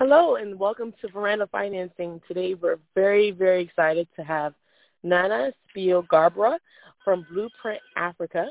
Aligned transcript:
Hello 0.00 0.36
and 0.36 0.58
welcome 0.58 0.94
to 1.02 1.08
Veranda 1.08 1.46
Financing. 1.52 2.22
Today 2.26 2.54
we're 2.54 2.78
very, 2.94 3.32
very 3.32 3.62
excited 3.62 4.08
to 4.16 4.24
have 4.24 4.54
Nana 5.02 5.52
Spio-Garbrah 5.76 6.56
from 7.04 7.26
Blueprint 7.30 7.82
Africa. 7.98 8.48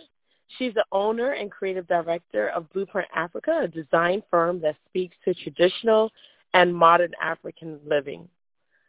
She's 0.59 0.75
the 0.75 0.85
owner 0.91 1.31
and 1.31 1.49
creative 1.49 1.88
director 1.88 2.49
of 2.49 2.71
Blueprint 2.71 3.07
Africa, 3.15 3.62
a 3.63 3.67
design 3.67 4.21
firm 4.29 4.62
that 4.62 4.75
speaks 4.88 5.15
to 5.25 5.33
traditional 5.33 6.12
and 6.54 6.71
modern 6.71 7.14
African 7.20 7.79
living. 7.84 8.29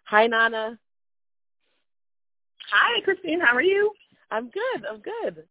Hi, 0.05 0.27
Nana. 0.27 0.79
Hi, 2.71 3.01
Christine. 3.01 3.41
How 3.41 3.57
are 3.57 3.63
you? 3.63 3.91
I'm 4.31 4.51
good. 4.51 4.85
I'm 4.87 5.01
good. 5.01 5.45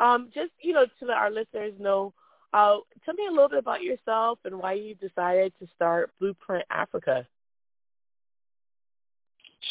Um, 0.00 0.30
just, 0.34 0.52
you 0.62 0.72
know, 0.72 0.86
to 0.98 1.04
let 1.04 1.18
our 1.18 1.30
listeners 1.30 1.74
know, 1.78 2.14
uh, 2.54 2.76
tell 3.04 3.14
me 3.14 3.26
a 3.26 3.32
little 3.32 3.48
bit 3.48 3.58
about 3.58 3.82
yourself 3.82 4.38
and 4.44 4.58
why 4.58 4.74
you 4.74 4.94
decided 4.94 5.52
to 5.60 5.66
start 5.74 6.10
Blueprint 6.20 6.64
Africa. 6.70 7.26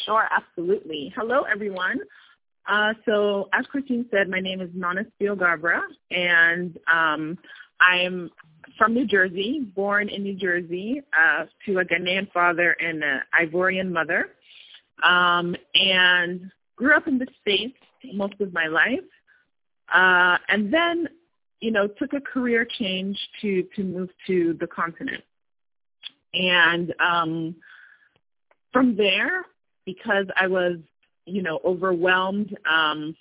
Sure, 0.05 0.27
absolutely. 0.29 1.13
Hello, 1.15 1.43
everyone. 1.43 1.99
Uh, 2.67 2.93
so 3.05 3.49
as 3.53 3.65
Christine 3.67 4.05
said, 4.11 4.29
my 4.29 4.39
name 4.39 4.59
is 4.59 4.69
Nana 4.73 5.05
Spio-Garbrah, 5.19 5.81
and 6.11 6.77
um, 6.91 7.37
I'm 7.79 8.29
from 8.77 8.93
New 8.93 9.05
Jersey, 9.05 9.61
born 9.75 10.09
in 10.09 10.23
New 10.23 10.35
Jersey 10.35 11.01
uh, 11.17 11.45
to 11.65 11.79
a 11.79 11.85
Ghanaian 11.85 12.31
father 12.31 12.75
and 12.79 13.03
an 13.03 13.21
Ivorian 13.41 13.91
mother, 13.91 14.29
um, 15.03 15.55
and 15.75 16.51
grew 16.75 16.95
up 16.95 17.07
in 17.07 17.17
the 17.17 17.27
States 17.41 17.77
most 18.13 18.35
of 18.41 18.51
my 18.53 18.67
life. 18.67 18.99
Uh, 19.93 20.37
and 20.49 20.73
then, 20.73 21.07
you 21.63 21.71
know, 21.71 21.87
took 21.87 22.13
a 22.13 22.21
career 22.21 22.67
change 22.79 23.17
to, 23.41 23.63
to 23.75 23.83
move 23.83 24.09
to 24.27 24.57
the 24.59 24.67
continent. 24.67 25.23
And 26.33 26.93
um, 26.99 27.55
from 28.71 28.97
there, 28.97 29.45
because 29.85 30.25
I 30.35 30.47
was 30.47 30.77
you 31.25 31.41
know, 31.41 31.59
overwhelmed 31.63 32.57
um, 32.69 33.15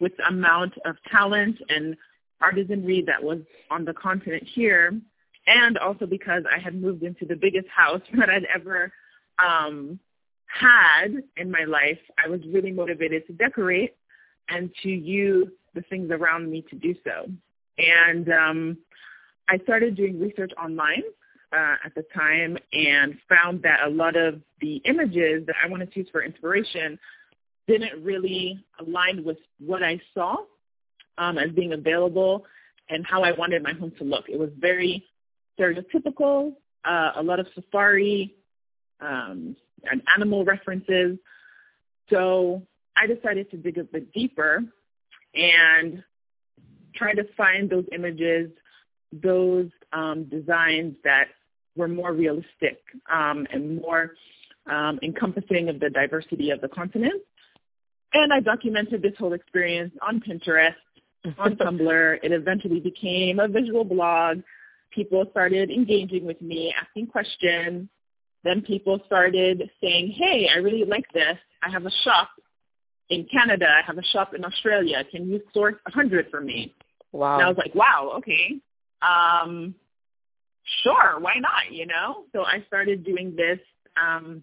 with 0.00 0.16
the 0.16 0.26
amount 0.28 0.74
of 0.84 0.96
talent 1.10 1.56
and 1.68 1.96
artisanry 2.42 3.04
that 3.06 3.22
was 3.22 3.40
on 3.70 3.84
the 3.84 3.92
continent 3.92 4.44
here, 4.54 4.98
and 5.46 5.78
also 5.78 6.06
because 6.06 6.44
I 6.54 6.58
had 6.60 6.80
moved 6.80 7.02
into 7.02 7.24
the 7.24 7.34
biggest 7.34 7.68
house 7.68 8.02
that 8.18 8.30
I'd 8.30 8.46
ever 8.54 8.92
um, 9.44 9.98
had 10.46 11.22
in 11.36 11.50
my 11.50 11.64
life, 11.64 11.98
I 12.24 12.28
was 12.28 12.40
really 12.52 12.70
motivated 12.70 13.26
to 13.26 13.32
decorate 13.32 13.96
and 14.48 14.70
to 14.82 14.88
use 14.88 15.48
the 15.74 15.82
things 15.82 16.10
around 16.10 16.50
me 16.50 16.64
to 16.70 16.76
do 16.76 16.94
so. 17.04 17.30
And 17.78 18.28
um, 18.32 18.78
I 19.48 19.58
started 19.58 19.96
doing 19.96 20.20
research 20.20 20.52
online 20.62 21.02
uh, 21.52 21.76
at 21.84 21.94
the 21.94 22.04
time 22.14 22.58
and 22.72 23.16
found 23.28 23.62
that 23.62 23.80
a 23.86 23.90
lot 23.90 24.16
of 24.16 24.40
the 24.60 24.76
images 24.84 25.46
that 25.46 25.56
I 25.64 25.68
wanted 25.68 25.92
to 25.92 26.00
use 26.00 26.08
for 26.10 26.22
inspiration 26.22 26.98
didn't 27.66 28.02
really 28.02 28.64
align 28.80 29.24
with 29.24 29.38
what 29.58 29.82
I 29.82 30.00
saw 30.14 30.36
um, 31.16 31.38
as 31.38 31.50
being 31.52 31.72
available 31.72 32.44
and 32.88 33.06
how 33.06 33.22
I 33.22 33.32
wanted 33.32 33.62
my 33.62 33.72
home 33.72 33.92
to 33.98 34.04
look. 34.04 34.24
It 34.28 34.38
was 34.38 34.50
very 34.58 35.04
stereotypical, 35.58 36.54
uh, 36.84 37.12
a 37.16 37.22
lot 37.22 37.40
of 37.40 37.46
safari 37.54 38.34
um, 39.00 39.56
and 39.90 40.02
animal 40.16 40.44
references. 40.44 41.18
So 42.10 42.62
I 42.96 43.06
decided 43.06 43.50
to 43.50 43.56
dig 43.56 43.78
a 43.78 43.84
bit 43.84 44.12
deeper 44.12 44.62
and 45.34 46.02
try 46.94 47.14
to 47.14 47.24
find 47.36 47.70
those 47.70 47.84
images, 47.92 48.50
those 49.12 49.68
um, 49.92 50.24
designs 50.24 50.96
that 51.04 51.28
were 51.76 51.88
more 51.88 52.12
realistic 52.12 52.80
um, 53.10 53.46
and 53.52 53.76
more 53.80 54.12
um, 54.70 54.98
encompassing 55.02 55.68
of 55.68 55.80
the 55.80 55.90
diversity 55.90 56.50
of 56.50 56.60
the 56.60 56.68
continent. 56.68 57.22
And 58.12 58.32
I 58.32 58.40
documented 58.40 59.02
this 59.02 59.12
whole 59.18 59.32
experience 59.32 59.94
on 60.06 60.20
Pinterest, 60.20 60.74
on 61.38 61.56
Tumblr. 61.56 62.18
It 62.22 62.32
eventually 62.32 62.80
became 62.80 63.38
a 63.38 63.48
visual 63.48 63.84
blog. 63.84 64.38
People 64.90 65.24
started 65.30 65.70
engaging 65.70 66.24
with 66.24 66.40
me, 66.40 66.74
asking 66.80 67.08
questions. 67.08 67.88
Then 68.44 68.62
people 68.62 69.00
started 69.06 69.70
saying, 69.80 70.14
hey, 70.16 70.48
I 70.54 70.58
really 70.58 70.84
like 70.84 71.10
this. 71.12 71.36
I 71.62 71.70
have 71.70 71.86
a 71.86 71.90
shop 72.04 72.30
in 73.10 73.26
Canada. 73.30 73.66
I 73.66 73.84
have 73.86 73.98
a 73.98 74.04
shop 74.04 74.32
in 74.34 74.44
Australia. 74.44 75.04
Can 75.10 75.28
you 75.28 75.42
source 75.52 75.74
a 75.86 75.90
100 75.90 76.30
for 76.30 76.40
me? 76.40 76.74
Wow. 77.12 77.34
And 77.34 77.42
I 77.44 77.48
was 77.48 77.58
like, 77.58 77.74
wow, 77.74 78.14
okay. 78.18 78.56
Um, 79.02 79.74
sure, 80.82 81.18
why 81.20 81.34
not, 81.40 81.72
you 81.72 81.86
know? 81.86 82.24
So 82.32 82.44
I 82.44 82.64
started 82.66 83.04
doing 83.04 83.34
this 83.36 83.58
um, 84.00 84.42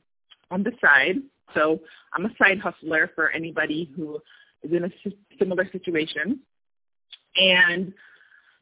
on 0.51 0.63
the 0.63 0.71
side. 0.81 1.17
So 1.53 1.79
I'm 2.13 2.25
a 2.25 2.35
side 2.37 2.59
hustler 2.59 3.11
for 3.15 3.29
anybody 3.29 3.91
who 3.95 4.19
is 4.63 4.71
in 4.71 4.85
a 4.85 4.89
similar 5.37 5.69
situation. 5.71 6.39
And 7.37 7.93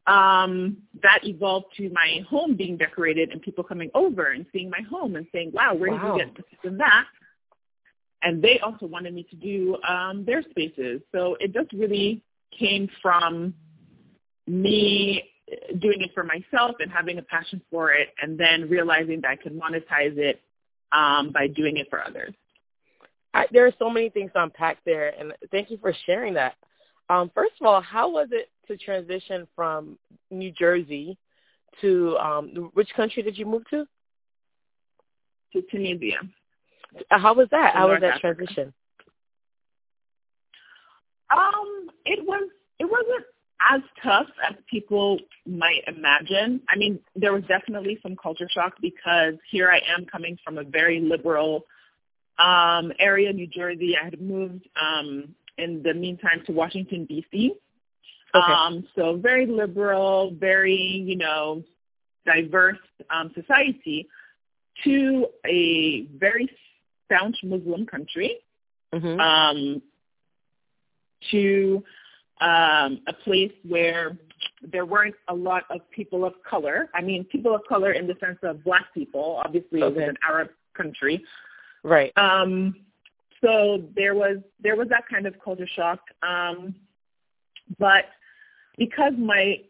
um, 0.06 0.78
that 1.02 1.20
evolved 1.22 1.66
to 1.78 1.88
my 1.90 2.20
home 2.28 2.56
being 2.56 2.76
decorated 2.76 3.30
and 3.30 3.40
people 3.40 3.64
coming 3.64 3.90
over 3.94 4.32
and 4.32 4.44
seeing 4.52 4.68
my 4.68 4.80
home 4.90 5.16
and 5.16 5.26
saying, 5.32 5.52
wow, 5.54 5.74
where 5.74 5.92
wow. 5.92 5.98
did 5.98 6.28
you 6.28 6.34
get 6.34 6.36
this 6.36 6.44
and 6.64 6.80
that? 6.80 7.06
And 8.22 8.42
they 8.42 8.58
also 8.60 8.86
wanted 8.86 9.14
me 9.14 9.26
to 9.30 9.36
do 9.36 9.76
um, 9.88 10.24
their 10.24 10.42
spaces. 10.42 11.00
So 11.12 11.36
it 11.40 11.52
just 11.52 11.72
really 11.72 12.22
came 12.58 12.88
from 13.00 13.54
me 14.46 15.30
doing 15.80 16.00
it 16.00 16.10
for 16.14 16.24
myself 16.24 16.76
and 16.80 16.90
having 16.90 17.18
a 17.18 17.22
passion 17.22 17.60
for 17.70 17.92
it 17.92 18.08
and 18.20 18.38
then 18.38 18.68
realizing 18.68 19.20
that 19.20 19.30
I 19.30 19.36
could 19.36 19.52
monetize 19.52 20.16
it 20.16 20.40
um, 20.92 21.32
by 21.32 21.48
doing 21.48 21.76
it 21.76 21.88
for 21.90 22.02
others. 22.02 22.34
I, 23.34 23.46
there 23.52 23.66
are 23.66 23.72
so 23.78 23.90
many 23.90 24.10
things 24.10 24.30
to 24.34 24.42
unpack 24.42 24.78
there, 24.84 25.12
and 25.18 25.32
thank 25.50 25.70
you 25.70 25.78
for 25.78 25.92
sharing 26.06 26.34
that. 26.34 26.54
Um, 27.10 27.30
first 27.34 27.52
of 27.60 27.66
all, 27.66 27.80
how 27.80 28.08
was 28.10 28.28
it 28.30 28.48
to 28.68 28.76
transition 28.76 29.46
from 29.54 29.98
New 30.30 30.52
Jersey 30.52 31.18
to 31.80 32.16
um, 32.18 32.70
which 32.74 32.88
country 32.94 33.22
did 33.22 33.36
you 33.36 33.44
move 33.44 33.64
to? 33.70 33.84
To 35.52 35.62
Tunisia. 35.70 36.18
Uh, 37.10 37.18
how 37.18 37.34
was 37.34 37.48
that? 37.50 37.74
How 37.74 37.88
North 37.88 38.00
was 38.00 38.08
that 38.08 38.24
Africa. 38.24 38.46
transition? 38.46 38.72
Um, 41.36 41.90
it 42.04 42.24
was 42.24 42.48
it 42.78 42.84
wasn't 42.84 43.24
as 43.60 43.80
tough 44.02 44.26
as 44.48 44.56
people 44.70 45.18
might 45.46 45.82
imagine. 45.86 46.60
I 46.68 46.76
mean, 46.76 46.98
there 47.16 47.32
was 47.32 47.44
definitely 47.44 47.98
some 48.02 48.16
culture 48.16 48.48
shock 48.52 48.74
because 48.80 49.34
here 49.50 49.70
I 49.70 49.80
am 49.96 50.06
coming 50.06 50.38
from 50.44 50.58
a 50.58 50.64
very 50.64 51.00
liberal 51.00 51.64
um, 52.38 52.92
area, 52.98 53.32
New 53.32 53.46
Jersey. 53.46 53.94
I 54.00 54.04
had 54.04 54.20
moved 54.20 54.68
um, 54.80 55.34
in 55.56 55.82
the 55.82 55.94
meantime 55.94 56.42
to 56.46 56.52
Washington, 56.52 57.06
D.C. 57.06 57.52
Okay. 58.34 58.52
Um, 58.52 58.86
so 58.96 59.16
very 59.16 59.46
liberal, 59.46 60.34
very, 60.34 60.74
you 61.06 61.16
know, 61.16 61.62
diverse 62.26 62.78
um, 63.10 63.30
society 63.34 64.08
to 64.82 65.26
a 65.46 66.06
very 66.18 66.50
staunch 67.06 67.36
Muslim 67.44 67.86
country, 67.86 68.38
hmm 68.92 69.20
um, 69.20 69.82
to 71.30 71.82
um, 72.40 73.00
a 73.06 73.12
place 73.24 73.52
where 73.66 74.18
there 74.62 74.86
weren't 74.86 75.14
a 75.28 75.34
lot 75.34 75.64
of 75.70 75.80
people 75.90 76.24
of 76.24 76.34
color. 76.48 76.88
I 76.94 77.00
mean, 77.02 77.24
people 77.24 77.54
of 77.54 77.62
color 77.68 77.92
in 77.92 78.06
the 78.06 78.14
sense 78.20 78.38
of 78.42 78.64
black 78.64 78.92
people. 78.94 79.40
Obviously, 79.44 79.80
it 79.80 79.94
was 79.94 79.96
an 79.96 80.16
Arab 80.28 80.48
country. 80.76 81.24
Right. 81.82 82.12
Um, 82.16 82.76
so 83.42 83.82
there 83.94 84.14
was 84.14 84.38
there 84.60 84.76
was 84.76 84.88
that 84.88 85.04
kind 85.10 85.26
of 85.26 85.34
culture 85.44 85.68
shock. 85.76 86.00
Um, 86.22 86.74
but 87.78 88.06
because 88.78 89.12
my 89.18 89.60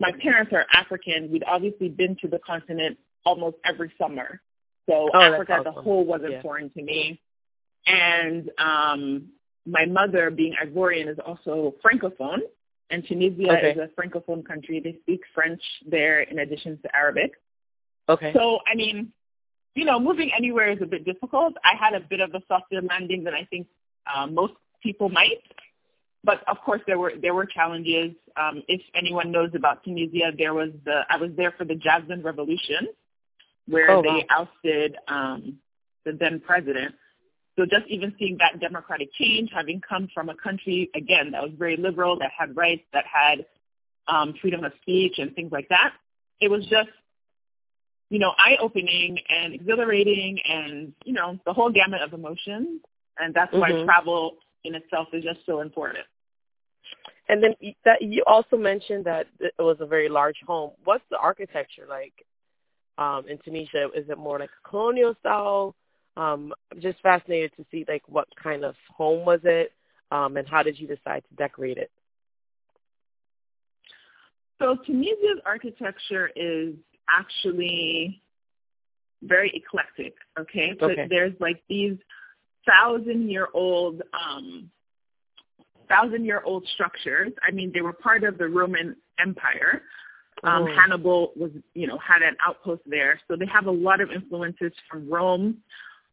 my 0.00 0.12
parents 0.22 0.52
are 0.52 0.66
African, 0.72 1.30
we'd 1.30 1.44
obviously 1.44 1.88
been 1.88 2.16
to 2.22 2.28
the 2.28 2.38
continent 2.38 2.98
almost 3.24 3.56
every 3.64 3.92
summer. 3.98 4.40
So 4.88 5.10
Oh, 5.12 5.20
Africa 5.20 5.58
as 5.60 5.66
a 5.66 5.72
whole 5.72 6.04
was 6.04 6.20
Yeah. 6.22 6.36
important 6.36 6.74
to 6.74 6.82
me. 6.82 7.20
And 7.86 8.50
um, 8.58 9.28
my 9.68 9.84
mother, 9.86 10.30
being 10.30 10.54
Ivorian, 10.64 11.08
is 11.08 11.18
also 11.24 11.74
francophone, 11.84 12.40
and 12.90 13.04
Tunisia 13.06 13.52
Okay. 13.52 13.72
is 13.72 13.78
a 13.78 13.88
francophone 14.00 14.44
country. 14.46 14.80
They 14.80 14.96
speak 15.02 15.20
French 15.34 15.60
there 15.86 16.20
in 16.22 16.38
addition 16.38 16.78
to 16.82 16.96
Arabic. 16.96 17.32
Okay. 18.08 18.32
So, 18.32 18.60
I 18.70 18.74
mean, 18.74 19.12
you 19.74 19.84
know, 19.84 20.00
moving 20.00 20.30
anywhere 20.36 20.72
is 20.72 20.78
a 20.82 20.86
bit 20.86 21.04
difficult. 21.04 21.54
I 21.62 21.74
had 21.78 21.94
a 21.94 22.00
bit 22.00 22.20
of 22.20 22.34
a 22.34 22.40
softer 22.48 22.80
landing 22.82 23.24
than 23.24 23.34
I 23.34 23.44
think 23.44 23.66
uh, 24.12 24.26
most 24.26 24.54
people 24.82 25.08
might. 25.08 25.42
But 26.24 26.42
of 26.48 26.58
course, 26.64 26.80
there 26.86 26.98
were 26.98 27.12
there 27.22 27.34
were 27.34 27.46
challenges. 27.46 28.10
Um, 28.36 28.62
if 28.66 28.80
anyone 28.94 29.30
knows 29.30 29.50
about 29.54 29.84
Tunisia, 29.84 30.32
there 30.36 30.52
was 30.52 30.70
the 30.84 31.02
I 31.08 31.16
was 31.16 31.30
there 31.36 31.52
for 31.56 31.64
the 31.64 31.76
Jasmine 31.76 32.22
Revolution, 32.22 32.88
where 33.68 33.90
Oh, 33.90 34.02
they 34.02 34.24
ousted 34.30 34.96
um, 35.06 35.58
the 36.04 36.12
then 36.12 36.40
president. 36.40 36.94
So 37.58 37.66
just 37.66 37.86
even 37.88 38.14
seeing 38.18 38.38
that 38.38 38.60
democratic 38.60 39.12
change, 39.14 39.50
having 39.52 39.80
come 39.80 40.08
from 40.14 40.30
a 40.30 40.34
country 40.34 40.90
again 40.94 41.32
that 41.32 41.42
was 41.42 41.52
very 41.58 41.76
liberal, 41.76 42.18
that 42.20 42.30
had 42.38 42.56
rights, 42.56 42.84
that 42.92 43.04
had 43.12 43.44
um, 44.06 44.34
freedom 44.40 44.64
of 44.64 44.72
speech 44.80 45.18
and 45.18 45.34
things 45.34 45.52
like 45.52 45.68
that, 45.68 45.92
it 46.40 46.50
was 46.50 46.64
just 46.66 46.88
you 48.10 48.18
know, 48.18 48.32
eye-opening 48.38 49.18
and 49.28 49.52
exhilarating 49.54 50.38
and, 50.48 50.94
you 51.04 51.12
know, 51.12 51.38
the 51.44 51.52
whole 51.52 51.70
gamut 51.70 52.00
of 52.00 52.14
emotions. 52.14 52.80
And 53.18 53.34
that's 53.34 53.52
why 53.52 53.72
Mhm. 53.72 53.84
travel 53.84 54.38
in 54.64 54.74
itself 54.74 55.12
is 55.12 55.22
just 55.24 55.44
so 55.44 55.60
important. 55.60 56.06
And 57.28 57.42
then 57.42 57.54
that 57.84 58.00
you 58.00 58.24
also 58.26 58.56
mentioned 58.56 59.04
that 59.04 59.26
it 59.40 59.52
was 59.58 59.80
a 59.80 59.86
very 59.86 60.08
large 60.08 60.40
home. 60.46 60.72
What's 60.84 61.04
the 61.10 61.18
architecture 61.18 61.86
like 61.86 62.24
um, 62.96 63.28
in 63.28 63.38
Tunisia? 63.38 63.90
Is 63.94 64.08
it 64.08 64.16
more 64.16 64.38
like 64.38 64.50
a 64.64 64.68
colonial 64.68 65.14
style? 65.20 65.74
Um, 66.18 66.52
I'm 66.72 66.80
just 66.80 67.00
fascinated 67.00 67.52
to 67.56 67.64
see 67.70 67.84
like 67.88 68.02
what 68.08 68.26
kind 68.42 68.64
of 68.64 68.74
home 68.94 69.24
was 69.24 69.40
it, 69.44 69.72
um, 70.10 70.36
and 70.36 70.48
how 70.48 70.62
did 70.64 70.78
you 70.78 70.88
decide 70.88 71.22
to 71.28 71.34
decorate 71.36 71.78
it? 71.78 71.90
So 74.58 74.76
Tunisia's 74.84 75.40
architecture 75.46 76.30
is 76.34 76.74
actually 77.08 78.20
very 79.22 79.52
eclectic. 79.54 80.14
Okay, 80.38 80.74
so 80.80 80.90
Okay. 80.90 81.06
there's 81.08 81.34
like 81.40 81.62
these 81.68 81.96
thousand 82.66 83.30
year 83.30 83.48
old 83.54 84.02
um, 84.12 84.68
thousand 85.88 86.24
year 86.24 86.42
old 86.44 86.66
structures. 86.74 87.32
I 87.46 87.52
mean, 87.52 87.70
they 87.72 87.80
were 87.80 87.92
part 87.92 88.24
of 88.24 88.38
the 88.38 88.48
Roman 88.48 88.96
Empire. 89.20 89.82
Um, 90.44 90.64
Oh. 90.64 90.66
Hannibal 90.74 91.32
was, 91.36 91.50
you 91.74 91.86
know, 91.86 91.98
had 91.98 92.22
an 92.22 92.36
outpost 92.44 92.82
there, 92.86 93.20
so 93.28 93.36
they 93.36 93.46
have 93.46 93.66
a 93.66 93.70
lot 93.72 94.00
of 94.00 94.10
influences 94.10 94.72
from 94.90 95.08
Rome. 95.08 95.58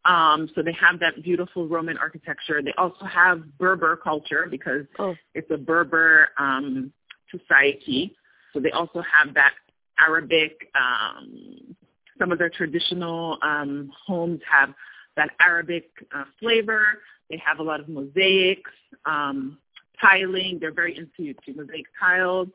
Um, 0.05 0.49
so 0.53 0.61
they 0.61 0.75
have 0.79 0.99
that 0.99 1.23
beautiful 1.23 1.67
Roman 1.67 1.97
architecture. 1.97 2.61
They 2.61 2.73
also 2.77 3.05
have 3.05 3.57
Berber 3.57 3.95
culture 3.97 4.47
because 4.49 4.85
Oh, 4.99 5.15
it's 5.33 5.49
a 5.51 5.57
Berber 5.57 6.29
um, 6.37 6.91
society. 7.31 8.15
So 8.53 8.59
they 8.59 8.71
also 8.71 9.01
have 9.01 9.33
that 9.33 9.53
Arabic. 9.99 10.69
Um, 10.75 11.75
some 12.19 12.31
of 12.31 12.37
their 12.37 12.49
traditional 12.49 13.37
um, 13.41 13.91
homes 14.05 14.39
have 14.49 14.73
that 15.17 15.31
Arabic 15.41 15.89
uh, 16.15 16.25
flavor. 16.39 16.85
They 17.29 17.41
have 17.45 17.59
a 17.59 17.63
lot 17.63 17.79
of 17.79 17.89
mosaics, 17.89 18.71
um, 19.05 19.57
tiling. 19.99 20.59
They're 20.59 20.73
very 20.73 20.95
into 20.97 21.33
to 21.33 21.53
mosaic 21.53 21.85
tiles, 21.99 22.49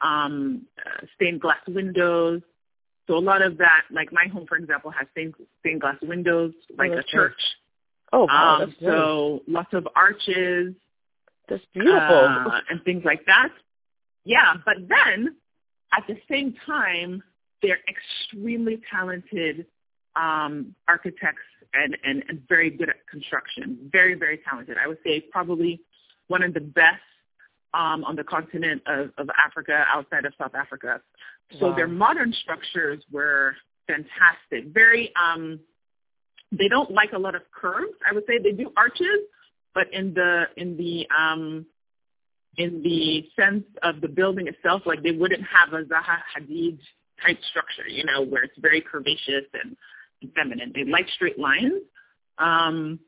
um, 0.00 0.62
uh, 0.84 1.06
stained 1.14 1.40
glass 1.40 1.60
windows. 1.68 2.42
So 3.06 3.16
a 3.16 3.20
lot 3.20 3.42
of 3.42 3.58
that, 3.58 3.82
like 3.90 4.12
my 4.12 4.26
home, 4.32 4.46
for 4.48 4.56
example, 4.56 4.90
has 4.90 5.06
stained, 5.12 5.34
stained 5.60 5.80
glass 5.80 5.96
windows, 6.02 6.52
like 6.76 6.90
a 6.90 6.96
that's 6.96 7.06
nice. 7.06 7.12
church. 7.12 7.40
oh, 8.12 8.24
wow, 8.24 8.62
um, 8.62 8.74
so 8.80 9.42
lots 9.46 9.72
of 9.72 9.86
arches 9.94 10.74
That's 11.48 11.62
beautiful. 11.72 12.00
uh, 12.00 12.60
and 12.70 12.82
things 12.84 13.02
like 13.04 13.24
that. 13.26 13.50
Yeah, 14.24 14.54
but 14.64 14.76
then 14.88 15.36
at 15.96 16.04
the 16.08 16.16
same 16.28 16.54
time, 16.66 17.22
they're 17.62 17.78
extremely 17.88 18.80
talented 18.90 19.66
um, 20.16 20.74
architects 20.88 21.42
and, 21.74 21.96
and, 22.04 22.24
and 22.28 22.42
very 22.48 22.70
good 22.70 22.88
at 22.88 23.06
construction. 23.08 23.88
Very, 23.92 24.14
very 24.14 24.40
talented. 24.48 24.76
I 24.82 24.88
would 24.88 24.98
say 25.04 25.20
probably 25.30 25.80
one 26.28 26.42
of 26.42 26.54
the 26.54 26.60
best 26.60 27.02
um, 27.74 28.04
on 28.04 28.16
the 28.16 28.24
continent 28.24 28.82
of, 28.86 29.10
of 29.18 29.28
Africa 29.44 29.84
outside 29.92 30.24
of 30.24 30.32
South 30.38 30.54
Africa. 30.54 31.00
So 31.60 31.68
Wow. 31.68 31.76
their 31.76 31.88
modern 31.88 32.32
structures 32.32 33.02
were 33.10 33.54
fantastic. 33.86 34.72
Very, 34.72 35.12
um, 35.16 35.60
they 36.52 36.68
don't 36.68 36.90
like 36.90 37.12
a 37.12 37.18
lot 37.18 37.34
of 37.34 37.42
curves. 37.52 37.94
I 38.08 38.14
would 38.14 38.24
say 38.26 38.38
they 38.38 38.52
do 38.52 38.72
arches, 38.76 39.20
but 39.74 39.92
in 39.92 40.14
the 40.14 40.44
in 40.56 40.76
the 40.76 41.06
um, 41.16 41.66
in 42.56 42.82
the 42.82 43.28
sense 43.38 43.64
of 43.82 44.00
the 44.00 44.08
building 44.08 44.46
itself, 44.48 44.82
like 44.86 45.02
they 45.02 45.12
wouldn't 45.12 45.42
have 45.44 45.72
a 45.74 45.84
Zaha 45.84 46.18
Hadid 46.36 46.78
type 47.24 47.38
structure, 47.50 47.88
you 47.88 48.04
know, 48.04 48.22
where 48.22 48.42
it's 48.44 48.58
very 48.58 48.80
curvaceous 48.80 49.46
and, 49.62 49.76
and 50.22 50.32
feminine. 50.34 50.72
They 50.74 50.84
like 50.84 51.08
straight 51.14 51.38
lines. 51.38 51.82
Um, 52.38 52.98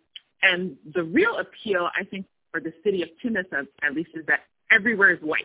and 0.42 0.76
the 0.94 1.02
real 1.02 1.38
appeal, 1.38 1.88
I 1.98 2.04
think, 2.04 2.26
for 2.58 2.64
the 2.64 2.72
city 2.84 3.02
of 3.02 3.08
Tunis, 3.22 3.46
at, 3.52 3.66
at 3.86 3.94
least, 3.94 4.10
is 4.14 4.24
that 4.26 4.40
everywhere 4.72 5.10
is 5.10 5.20
white. 5.22 5.44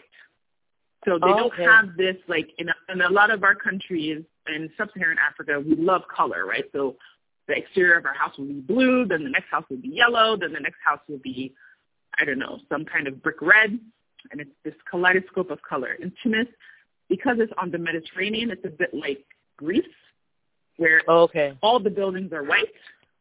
So 1.06 1.20
they 1.20 1.28
Oh, 1.28 1.48
okay. 1.48 1.64
don't 1.64 1.70
have 1.70 1.98
this 1.98 2.16
like 2.28 2.50
in 2.58 2.70
a, 2.70 2.74
in 2.92 3.02
a 3.02 3.10
lot 3.10 3.30
of 3.30 3.44
our 3.44 3.56
countries 3.56 4.24
in 4.48 4.70
sub-Saharan 4.78 5.18
Africa, 5.20 5.60
we 5.66 5.76
love 5.76 6.02
color, 6.14 6.46
right? 6.46 6.64
So 6.72 6.96
the 7.48 7.56
exterior 7.56 7.98
of 7.98 8.06
our 8.06 8.14
house 8.14 8.38
will 8.38 8.46
be 8.46 8.62
blue, 8.62 9.06
then 9.06 9.24
the 9.24 9.30
next 9.30 9.50
house 9.52 9.66
will 9.70 9.78
be 9.78 9.90
yellow, 9.90 10.38
then 10.38 10.54
the 10.54 10.60
next 10.60 10.78
house 10.84 11.00
will 11.08 11.20
be, 11.20 11.54
I 12.20 12.26
don't 12.26 12.40
know, 12.40 12.60
some 12.70 12.86
kind 12.86 13.08
of 13.08 13.22
brick 13.22 13.42
red, 13.42 13.78
and 14.32 14.42
it's 14.42 14.50
this 14.64 14.74
kaleidoscope 14.90 15.52
of 15.52 15.60
color. 15.62 15.94
In 15.94 16.12
Tunis, 16.24 16.48
because 17.10 17.38
it's 17.40 17.54
on 17.62 17.70
the 17.70 17.78
Mediterranean, 17.78 18.50
it's 18.50 18.66
a 18.66 18.70
bit 18.70 18.94
like 18.94 19.24
Greece, 19.58 19.86
where 20.78 21.02
okay. 21.08 21.58
all 21.62 21.80
the 21.80 21.90
buildings 21.90 22.32
are 22.34 22.44
white, 22.44 22.72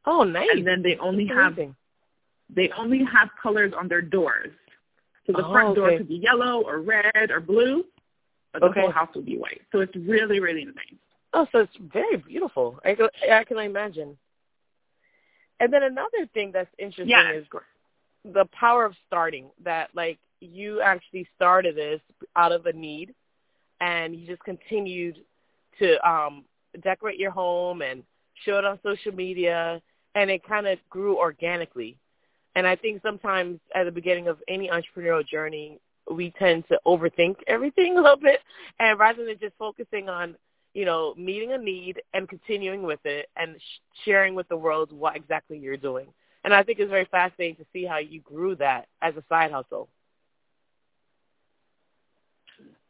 Oh, 0.07 0.23
nice. 0.25 0.49
and 0.53 0.67
then 0.67 0.83
they 0.83 0.97
only 0.99 1.27
That's 1.27 1.39
have 1.39 1.53
amazing. 1.55 1.77
They 2.55 2.71
only 2.77 3.05
have 3.05 3.31
colors 3.43 3.73
on 3.79 3.89
their 3.89 4.03
doors. 4.03 4.53
So 5.27 5.33
the 5.33 5.45
Oh, 5.45 5.53
front 5.53 5.75
door 5.77 5.89
okay. 5.89 5.99
could 5.99 6.09
be 6.09 6.17
yellow 6.17 6.63
or 6.63 6.81
red 6.81 7.31
or 7.31 7.41
blue, 7.41 7.85
but 8.53 8.61
the 8.61 8.69
Okay. 8.69 8.81
whole 8.81 8.91
house 8.91 9.15
would 9.15 9.25
be 9.25 9.39
white. 9.39 9.63
So 9.73 9.81
it's 9.81 9.95
really, 9.97 10.41
really 10.41 10.65
nice. 10.65 10.97
Oh, 11.33 11.47
so 11.53 11.61
it's 11.61 11.77
very 11.77 12.17
beautiful. 12.19 12.79
I 12.85 12.95
can, 12.95 13.09
I 13.31 13.45
can 13.45 13.59
imagine. 13.59 14.19
And 15.61 15.73
then 15.73 15.85
another 15.85 16.27
thing 16.35 16.51
that's 16.53 16.71
interesting 16.79 17.09
Yeah. 17.09 17.33
is 17.33 17.47
the 18.25 18.45
power 18.47 18.85
of 18.85 18.95
starting. 19.07 19.51
That 19.63 19.91
like 19.95 20.19
you 20.41 20.81
actually 20.81 21.27
started 21.37 21.77
this 21.77 22.01
out 22.37 22.53
of 22.53 22.67
a 22.67 22.73
need, 22.73 23.15
and 23.81 24.15
you 24.15 24.27
just 24.27 24.43
continued 24.45 25.25
to 25.79 26.09
um, 26.09 26.45
decorate 26.83 27.19
your 27.19 27.31
home 27.31 27.81
and 27.83 28.05
show 28.45 28.59
it 28.59 28.65
on 28.65 28.79
social 28.83 29.13
media, 29.13 29.81
and 30.15 30.31
it 30.31 30.43
kind 30.45 30.67
of 30.67 30.79
grew 30.91 31.17
organically. 31.17 31.97
And 32.55 32.67
I 32.67 32.77
think 32.77 33.03
sometimes 33.03 33.61
at 33.75 33.85
the 33.85 33.91
beginning 33.91 34.29
of 34.29 34.39
any 34.49 34.69
entrepreneurial 34.69 35.27
journey, 35.27 35.81
we 36.11 36.33
tend 36.39 36.65
to 36.69 36.79
overthink 36.87 37.37
everything 37.47 37.97
a 37.99 38.01
little 38.03 38.17
bit, 38.17 38.41
and 38.79 38.99
rather 38.99 39.25
than 39.25 39.39
just 39.39 39.55
focusing 39.59 40.09
on 40.09 40.37
you 40.75 40.85
know, 40.85 41.15
meeting 41.17 41.53
a 41.53 41.59
need 41.59 42.01
and 42.15 42.29
continuing 42.29 42.83
with 42.83 43.01
it 43.05 43.29
and 43.37 43.57
sh- 43.59 44.05
sharing 44.05 44.35
with 44.35 44.49
the 44.49 44.57
world 44.57 44.93
what 44.93 45.17
exactly 45.17 45.59
you're 45.59 45.77
doing. 45.77 46.07
And 46.45 46.55
I 46.55 46.63
think 46.63 46.79
it's 46.79 46.91
very 46.91 47.07
fascinating 47.11 47.57
to 47.57 47.67
see 47.73 47.85
how 47.85 47.99
you 47.99 48.21
grew 48.21 48.57
that 48.57 48.89
as 49.01 49.15
a 49.17 49.23
side 49.29 49.53
hustle. 49.53 49.89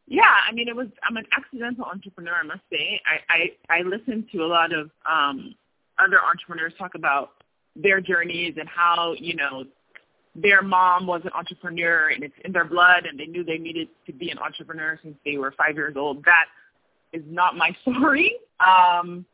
Yeah, 0.07 0.23
I 0.49 0.53
mean, 0.53 0.69
it 0.69 0.77
was. 0.77 0.89
I'm 1.03 1.17
an 1.17 1.25
accidental 1.37 1.85
entrepreneur, 1.85 2.35
I 2.43 2.47
must 2.47 2.61
say. 2.71 3.01
I 3.07 3.51
I, 3.71 3.79
I 3.79 3.83
listened 3.83 4.27
to 4.33 4.39
a 4.45 4.47
lot 4.47 4.73
of 4.73 4.91
um, 5.11 5.55
other 5.99 6.19
entrepreneurs 6.23 6.75
talk 6.79 6.95
about 6.95 7.42
their 7.77 8.01
journeys 8.01 8.55
and 8.59 8.69
how 8.69 9.15
you 9.19 9.35
know 9.35 9.65
their 10.35 10.63
mom 10.63 11.07
was 11.07 11.21
an 11.25 11.31
entrepreneur 11.35 12.09
and 12.09 12.25
it's 12.25 12.35
in 12.45 12.53
their 12.53 12.65
blood, 12.65 13.05
and 13.07 13.19
they 13.19 13.27
knew 13.27 13.45
they 13.45 13.59
needed 13.59 13.89
to 14.07 14.13
be 14.13 14.31
an 14.31 14.39
entrepreneur 14.39 14.99
since 15.03 15.17
they 15.25 15.37
were 15.37 15.53
five 15.57 15.75
years 15.75 15.95
old. 15.97 16.25
That 16.25 16.47
is 17.13 17.23
not 17.27 17.57
my 17.57 17.77
story. 17.83 18.37
Um, 18.61 19.27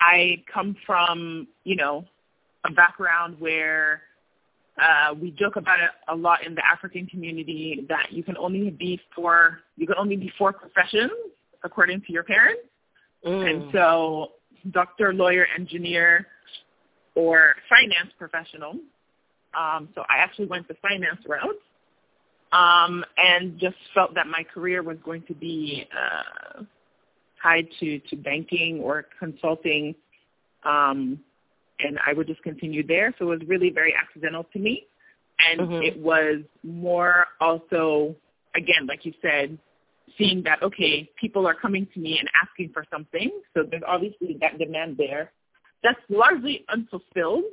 I 0.00 0.42
come 0.52 0.76
from 0.86 1.48
you 1.64 1.76
know 1.76 2.04
a 2.64 2.72
background 2.72 3.36
where 3.38 4.02
uh, 4.80 5.14
we 5.14 5.30
joke 5.30 5.56
about 5.56 5.80
it 5.80 5.90
a 6.08 6.14
lot 6.14 6.44
in 6.46 6.54
the 6.54 6.62
African 6.66 7.06
community 7.06 7.86
that 7.88 8.12
you 8.12 8.22
can 8.22 8.36
only 8.36 8.70
be 8.70 9.00
four 9.14 9.60
you 9.76 9.86
can 9.86 9.96
only 9.98 10.16
be 10.16 10.30
four 10.36 10.52
professions 10.52 11.12
according 11.64 12.02
to 12.02 12.12
your 12.12 12.22
parents. 12.22 12.62
Mm. 13.24 13.50
And 13.50 13.72
so 13.72 14.32
doctor, 14.70 15.12
lawyer, 15.12 15.46
engineer, 15.56 16.26
or 17.16 17.56
finance 17.68 18.12
professional. 18.18 18.74
Um, 19.58 19.88
so 19.94 20.02
I 20.02 20.18
actually 20.18 20.46
went 20.46 20.68
the 20.68 20.76
finance 20.82 21.20
route 21.26 21.56
um, 22.52 23.04
and 23.16 23.58
just 23.58 23.76
felt 23.94 24.14
that 24.14 24.26
my 24.26 24.44
career 24.44 24.82
was 24.82 24.98
going 25.04 25.22
to 25.22 25.34
be 25.34 25.88
uh, 25.90 26.62
tied 27.42 27.66
to, 27.80 27.98
to 28.10 28.16
banking 28.16 28.80
or 28.80 29.06
consulting. 29.18 29.94
Um, 30.64 31.18
and 31.80 31.98
I 32.06 32.12
would 32.12 32.26
just 32.26 32.42
continue 32.42 32.86
there. 32.86 33.14
So 33.18 33.32
it 33.32 33.40
was 33.40 33.48
really 33.48 33.70
very 33.70 33.94
accidental 33.94 34.44
to 34.52 34.58
me. 34.58 34.86
And 35.38 35.60
Mhm. 35.60 35.82
it 35.84 35.98
was 35.98 36.42
more 36.62 37.26
also, 37.40 38.14
again, 38.54 38.86
like 38.86 39.04
you 39.04 39.12
said, 39.20 39.58
seeing 40.16 40.42
that, 40.44 40.62
okay, 40.62 41.10
people 41.20 41.46
are 41.46 41.54
coming 41.54 41.86
to 41.92 42.00
me 42.00 42.18
and 42.18 42.28
asking 42.42 42.70
for 42.72 42.84
something. 42.90 43.30
So 43.52 43.62
there's 43.62 43.82
obviously 43.86 44.38
that 44.40 44.58
demand 44.58 44.96
there. 44.96 45.32
That's 45.86 46.00
largely 46.08 46.64
unfulfilled 46.68 47.44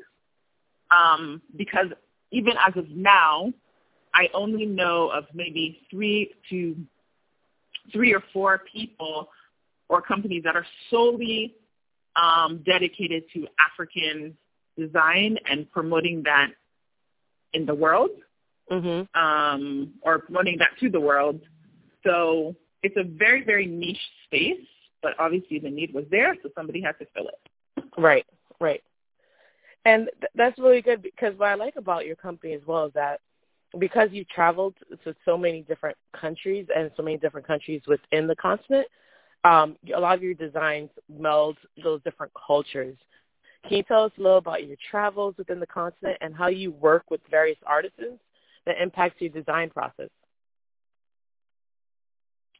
um, 0.89 1.39
because 1.55 1.89
even 2.31 2.53
as 2.67 2.75
of 2.75 2.89
now, 2.89 3.53
I 4.11 4.27
only 4.33 4.65
know 4.65 5.09
of 5.09 5.25
maybe 5.35 5.81
three 5.91 6.31
to 6.49 6.75
three 7.91 8.11
or 8.11 8.23
four 8.33 8.61
people 8.73 9.29
or 9.87 10.01
companies 10.01 10.41
that 10.45 10.55
are 10.55 10.65
solely 10.89 11.53
um, 12.15 12.63
dedicated 12.65 13.23
to 13.33 13.47
African 13.59 14.35
design 14.79 15.37
and 15.47 15.71
promoting 15.71 16.23
that 16.23 16.49
in 17.53 17.67
the 17.67 17.75
world 17.75 18.09
Mhm. 18.71 19.07
um, 19.15 19.93
or 20.01 20.17
promoting 20.19 20.57
that 20.57 20.71
to 20.79 20.89
the 20.89 20.99
world. 20.99 21.39
So 22.03 22.55
it's 22.81 22.97
a 22.97 23.03
very, 23.03 23.43
very 23.43 23.67
niche 23.67 24.09
space. 24.25 24.65
but 25.03 25.19
obviously 25.19 25.59
the 25.59 25.69
need 25.69 25.93
was 25.93 26.05
there, 26.09 26.33
so 26.41 26.49
somebody 26.55 26.79
had 26.81 26.97
to 26.97 27.05
fill 27.13 27.27
it. 27.27 27.42
Right, 27.97 28.25
right. 28.59 28.81
And 29.85 30.09
th- 30.19 30.31
that's 30.35 30.57
really 30.59 30.81
good 30.81 31.01
because 31.01 31.37
what 31.37 31.49
I 31.49 31.55
like 31.55 31.75
about 31.75 32.05
your 32.05 32.15
company 32.15 32.53
as 32.53 32.61
well 32.65 32.85
is 32.85 32.93
that 32.93 33.19
because 33.79 34.09
you've 34.11 34.29
traveled 34.29 34.75
to 35.03 35.15
so 35.25 35.37
many 35.37 35.61
different 35.61 35.97
countries 36.19 36.67
and 36.75 36.91
so 36.95 37.03
many 37.03 37.17
different 37.17 37.45
countries 37.47 37.81
within 37.87 38.27
the 38.27 38.35
continent, 38.35 38.87
um, 39.43 39.75
a 39.95 39.99
lot 39.99 40.15
of 40.15 40.23
your 40.23 40.33
designs 40.35 40.89
meld 41.09 41.57
those 41.83 42.01
different 42.03 42.31
cultures. 42.47 42.95
Can 43.67 43.77
you 43.77 43.83
tell 43.83 44.03
us 44.05 44.11
a 44.17 44.21
little 44.21 44.37
about 44.37 44.65
your 44.67 44.77
travels 44.89 45.35
within 45.37 45.59
the 45.59 45.67
continent 45.67 46.17
and 46.21 46.35
how 46.35 46.47
you 46.47 46.71
work 46.71 47.09
with 47.09 47.21
various 47.29 47.57
artisans 47.65 48.19
that 48.65 48.81
impacts 48.81 49.19
your 49.21 49.31
design 49.31 49.69
process? 49.69 50.09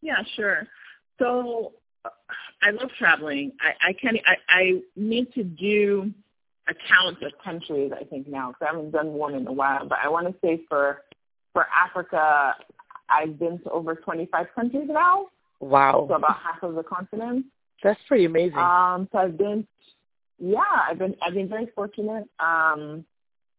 Yeah, 0.01 0.21
sure. 0.35 0.67
So 1.19 1.73
I 2.62 2.72
love 2.72 2.89
traveling. 2.98 3.51
I, 3.60 3.89
I 3.89 3.93
can 3.93 4.17
I, 4.25 4.36
I 4.50 4.81
need 4.95 5.33
to 5.33 5.43
do 5.43 6.12
a 6.67 6.74
count 6.88 7.22
of 7.22 7.31
countries. 7.43 7.91
I 8.00 8.03
think 8.05 8.27
now 8.27 8.50
because 8.50 8.67
I 8.69 8.75
haven't 8.75 8.91
done 8.91 9.13
one 9.13 9.36
in 9.36 9.48
a 9.48 9.51
while. 9.51 9.88
But 9.88 10.00
I 10.03 10.10
want 10.10 10.27
to 10.27 10.36
say 10.41 10.62
for 10.69 11.01
for 11.51 11.67
Africa, 11.75 12.55
I've 13.10 13.38
been 13.38 13.60
to 13.60 13.69
over 13.69 13.95
25 13.95 14.48
countries 14.55 14.88
now. 14.89 15.27
Wow. 15.60 16.05
So 16.10 16.15
about 16.15 16.38
half 16.38 16.63
of 16.63 16.75
the 16.75 16.83
continent. 16.83 17.45
That's 17.83 18.00
pretty 18.07 18.25
amazing. 18.25 18.57
Um, 18.57 19.10
so 19.12 19.19
I've 19.19 19.38
been, 19.38 19.67
yeah, 20.39 20.62
I've 20.89 20.98
been 20.98 21.15
I've 21.25 21.33
been 21.33 21.50
very 21.50 21.67
fortunate 21.75 22.27
um, 22.39 23.05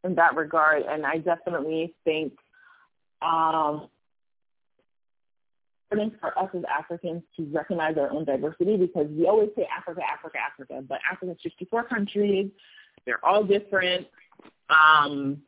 in 0.02 0.14
that 0.14 0.34
regard, 0.34 0.82
and 0.82 1.04
I 1.04 1.18
definitely 1.18 1.94
think 2.04 2.32
um, 3.22 3.88
important 5.94 6.20
for 6.20 6.38
us 6.38 6.50
as 6.54 6.62
Africans 6.68 7.22
to 7.36 7.44
recognize 7.52 7.96
our 7.96 8.10
own 8.10 8.24
diversity 8.24 8.76
because 8.76 9.06
we 9.10 9.26
always 9.26 9.50
say 9.56 9.66
Africa, 9.76 10.00
Africa, 10.02 10.38
Africa, 10.38 10.84
but 10.88 10.98
Africa's 11.10 11.38
54 11.42 11.84
countries. 11.84 12.50
They're 13.06 13.24
all 13.24 13.44
different. 13.44 14.06
Um, 14.70 15.42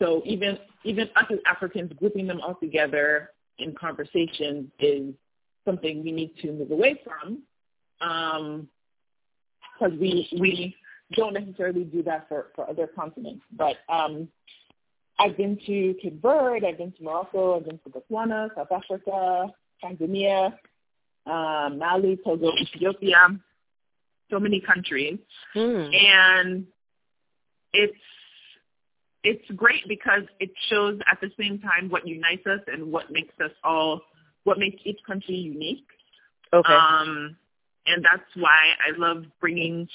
so 0.00 0.22
even 0.24 0.58
even 0.84 1.08
us 1.16 1.26
as 1.30 1.38
Africans, 1.46 1.92
grouping 1.98 2.26
them 2.26 2.40
all 2.40 2.54
together 2.54 3.30
in 3.58 3.74
conversation 3.74 4.70
is 4.78 5.12
something 5.64 6.02
we 6.02 6.12
need 6.12 6.36
to 6.40 6.52
move 6.52 6.70
away 6.70 7.00
from 7.04 7.42
because 7.98 9.92
um, 9.92 9.98
we 10.00 10.28
we 10.38 10.74
don't 11.16 11.34
necessarily 11.34 11.84
do 11.84 12.02
that 12.04 12.28
for, 12.28 12.48
for 12.54 12.68
other 12.68 12.86
continents. 12.86 13.42
But 13.52 13.76
um, 13.88 14.28
I've 15.18 15.36
been 15.36 15.58
to 15.66 15.94
Cape 16.00 16.22
Verde, 16.22 16.66
I've 16.66 16.78
been 16.78 16.92
to 16.92 17.02
Morocco, 17.02 17.56
I've 17.58 17.66
been 17.66 17.78
to 17.80 17.90
Botswana, 17.90 18.54
South 18.54 18.72
Africa, 18.72 19.52
Tanzania, 19.82 20.52
um, 21.26 21.78
Mali, 21.78 22.18
Togo, 22.24 22.52
Ethiopia, 22.60 23.28
so 24.30 24.38
many 24.38 24.60
countries, 24.60 25.18
hmm. 25.54 25.88
and 25.92 26.66
it's 27.72 27.96
it's 29.22 29.44
great 29.54 29.86
because 29.86 30.22
it 30.38 30.50
shows 30.68 30.98
at 31.10 31.20
the 31.20 31.30
same 31.38 31.58
time 31.58 31.90
what 31.90 32.06
unites 32.06 32.46
us 32.46 32.60
and 32.66 32.90
what 32.90 33.10
makes 33.10 33.34
us 33.44 33.50
all 33.62 34.00
what 34.44 34.58
makes 34.58 34.80
each 34.84 34.98
country 35.06 35.34
unique. 35.34 35.86
Okay. 36.52 36.72
Um, 36.72 37.36
and 37.86 38.04
that's 38.04 38.28
why 38.36 38.74
I 38.86 38.96
love 38.96 39.24
bringing 39.40 39.88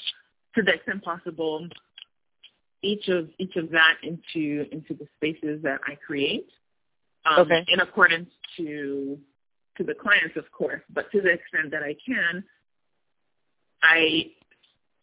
to 0.54 0.62
the 0.62 0.74
extent 0.74 1.02
possible 1.02 1.68
each 2.82 3.08
of 3.08 3.28
each 3.38 3.56
of 3.56 3.70
that 3.70 3.94
into 4.02 4.66
into 4.70 4.94
the 4.94 5.06
spaces 5.16 5.62
that 5.62 5.80
I 5.86 5.96
create. 6.06 6.48
Um, 7.24 7.40
okay. 7.40 7.64
In 7.68 7.80
accordance 7.80 8.30
to 8.58 9.18
to 9.76 9.84
the 9.84 9.94
clients, 9.94 10.36
of 10.36 10.50
course, 10.52 10.82
but 10.92 11.10
to 11.12 11.20
the 11.20 11.30
extent 11.30 11.70
that 11.70 11.82
I 11.82 11.94
can, 12.06 12.44
I 13.82 14.30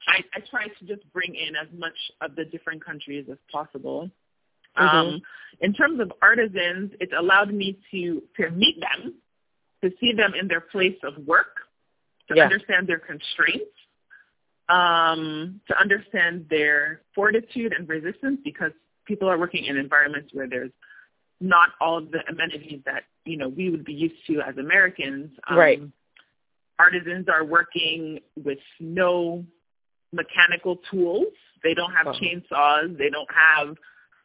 I, 0.08 0.24
I 0.36 0.40
try 0.50 0.68
to 0.68 0.86
just 0.86 1.02
bring 1.14 1.34
in 1.36 1.56
as 1.56 1.68
much 1.78 1.96
of 2.22 2.36
the 2.36 2.46
different 2.46 2.84
countries 2.84 3.26
as 3.32 3.38
possible. 3.52 4.10
Mm-hmm. 4.78 4.98
Um, 4.98 5.22
in 5.62 5.74
terms 5.74 6.00
of 6.00 6.12
artisans, 6.22 6.92
it's 7.00 7.14
allowed 7.18 7.54
me 7.54 7.80
to 7.92 8.22
to 8.38 8.50
meet 8.52 8.78
them, 8.82 9.14
to 9.84 9.92
see 10.00 10.14
them 10.14 10.34
in 10.40 10.48
their 10.48 10.62
place 10.62 10.98
of 11.04 11.26
work, 11.26 11.56
to 12.28 12.36
yeah. 12.36 12.44
understand 12.44 12.88
their 12.88 13.00
constraints, 13.00 13.76
um, 14.70 15.62
to 15.68 15.80
understand 15.80 16.48
their 16.50 17.02
fortitude 17.14 17.74
and 17.78 17.88
resistance, 17.88 18.40
because 18.44 18.72
people 19.06 19.30
are 19.30 19.38
working 19.38 19.66
in 19.66 19.78
environments 19.78 20.34
where 20.34 20.50
there's 20.50 20.72
not 21.40 21.70
all 21.80 21.98
of 21.98 22.10
the 22.12 22.20
amenities 22.30 22.82
that 22.86 23.04
you 23.26 23.38
know 23.38 23.50
we 23.50 23.70
would 23.70 23.86
be 23.86 23.94
used 23.94 24.16
to 24.28 24.42
as 24.42 24.58
Americans. 24.58 25.32
Um, 25.50 25.58
right. 25.58 25.82
Artisans 26.80 27.28
are 27.30 27.46
working 27.46 28.20
with 28.36 28.58
no 28.80 29.46
mechanical 30.12 30.78
tools. 30.92 31.34
They 31.64 31.74
don't 31.74 31.92
have 31.92 32.08
uh-huh. 32.08 32.20
chainsaws. 32.20 32.98
They 32.98 33.10
don't 33.10 33.30
have, 33.34 33.76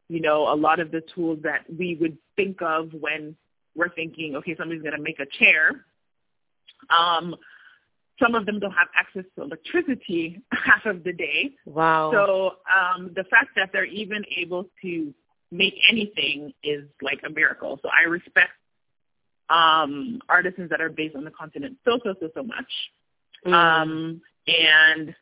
you 0.09 0.21
know, 0.21 0.53
a 0.53 0.57
lot 0.57 0.81
of 0.81 0.91
the 0.91 1.03
tools 1.15 1.41
that 1.43 1.65
we 1.69 1.97
would 2.01 2.19
think 2.37 2.61
of 2.63 2.91
when 2.93 3.37
we're 3.75 3.91
thinking, 3.91 4.37
okay, 4.37 4.57
somebody's 4.57 4.83
going 4.83 4.97
to 4.97 5.03
make 5.03 5.21
a 5.21 5.27
chair. 5.39 5.85
Um, 6.91 7.37
some 8.21 8.35
of 8.35 8.47
them 8.47 8.59
don't 8.59 8.73
have 8.73 8.89
access 8.97 9.25
to 9.37 9.43
electricity 9.43 10.43
half 10.53 10.85
of 10.87 11.05
the 11.05 11.13
day. 11.13 11.53
Wow. 11.65 12.11
So 12.13 12.57
um, 12.75 13.13
the 13.15 13.25
fact 13.25 13.51
that 13.57 13.71
they're 13.73 13.85
even 13.85 14.25
able 14.37 14.67
to 14.83 15.15
make 15.51 15.75
anything 15.91 16.53
is 16.63 16.85
like 17.01 17.21
a 17.27 17.31
miracle. 17.31 17.79
So 17.83 17.89
I 17.89 18.09
respect 18.09 18.51
um, 19.51 20.21
artisans 20.29 20.71
that 20.71 20.81
are 20.81 20.91
based 20.91 21.17
on 21.17 21.25
the 21.25 21.31
continent 21.31 21.77
so, 21.85 21.99
so, 22.05 22.15
so, 22.21 22.29
so 22.35 22.43
much. 22.43 22.67
Mm. 23.47 23.53
Um, 23.53 24.21
and 24.47 25.15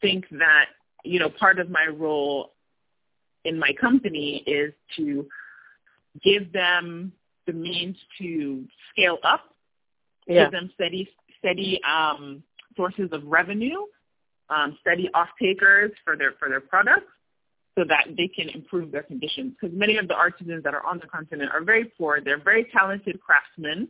think 0.00 0.24
that, 0.30 0.66
you 1.04 1.18
know, 1.18 1.28
part 1.28 1.58
of 1.58 1.70
my 1.70 1.86
role 1.86 2.52
in 3.44 3.58
my 3.58 3.72
company 3.80 4.42
is 4.46 4.72
to 4.96 5.26
give 6.22 6.52
them 6.52 7.12
the 7.46 7.52
means 7.52 7.96
to 8.18 8.64
scale 8.92 9.18
up, 9.24 9.54
yeah. 10.26 10.44
give 10.44 10.52
them 10.52 10.70
steady, 10.74 11.08
steady 11.38 11.80
um, 11.88 12.42
sources 12.76 13.08
of 13.12 13.24
revenue, 13.26 13.78
um, 14.50 14.76
steady 14.80 15.08
off 15.14 15.28
takers 15.40 15.90
for 16.04 16.16
their 16.16 16.32
for 16.38 16.48
their 16.48 16.60
products, 16.60 17.10
so 17.76 17.84
that 17.88 18.06
they 18.16 18.28
can 18.28 18.48
improve 18.50 18.92
their 18.92 19.02
conditions. 19.02 19.54
Because 19.58 19.76
many 19.76 19.96
of 19.96 20.08
the 20.08 20.14
artisans 20.14 20.62
that 20.64 20.74
are 20.74 20.84
on 20.84 20.98
the 20.98 21.06
continent 21.06 21.50
are 21.52 21.62
very 21.62 21.86
poor. 21.96 22.20
They're 22.20 22.42
very 22.42 22.68
talented 22.76 23.20
craftsmen, 23.20 23.88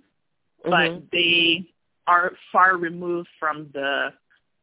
mm-hmm. 0.64 0.70
but 0.70 1.10
they 1.10 1.68
are 2.06 2.32
far 2.52 2.76
removed 2.76 3.28
from 3.38 3.68
the 3.72 4.10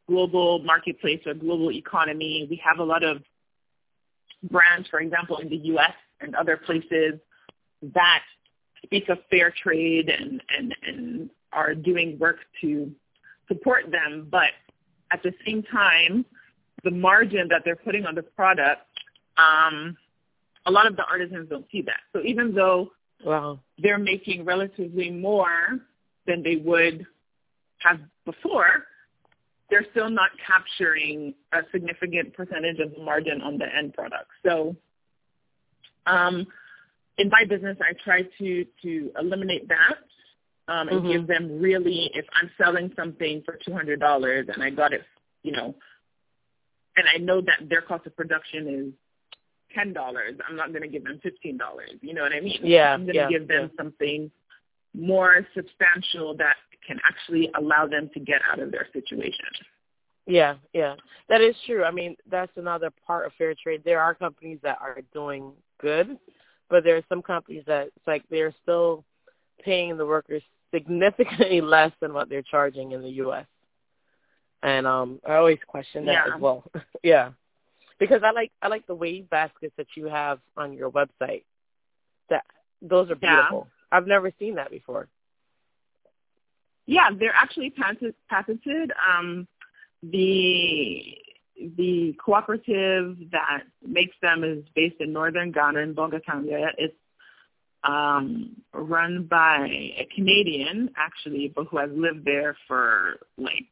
global 0.08 0.60
marketplace 0.60 1.22
or 1.26 1.34
global 1.34 1.72
economy. 1.72 2.48
We 2.50 2.62
have 2.66 2.80
a 2.80 2.84
lot 2.84 3.04
of 3.04 3.22
brands, 4.50 4.88
for 4.90 5.00
example, 5.00 5.38
in 5.38 5.50
the 5.50 5.58
U.S. 5.58 5.94
and 6.22 6.36
other 6.36 6.58
places 6.58 7.20
that 7.94 8.22
speak 8.84 9.10
of 9.10 9.20
fair 9.30 9.54
trade 9.64 10.10
and, 10.10 10.42
and, 10.58 10.76
and 10.86 11.30
are 11.52 11.76
doing 11.76 12.18
work 12.20 12.38
to 12.62 12.92
support 13.48 13.92
them. 13.92 14.28
But 14.30 14.52
at 15.12 15.22
the 15.24 15.34
same 15.46 15.64
time, 15.64 16.26
the 16.84 16.92
margin 16.92 17.48
that 17.50 17.64
they're 17.66 17.76
putting 17.76 18.06
on 18.06 18.16
the 18.16 18.24
product, 18.24 18.82
um, 19.40 19.98
a 20.66 20.72
lot 20.72 20.86
of 20.88 20.96
the 20.96 21.04
artisans 21.10 21.50
don't 21.50 21.66
see 21.72 21.84
that. 21.84 22.02
So 22.14 22.22
even 22.26 22.54
though 22.54 22.92
wow. 23.26 23.60
they're 23.82 23.98
making 24.14 24.46
relatively 24.46 25.10
more 25.10 25.80
than 26.28 26.44
they 26.44 26.58
would 26.58 27.06
have 27.80 28.00
before, 28.26 28.86
they're 29.70 29.86
still 29.92 30.10
not 30.10 30.32
capturing 30.46 31.34
a 31.54 31.60
significant 31.72 32.34
percentage 32.34 32.80
of 32.80 32.90
the 32.96 33.04
margin 33.04 33.42
on 33.42 33.58
the 33.58 33.66
end 33.66 33.94
product. 33.94 34.30
So 34.46 34.76
um, 36.06 36.48
in 37.18 37.30
my 37.30 37.44
business, 37.48 37.78
I 37.82 37.94
try 38.04 38.24
to 38.40 38.66
to 38.84 39.12
eliminate 39.20 39.68
that 39.70 39.98
um, 40.74 40.88
and 40.90 41.00
mm-hmm. 41.00 41.12
give 41.12 41.28
them 41.28 41.60
really, 41.60 42.12
if 42.14 42.26
I'm 42.40 42.50
selling 42.58 42.92
something 42.96 43.44
for 43.46 43.60
two 43.64 43.74
hundred 43.74 44.00
dollars 44.00 44.48
and 44.54 44.64
I 44.64 44.70
got 44.72 44.94
it, 44.94 45.04
you 45.44 45.52
know, 45.52 45.76
and 46.96 47.06
I 47.14 47.18
know 47.18 47.42
that 47.42 47.70
their 47.70 47.82
cost 47.82 48.08
of 48.08 48.16
production 48.16 48.68
is 48.68 48.94
ten 49.74 49.94
dollars, 49.94 50.36
I'm 50.48 50.56
not 50.56 50.70
going 50.70 50.82
to 50.82 50.88
give 50.88 51.04
them 51.04 51.20
fifteen 51.22 51.58
dollars. 51.58 51.92
You 52.02 52.14
know 52.14 52.24
what 52.24 52.34
I 52.34 52.40
mean? 52.40 52.60
Yeah. 52.64 52.94
I'm 52.94 53.06
going 53.06 53.14
to 53.14 53.22
yeah, 53.22 53.30
give 53.30 53.48
them 53.48 53.70
yeah. 53.72 53.84
something 53.84 54.32
more 54.94 55.46
substantial 55.56 56.36
that 56.38 56.56
can 56.86 57.00
actually 57.06 57.52
allow 57.58 57.86
them 57.88 58.10
to 58.14 58.20
get 58.20 58.42
out 58.52 58.60
of 58.60 58.72
their 58.72 58.88
situation. 58.94 59.46
Yeah, 60.26 60.56
yeah, 60.74 60.96
that 61.28 61.42
is 61.42 61.56
true. 61.66 61.84
I 61.84 61.92
mean, 61.92 62.16
that's 62.30 62.52
another 62.56 62.92
part 63.06 63.26
of 63.26 63.34
fair 63.38 63.56
trade. 63.56 63.82
There 63.84 64.00
are 64.00 64.14
companies 64.14 64.60
that 64.62 64.78
are 64.80 65.00
doing 65.12 65.54
good, 65.82 66.20
but 66.70 66.84
there 66.84 66.98
are 66.98 67.04
some 67.10 67.24
companies 67.24 67.64
that 67.66 67.88
it's 67.88 68.08
like 68.08 68.24
they're 68.30 68.54
still 68.62 69.04
paying 69.64 69.98
the 69.98 70.06
workers 70.06 70.44
significantly 70.72 71.62
less 71.62 71.92
than 72.00 72.14
what 72.14 72.30
they're 72.30 72.44
charging 72.44 72.92
in 72.92 73.02
the 73.02 73.10
U.S. 73.10 73.48
And 74.62 74.86
um, 74.86 75.20
I 75.28 75.36
always 75.36 75.58
question 75.66 76.06
that 76.06 76.26
yeah. 76.28 76.36
as 76.36 76.42
well. 76.42 76.64
yeah, 77.04 77.32
because 78.00 78.22
I 78.24 78.32
like 78.32 78.52
I 78.62 78.68
like 78.68 78.88
the 78.88 78.96
wave 78.96 79.30
baskets 79.30 79.74
that 79.78 79.88
you 79.96 80.06
have 80.08 80.40
on 80.58 80.74
your 80.74 80.90
website. 80.90 81.44
That 82.30 82.44
those 82.82 83.10
are 83.10 83.16
beautiful. 83.16 83.68
Yeah. 83.68 83.98
I've 83.98 84.08
never 84.08 84.32
seen 84.40 84.56
that 84.56 84.72
before. 84.72 85.08
Yeah, 86.86 87.10
they're 87.18 87.36
actually 87.36 87.70
patented. 87.70 88.16
patented. 88.30 88.92
Um, 89.08 89.48
the 90.02 91.18
the 91.78 92.16
cooperative 92.24 93.18
that 93.32 93.64
makes 93.86 94.16
them 94.22 94.44
is 94.44 94.64
based 94.76 94.96
in 95.00 95.12
northern 95.12 95.52
Ghana 95.52 95.80
in 95.80 95.94
Bolgatanga. 95.94 96.70
It's 96.78 96.96
um, 97.84 98.56
run 98.74 99.28
by 99.30 99.68
a 99.68 100.08
Canadian, 100.16 100.90
actually, 100.98 101.52
but 101.54 101.66
who 101.68 101.78
has 101.78 101.90
lived 101.94 102.26
there 102.26 102.56
for 102.68 103.20
like 103.38 103.66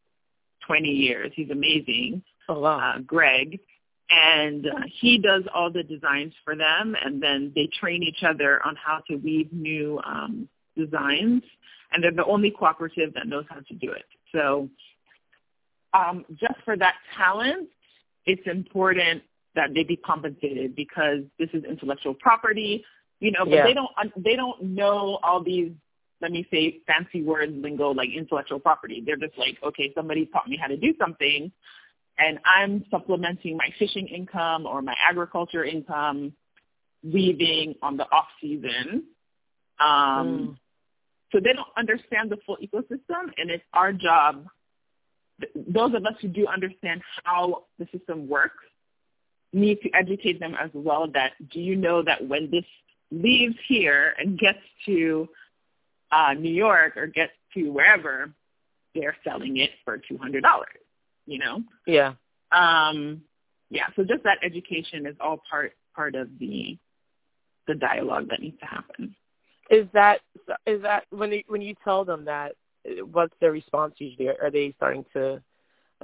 20 0.66 0.88
years. 0.88 1.32
He's 1.36 1.50
amazing. 1.50 2.22
Oh, 2.50 2.60
wow. 2.60 2.96
Uh, 2.96 3.00
Greg. 3.00 3.60
And 4.10 4.68
uh, 4.68 4.82
he 5.02 5.18
does 5.18 5.44
all 5.54 5.72
the 5.72 5.84
designs 5.84 6.34
for 6.46 6.56
them, 6.56 6.96
and 7.04 7.22
then 7.22 7.52
they 7.56 7.70
train 7.80 8.04
each 8.04 8.24
other 8.24 8.66
on 8.66 8.76
how 8.76 9.02
to 9.10 9.18
weave 9.18 9.52
new 9.52 10.00
um, 10.06 10.48
designs. 10.78 11.44
And 11.92 12.04
they're 12.04 12.12
the 12.12 12.26
only 12.26 12.52
cooperative 12.52 13.14
that 13.16 13.28
knows 13.28 13.46
how 13.50 13.60
to 13.60 13.74
do 13.74 13.92
it. 13.92 14.06
So 14.34 14.70
um, 15.94 16.26
just 16.40 16.56
for 16.64 16.78
that 16.78 16.96
talent, 17.18 17.68
it's 18.26 18.46
important 18.46 19.24
that 19.56 19.74
they 19.74 19.84
be 19.84 19.98
compensated 19.98 20.76
because 20.76 21.20
this 21.40 21.50
is 21.54 21.64
intellectual 21.64 22.14
property 22.14 22.86
you 23.20 23.32
know, 23.32 23.46
but 23.46 23.54
yeah. 23.54 23.64
they 23.64 23.74
don't 23.74 23.92
they 24.24 24.36
don't 24.36 24.62
know 24.62 25.20
all 25.24 25.44
these 25.44 25.72
let 26.22 26.32
me 26.32 26.48
say 26.52 26.80
fancy 26.88 27.24
words 27.24 27.52
lingo 27.56 27.92
like 27.92 28.10
intellectual 28.16 28.60
property. 28.60 29.04
They're 29.06 29.18
just 29.18 29.38
like, 29.38 29.58
okay, 29.64 29.92
somebody 29.96 30.26
taught 30.28 30.48
me 30.48 30.58
how 30.60 30.68
to 30.68 30.78
do 30.78 30.94
something 31.00 31.52
and 32.18 32.40
I'm 32.46 32.86
supplementing 32.90 33.58
my 33.58 33.70
fishing 33.78 34.08
income 34.08 34.66
or 34.66 34.82
my 34.82 34.96
agriculture 35.08 35.64
income 35.64 36.34
weaving 37.04 37.76
on 37.82 37.98
the 37.98 38.04
off 38.04 38.28
season. 38.42 39.04
Um, 39.80 39.88
mm. 39.88 40.58
So 41.32 41.40
they 41.40 41.54
don't 41.54 41.68
understand 41.78 42.32
the 42.32 42.38
full 42.46 42.58
ecosystem, 42.58 43.32
and 43.38 43.52
it's 43.52 43.64
our 43.74 43.92
job. 43.92 44.48
Those 45.56 45.94
of 45.94 46.06
us 46.06 46.14
who 46.22 46.30
do 46.30 46.48
understand 46.48 47.02
how 47.24 47.66
the 47.78 47.88
system 47.92 48.28
works 48.28 48.64
need 49.54 49.82
to 49.82 49.90
educate 49.94 50.40
them 50.40 50.56
as 50.60 50.72
well. 50.74 51.08
That 51.14 51.34
do 51.52 51.60
you 51.60 51.76
know 51.76 52.02
that 52.02 52.28
when 52.28 52.50
this 52.50 52.66
leaves 53.12 53.56
here 53.68 54.14
and 54.18 54.40
gets 54.40 54.60
to 54.86 55.28
uh, 56.12 56.34
New 56.34 56.54
York 56.54 56.98
or 56.98 57.08
gets 57.08 57.34
to 57.54 57.70
wherever, 57.70 58.32
they're 58.96 59.16
selling 59.24 59.58
it 59.58 59.72
for 59.86 59.98
two 59.98 60.18
hundred 60.18 60.44
dollars. 60.44 60.80
You 61.28 61.40
know. 61.40 61.64
Yeah. 61.86 62.14
Um, 62.52 63.22
yeah. 63.70 63.88
So 63.96 64.04
just 64.04 64.24
that 64.24 64.40
education 64.42 65.06
is 65.06 65.16
all 65.20 65.42
part 65.50 65.74
part 65.96 66.16
of 66.16 66.30
the 66.40 66.78
the 67.68 67.76
dialogue 67.76 68.30
that 68.30 68.42
needs 68.42 68.60
to 68.60 68.66
happen. 68.66 69.16
Is 69.70 69.86
that 69.94 70.22
is 70.66 70.82
that 70.82 71.04
when 71.10 71.32
you, 71.32 71.44
when 71.48 71.62
you 71.62 71.76
tell 71.84 72.06
them 72.06 72.26
that, 72.26 72.54
what's 73.12 73.34
their 73.42 73.52
response 73.52 73.96
usually? 73.98 74.30
Are 74.30 74.50
they 74.50 74.74
starting 74.78 75.06
to 75.14 75.42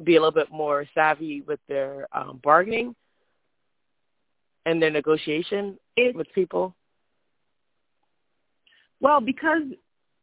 be 0.03 0.15
a 0.15 0.19
little 0.19 0.31
bit 0.31 0.51
more 0.51 0.85
savvy 0.93 1.41
with 1.41 1.59
their 1.67 2.07
um, 2.11 2.39
bargaining 2.43 2.95
and 4.65 4.81
their 4.81 4.89
negotiation 4.89 5.77
it's, 5.95 6.15
with 6.15 6.27
people? 6.33 6.75
Well, 8.99 9.21
because 9.21 9.63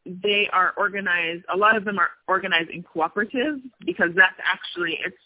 they 0.07 0.49
are 0.53 0.73
organized, 0.77 1.45
a 1.53 1.57
lot 1.57 1.77
of 1.77 1.85
them 1.85 1.99
are 1.99 2.11
organized 2.27 2.71
in 2.71 2.83
cooperatives 2.83 3.61
because 3.85 4.11
that's 4.17 4.39
actually, 4.45 4.99
it's 5.05 5.17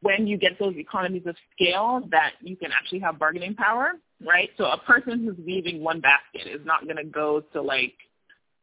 when 0.00 0.26
you 0.26 0.36
get 0.36 0.58
those 0.58 0.74
economies 0.76 1.26
of 1.26 1.36
scale 1.54 2.02
that 2.10 2.32
you 2.40 2.56
can 2.56 2.70
actually 2.72 3.00
have 3.00 3.18
bargaining 3.18 3.54
power, 3.54 3.92
right? 4.24 4.50
So 4.56 4.64
a 4.66 4.78
person 4.78 5.24
who's 5.24 5.36
weaving 5.44 5.82
one 5.82 6.00
basket 6.00 6.48
is 6.48 6.64
not 6.64 6.84
going 6.84 6.96
to 6.96 7.04
go 7.04 7.42
to 7.52 7.62
like, 7.62 7.94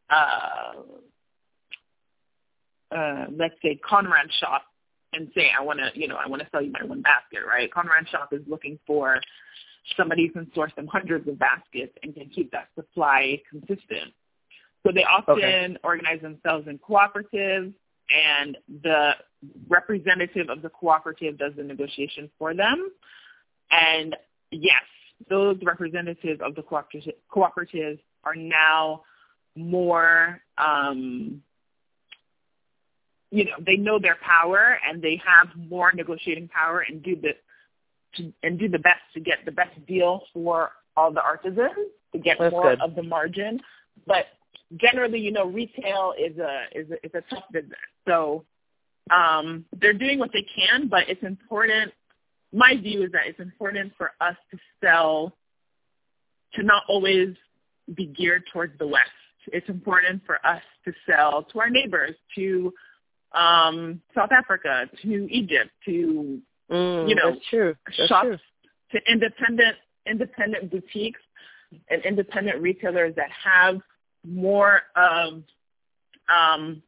uh, 0.09 0.73
uh, 2.95 3.25
let's 3.35 3.55
say 3.61 3.79
Conran 3.89 4.29
Shop 4.39 4.63
and 5.13 5.29
say, 5.35 5.49
I 5.57 5.63
want 5.63 5.79
to, 5.79 5.91
you 5.99 6.07
know, 6.07 6.15
I 6.15 6.27
want 6.27 6.41
to 6.41 6.47
sell 6.51 6.61
you 6.61 6.71
my 6.71 6.83
one 6.83 7.01
basket, 7.01 7.39
right? 7.47 7.69
Conran 7.71 8.07
Shop 8.09 8.29
is 8.31 8.41
looking 8.47 8.79
for 8.85 9.19
somebody 9.97 10.27
who 10.27 10.33
can 10.33 10.51
source 10.53 10.71
them 10.75 10.87
hundreds 10.87 11.27
of 11.27 11.37
baskets 11.37 11.93
and 12.03 12.13
can 12.13 12.29
keep 12.29 12.51
that 12.51 12.69
supply 12.75 13.41
consistent. 13.49 14.13
So 14.85 14.91
they 14.93 15.03
often 15.05 15.35
okay. 15.35 15.77
organize 15.83 16.21
themselves 16.21 16.67
in 16.67 16.77
cooperatives 16.77 17.73
and 18.09 18.57
the 18.83 19.11
representative 19.67 20.49
of 20.49 20.61
the 20.61 20.69
cooperative 20.69 21.37
does 21.37 21.53
the 21.55 21.63
negotiation 21.63 22.29
for 22.37 22.53
them. 22.53 22.91
And 23.71 24.15
yes, 24.51 24.83
those 25.29 25.57
representatives 25.63 26.41
of 26.43 26.55
the 26.55 26.61
cooperative, 26.63 27.13
cooperatives 27.33 27.99
are 28.23 28.35
now 28.35 29.03
more, 29.55 30.41
um, 30.57 31.41
you 33.31 33.45
know, 33.45 33.51
they 33.65 33.77
know 33.77 33.99
their 33.99 34.17
power 34.21 34.77
and 34.87 35.01
they 35.01 35.21
have 35.25 35.47
more 35.55 35.91
negotiating 35.93 36.49
power 36.49 36.81
and 36.87 37.01
do 37.01 37.15
the 37.15 37.31
to, 38.15 38.31
and 38.43 38.59
do 38.59 38.69
the 38.69 38.77
best 38.77 39.01
to 39.15 39.19
get 39.19 39.39
the 39.43 39.51
best 39.51 39.71
deal 39.87 40.21
for 40.33 40.71
all 40.95 41.11
the 41.11 41.21
artisans 41.21 41.71
to 42.11 42.19
get 42.19 42.37
That's 42.39 42.51
more 42.51 42.71
good. 42.71 42.81
of 42.81 42.95
the 42.95 43.01
margin. 43.01 43.59
But 44.05 44.27
generally, 44.77 45.19
you 45.19 45.31
know, 45.31 45.45
retail 45.45 46.13
is 46.17 46.37
a 46.37 46.65
is 46.73 46.89
a, 46.91 47.05
is 47.05 47.11
a 47.13 47.21
tough 47.33 47.45
business. 47.51 47.79
So 48.07 48.45
um, 49.11 49.65
they're 49.79 49.93
doing 49.93 50.19
what 50.19 50.31
they 50.33 50.45
can, 50.55 50.87
but 50.87 51.09
it's 51.09 51.23
important. 51.23 51.91
My 52.51 52.75
view 52.75 53.03
is 53.03 53.11
that 53.13 53.21
it's 53.27 53.39
important 53.39 53.93
for 53.97 54.11
us 54.21 54.35
to 54.51 54.57
sell 54.83 55.33
to 56.53 56.63
not 56.63 56.83
always 56.87 57.35
be 57.95 58.05
geared 58.05 58.43
towards 58.53 58.77
the 58.77 58.87
West. 58.87 59.09
It's 59.47 59.67
important 59.67 60.21
for 60.25 60.45
us 60.45 60.61
to 60.85 60.93
sell 61.09 61.43
to 61.51 61.59
our 61.59 61.69
neighbors, 61.69 62.15
to 62.35 62.73
um, 63.33 64.01
South 64.15 64.31
Africa, 64.31 64.87
to 65.01 65.27
Egypt, 65.31 65.71
to 65.85 66.41
Mm, 66.71 67.09
you 67.09 67.15
know, 67.15 67.31
that's 67.31 67.45
true. 67.49 67.75
That's 67.85 68.09
shops 68.09 68.27
true. 68.27 68.37
to 68.91 69.11
independent 69.11 69.75
independent 70.05 70.71
boutiques 70.71 71.19
and 71.89 72.03
independent 72.03 72.61
retailers 72.61 73.15
that 73.15 73.29
have 73.31 73.79
more 74.25 74.81
of 74.95 75.43
um, 76.29 76.81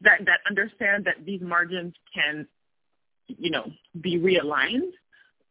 that 0.00 0.24
that 0.24 0.40
understand 0.48 1.04
that 1.04 1.24
these 1.24 1.40
margins 1.40 1.94
can, 2.14 2.46
you 3.28 3.50
know, 3.50 3.70
be 4.00 4.18
realigned 4.18 4.92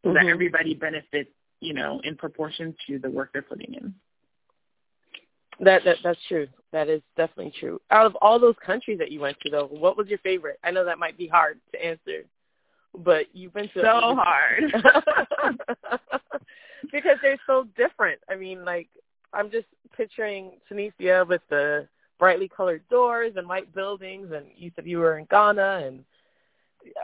so 0.04 0.10
mm-hmm. 0.10 0.14
that 0.14 0.26
everybody 0.26 0.74
benefits, 0.74 1.30
you 1.60 1.74
know, 1.74 2.02
in 2.04 2.16
proportion 2.16 2.76
to 2.88 3.00
the 3.00 3.10
work 3.10 3.32
they're 3.34 3.42
putting 3.42 3.74
in. 3.74 3.94
That, 5.60 5.84
that 5.86 5.98
that's 6.04 6.20
true. 6.28 6.48
That 6.72 6.90
is 6.90 7.02
definitely 7.16 7.54
true. 7.60 7.80
Out 7.92 8.06
of 8.06 8.16
all 8.16 8.40
those 8.40 8.56
countries 8.66 8.98
that 8.98 9.12
you 9.12 9.20
went 9.20 9.38
to, 9.42 9.50
though, 9.52 9.68
what 9.68 9.96
was 9.96 10.08
your 10.08 10.18
favorite? 10.20 10.60
I 10.64 10.72
know 10.72 10.86
that 10.86 10.98
might 10.98 11.18
be 11.18 11.28
hard 11.28 11.60
to 11.74 11.86
answer 11.86 12.26
but 12.98 13.28
you've 13.34 13.54
been 13.54 13.70
to 13.70 13.82
so 13.82 14.16
hard 14.16 14.64
because 16.92 17.18
they're 17.22 17.40
so 17.48 17.66
different. 17.78 18.20
I 18.30 18.36
mean, 18.36 18.66
like 18.66 18.90
I'm 19.34 19.52
just 19.52 19.67
picturing 19.96 20.52
Tunisia 20.67 21.26
with 21.28 21.41
the 21.50 21.88
brightly 22.20 22.48
colored 22.48 22.84
doors 22.89 23.34
and 23.36 23.48
white 23.48 23.74
buildings, 23.74 24.32
and 24.34 24.46
you 24.56 24.72
said 24.76 24.86
you 24.86 25.00
were 25.00 25.17
in 25.17 25.26
Ghana, 25.26 25.82
and 25.86 26.04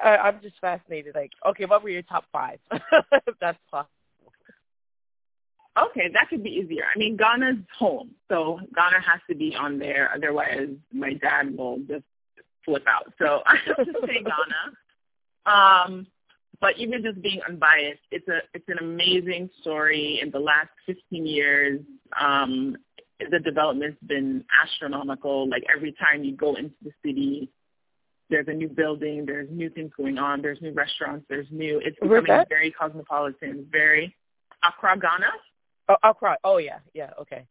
I, 0.04 0.18
I'm 0.18 0.42
just 0.42 0.60
fascinated. 0.60 1.16
Like, 1.16 1.32
okay, 1.46 1.66
what 1.66 1.84
were 1.84 1.90
your 1.90 2.04
top 2.04 2.26
five, 2.32 2.60
if 2.72 3.36
that's 3.40 3.58
possible? 3.72 3.90
Okay, 5.78 6.10
that 6.14 6.30
could 6.30 6.44
be 6.44 6.50
easier. 6.50 6.86
I 6.94 6.98
mean, 6.98 7.18
Ghana's 7.18 7.64
home, 7.78 8.12
so 8.30 8.60
Ghana 8.74 9.00
has 9.00 9.20
to 9.30 9.36
be 9.36 9.56
on 9.56 9.78
there. 9.78 10.12
Otherwise, 10.16 10.70
my 10.92 11.14
dad 11.14 11.56
will 11.56 11.78
just 11.88 12.04
flip 12.66 12.84
out. 12.88 13.14
So 13.20 13.42
I 13.46 13.58
have 13.68 13.78
to 13.78 13.94
say 14.06 14.24
Ghana. 14.24 14.66
Um, 15.46 16.08
but 16.60 16.78
even 16.78 17.04
just 17.04 17.22
being 17.22 17.42
unbiased, 17.48 18.02
it's 18.12 18.28
a 18.28 18.40
it's 18.54 18.68
an 18.68 18.78
amazing 18.80 19.50
story. 19.62 20.20
In 20.22 20.32
the 20.32 20.40
last 20.40 20.70
15 20.86 21.26
years, 21.26 21.82
um, 22.20 22.76
the 23.20 23.40
development's 23.40 24.00
been 24.06 24.44
astronomical. 24.64 25.50
Like 25.50 25.64
every 25.74 25.94
time 25.94 26.24
you 26.24 26.36
go 26.36 26.56
into 26.56 26.76
the 26.84 26.92
city, 27.06 27.50
there's 28.30 28.48
a 28.48 28.54
new 28.54 28.70
building, 28.70 29.26
there's 29.26 29.50
new 29.52 29.70
things 29.70 29.92
going 29.96 30.18
on, 30.18 30.42
there's 30.42 30.62
new 30.62 30.74
restaurants, 30.74 31.26
there's 31.30 31.48
new. 31.52 31.80
It's 31.84 31.98
becoming 32.00 32.46
very 32.50 32.72
cosmopolitan, 32.72 33.68
very 33.72 34.16
Accra, 34.64 34.98
Ghana. 35.00 35.32
Oh, 35.90 35.98
Accra. 36.04 36.38
Oh 36.44 36.58
yeah, 36.58 36.80
yeah. 36.94 37.12
Okay. 37.22 37.46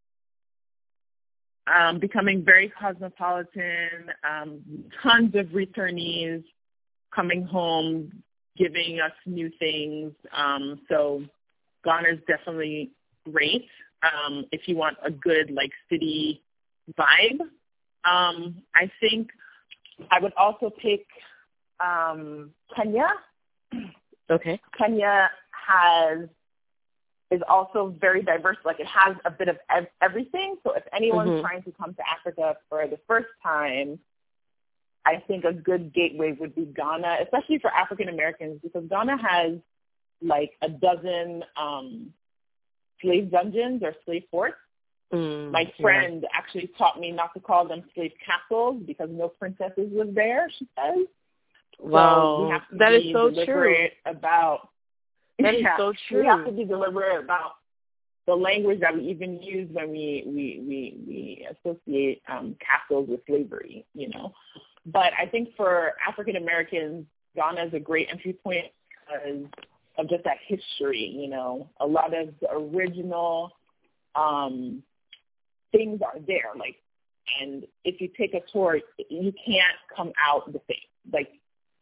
Um, 1.67 1.99
becoming 1.99 2.45
very 2.45 2.73
cosmopolitan. 2.79 4.11
Um, 4.29 4.61
tons 5.03 5.35
of 5.35 5.47
returnees 5.47 6.45
coming 7.15 7.45
home, 7.45 8.23
giving 8.57 9.01
us 9.01 9.13
new 9.27 9.51
things. 9.59 10.13
Um, 10.33 10.81
so 10.89 11.25
Ghana 11.85 12.09
is 12.09 12.19
definitely 12.27 12.91
great 13.31 13.69
um, 14.03 14.45
if 14.53 14.63
you 14.67 14.77
want 14.77 14.97
a 15.05 15.11
good 15.11 15.51
like 15.51 15.71
city 15.91 16.43
vibe. 16.99 17.41
Um, 18.05 18.63
I 18.75 18.91
think 19.01 19.29
I 20.11 20.21
would 20.21 20.33
also 20.37 20.71
pick 20.71 21.07
um, 21.81 22.51
Kenya. 22.75 23.09
Okay. 24.31 24.61
Kenya 24.77 25.31
has 25.51 26.29
is 27.31 27.41
also 27.49 27.95
very 28.01 28.23
diverse. 28.23 28.57
Like 28.65 28.79
it 28.79 28.87
has 28.87 29.17
a 29.25 29.31
bit 29.31 29.49
of 29.49 29.57
ev- 29.75 29.89
everything. 30.01 30.57
So 30.63 30.73
if 30.75 30.85
anyone's 30.93 31.31
mm-hmm. 31.31 31.41
trying 31.41 31.63
to 31.65 31.73
come 31.73 31.95
to 31.95 32.03
Africa 32.09 32.57
for 32.69 32.87
the 32.87 32.99
first 33.09 33.29
time, 33.43 33.99
I 35.07 35.23
think 35.29 35.45
a 35.45 35.53
good 35.53 35.95
gateway 35.95 36.33
would 36.39 36.55
be 36.55 36.67
Ghana, 36.67 37.19
especially 37.23 37.59
for 37.61 37.71
African 37.71 38.09
Americans, 38.09 38.61
because 38.63 38.85
Ghana 38.91 39.17
has 39.23 39.53
like 40.21 40.53
a 40.63 40.69
dozen 40.69 41.45
um, 41.57 42.13
slave 43.01 43.31
dungeons 43.31 43.83
or 43.85 43.95
slave 44.05 44.25
forts. 44.31 44.57
Mm, 45.13 45.53
My 45.53 45.73
friend 45.81 46.23
yeah. 46.23 46.29
actually 46.35 46.71
taught 46.77 46.99
me 46.99 47.13
not 47.13 47.33
to 47.35 47.41
call 47.41 47.69
them 47.69 47.85
slave 47.95 48.13
castles 48.25 48.83
because 48.85 49.09
no 49.13 49.29
princesses 49.29 49.91
was 49.93 50.09
there. 50.15 50.51
She 50.59 50.67
says. 50.77 51.07
Wow, 51.79 52.61
so 52.71 52.77
that 52.79 52.93
is 52.93 53.05
so 53.13 53.31
true. 53.45 53.89
About 54.07 54.71
that 55.39 55.61
yeah, 55.61 55.77
so 55.77 55.93
true. 56.09 56.23
We 56.23 56.27
have 56.27 56.45
to 56.47 56.53
be 56.57 56.65
deliberate 56.65 57.23
about 57.23 57.53
the 58.27 58.35
language 58.35 58.81
that 58.81 58.95
we 58.95 59.03
even 59.03 59.41
use 59.43 59.69
when 59.73 59.91
we 59.91 60.25
we 60.27 60.61
we, 60.67 60.97
we 61.07 61.49
associate 61.51 62.23
um, 62.29 62.57
castles 62.61 63.09
with 63.09 63.21
slavery. 63.27 63.85
You 63.95 64.09
know, 64.09 64.33
but 64.87 65.13
I 65.21 65.27
think 65.27 65.51
for 65.57 65.95
African 66.07 66.37
Americans, 66.37 67.07
Ghana 67.35 67.67
is 67.67 67.75
a 67.75 67.81
great 67.81 68.09
entry 68.11 68.33
point 68.33 68.67
because 69.01 69.45
of 69.99 70.09
just 70.09 70.25
that 70.25 70.39
history. 70.47 71.15
You 71.17 71.29
know, 71.29 71.69
a 71.81 71.87
lot 71.87 72.17
of 72.17 72.29
the 72.41 72.51
original 72.53 73.53
um, 74.15 74.83
things 75.73 76.01
are 76.03 76.21
there. 76.27 76.53
Like, 76.57 76.77
and 77.41 77.65
if 77.85 78.01
you 78.01 78.09
take 78.17 78.35
a 78.35 78.41
tour, 78.53 78.81
you 79.11 79.33
can't 79.45 79.77
come 79.95 80.13
out 80.25 80.53
the 80.53 80.61
same. 80.69 80.79
Like, 81.13 81.31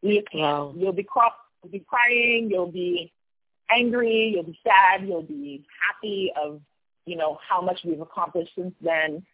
you 0.02 0.22
can't. 0.30 0.42
Wow. 0.42 0.74
You'll 0.76 0.92
be 0.92 1.04
cro- 1.04 1.28
you'll 1.62 1.72
be 1.72 1.84
crying. 1.86 2.48
You'll 2.50 2.72
be 2.72 3.12
angry. 3.70 4.32
You'll 4.34 4.44
be 4.44 4.58
sad. 4.64 5.06
You'll 5.06 5.22
be 5.22 5.66
happy 5.86 6.32
of 6.42 6.60
you 7.06 7.16
know 7.16 7.38
how 7.46 7.60
much 7.60 7.80
we've 7.84 8.00
accomplished 8.00 8.52
since 8.56 8.74
then. 8.80 9.24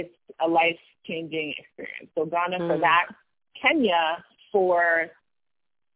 It's 0.00 0.14
a 0.44 0.48
life 0.48 0.78
changing 1.06 1.54
experience. 1.58 2.10
So 2.14 2.24
Ghana 2.26 2.58
mm. 2.58 2.68
for 2.68 2.78
that, 2.80 3.06
Kenya 3.60 4.24
for 4.52 5.10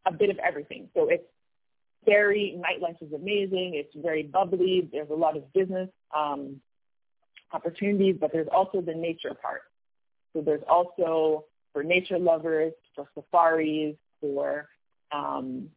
a 0.07 0.13
bit 0.13 0.31
of 0.31 0.39
everything. 0.39 0.89
So 0.95 1.09
it's 1.09 1.25
very 2.05 2.59
nightlife 2.59 3.01
is 3.03 3.13
amazing. 3.13 3.73
It's 3.75 3.95
very 3.95 4.23
bubbly. 4.23 4.89
There's 4.91 5.11
a 5.11 5.15
lot 5.15 5.37
of 5.37 5.53
business 5.53 5.91
um, 6.17 6.61
opportunities, 7.53 8.17
but 8.21 8.33
there's 8.33 8.49
also 8.51 8.81
the 8.81 8.95
nature 8.95 9.35
part. 9.41 9.63
So 10.33 10.41
there's 10.41 10.63
also 10.69 11.45
for 11.73 11.83
nature 11.83 12.19
lovers, 12.19 12.73
for 12.95 13.07
safaris, 13.15 13.97
for 14.21 14.69
um, 15.13 15.69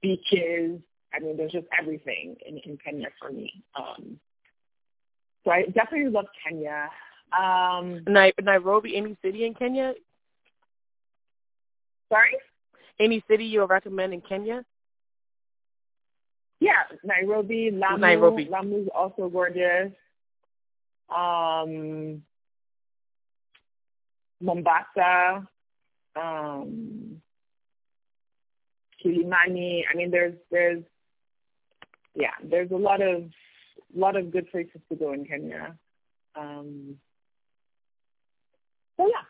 beaches. 0.00 0.80
I 1.14 1.20
mean, 1.20 1.36
there's 1.36 1.52
just 1.52 1.66
everything 1.78 2.36
in, 2.46 2.58
in 2.58 2.78
Kenya 2.82 3.08
for 3.20 3.30
me. 3.30 3.64
Um, 3.74 4.18
so 5.44 5.50
I 5.50 5.64
definitely 5.64 6.10
love 6.10 6.26
Kenya. 6.46 6.88
Um, 7.32 8.04
Nairobi, 8.06 8.96
any 8.96 9.16
city 9.22 9.44
in 9.46 9.54
Kenya? 9.54 9.94
Sorry? 12.10 12.36
Any 13.00 13.24
city 13.28 13.44
you 13.44 13.60
would 13.60 13.70
recommend 13.70 14.12
in 14.12 14.20
Kenya? 14.20 14.64
Yeah, 16.60 16.82
Nairobi, 17.02 17.70
Lamu. 17.72 17.98
Nairobi. 17.98 18.48
Lamu 18.50 18.82
is 18.82 18.88
also 18.94 19.28
gorgeous. 19.28 19.92
Um, 21.14 22.22
Mombasa, 24.40 25.46
um, 26.14 27.20
Kilimani. 29.04 29.82
I 29.90 29.96
mean, 29.96 30.10
there's 30.10 30.34
there's 30.50 30.82
yeah, 32.14 32.30
there's 32.44 32.70
a 32.70 32.76
lot 32.76 33.00
of 33.02 33.24
lot 33.94 34.16
of 34.16 34.30
good 34.30 34.50
places 34.50 34.80
to 34.88 34.96
go 34.96 35.12
in 35.12 35.24
Kenya. 35.24 35.76
Um, 36.36 36.96
so 38.96 39.06
yeah. 39.06 39.22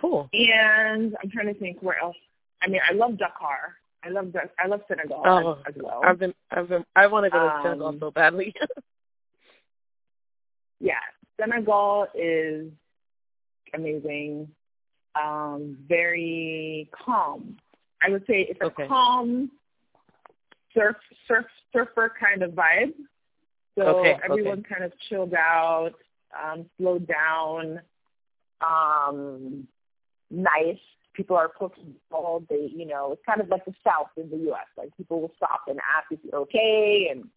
Cool. 0.00 0.28
And 0.32 1.16
I'm 1.22 1.30
trying 1.30 1.52
to 1.52 1.58
think 1.58 1.82
where 1.82 1.98
else. 1.98 2.16
I 2.62 2.68
mean, 2.68 2.80
I 2.88 2.94
love 2.94 3.18
Dakar. 3.18 3.76
I 4.02 4.10
love 4.10 4.34
I 4.58 4.66
love 4.66 4.82
Senegal 4.86 5.22
oh, 5.24 5.52
as, 5.66 5.74
as, 5.74 5.82
well. 5.82 6.02
I've 6.04 6.18
been 6.18 6.34
I've 6.50 6.68
been 6.68 6.84
I 6.94 7.06
want 7.06 7.24
to 7.24 7.30
go 7.30 7.38
to 7.38 7.54
um, 7.54 7.62
Senegal 7.64 7.96
so 8.00 8.10
badly. 8.10 8.54
yeah, 10.80 10.94
Senegal 11.40 12.06
is 12.14 12.70
amazing. 13.72 14.48
Um, 15.14 15.78
very 15.88 16.90
calm. 16.92 17.56
I 18.02 18.10
would 18.10 18.24
say 18.26 18.46
it's 18.48 18.60
a 18.60 18.64
okay. 18.64 18.86
calm 18.86 19.50
surf 20.74 20.96
surf 21.26 21.46
surfer 21.72 22.12
kind 22.20 22.42
of 22.42 22.50
vibe. 22.50 22.92
So 23.76 23.82
okay, 24.00 24.16
everyone 24.22 24.60
okay. 24.60 24.74
kind 24.74 24.84
of 24.84 24.92
chilled 25.08 25.34
out, 25.34 25.92
um, 26.38 26.66
slowed 26.78 27.06
down, 27.06 27.80
um, 28.64 29.66
nice 30.30 30.78
people 31.14 31.36
are 31.36 31.46
approachable. 31.46 32.44
They, 32.50 32.70
you 32.74 32.86
know, 32.86 33.12
it's 33.12 33.22
kind 33.24 33.40
of 33.40 33.48
like 33.48 33.64
the 33.64 33.74
South 33.84 34.08
in 34.16 34.30
the 34.30 34.36
U.S. 34.48 34.66
Like 34.76 34.96
people 34.96 35.20
will 35.20 35.32
stop 35.36 35.62
and 35.68 35.78
ask 35.78 36.10
if 36.10 36.18
you're 36.24 36.40
okay 36.42 37.08
and 37.10 37.28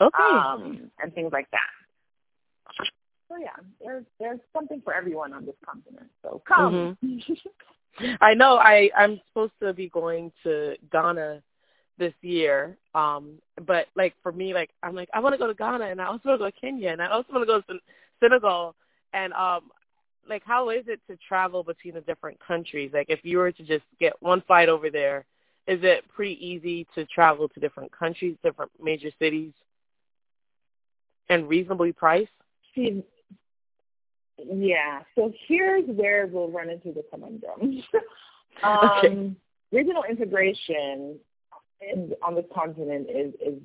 okay 0.00 0.18
um, 0.18 0.90
and 1.02 1.14
things 1.14 1.30
like 1.32 1.48
that. 1.52 2.86
So 3.28 3.36
yeah, 3.40 3.56
there's 3.82 4.04
there's 4.20 4.40
something 4.52 4.82
for 4.84 4.92
everyone 4.92 5.32
on 5.32 5.46
this 5.46 5.54
continent. 5.64 6.10
So 6.22 6.42
come. 6.46 6.98
Mm-hmm. 7.02 8.14
I 8.20 8.34
know. 8.34 8.56
I 8.56 8.90
I'm 8.96 9.20
supposed 9.28 9.52
to 9.62 9.72
be 9.72 9.88
going 9.88 10.32
to 10.44 10.76
Ghana 10.90 11.42
this 11.98 12.12
year. 12.22 12.76
Um, 12.94 13.38
but 13.66 13.86
like 13.94 14.14
for 14.22 14.32
me, 14.32 14.54
like 14.54 14.70
I'm 14.82 14.94
like 14.94 15.08
I 15.14 15.20
want 15.20 15.34
to 15.34 15.38
go 15.38 15.46
to 15.46 15.54
Ghana 15.54 15.84
and 15.84 16.00
I 16.00 16.06
also 16.06 16.28
want 16.28 16.40
to 16.40 16.44
go 16.44 16.50
to 16.50 16.60
Kenya 16.60 16.90
and 16.90 17.02
I 17.02 17.08
also 17.08 17.32
want 17.32 17.42
to 17.42 17.46
go 17.46 17.60
to 17.60 17.80
Senegal. 18.20 18.74
And 19.14 19.32
um, 19.34 19.70
like 20.28 20.42
how 20.44 20.70
is 20.70 20.84
it 20.86 21.00
to 21.08 21.16
travel 21.16 21.62
between 21.62 21.94
the 21.94 22.00
different 22.02 22.38
countries? 22.40 22.90
Like 22.92 23.06
if 23.08 23.20
you 23.22 23.38
were 23.38 23.52
to 23.52 23.62
just 23.62 23.84
get 24.00 24.14
one 24.20 24.42
flight 24.42 24.68
over 24.68 24.90
there, 24.90 25.24
is 25.66 25.80
it 25.82 26.04
pretty 26.14 26.44
easy 26.44 26.86
to 26.94 27.04
travel 27.06 27.48
to 27.48 27.60
different 27.60 27.92
countries, 27.92 28.36
different 28.42 28.70
major 28.82 29.10
cities, 29.18 29.52
and 31.28 31.48
reasonably 31.48 31.92
priced? 31.92 32.30
See, 32.74 33.04
yeah. 34.38 35.02
So 35.14 35.32
here's 35.46 35.84
where 35.86 36.26
we'll 36.26 36.50
run 36.50 36.68
into 36.70 36.92
the 36.92 37.04
conundrum. 37.10 37.82
um, 38.62 38.78
okay. 38.98 39.32
Regional 39.70 40.04
integration 40.08 41.18
in, 41.80 42.12
on 42.22 42.34
the 42.34 42.44
continent 42.54 43.08
is 43.08 43.32
is 43.34 43.58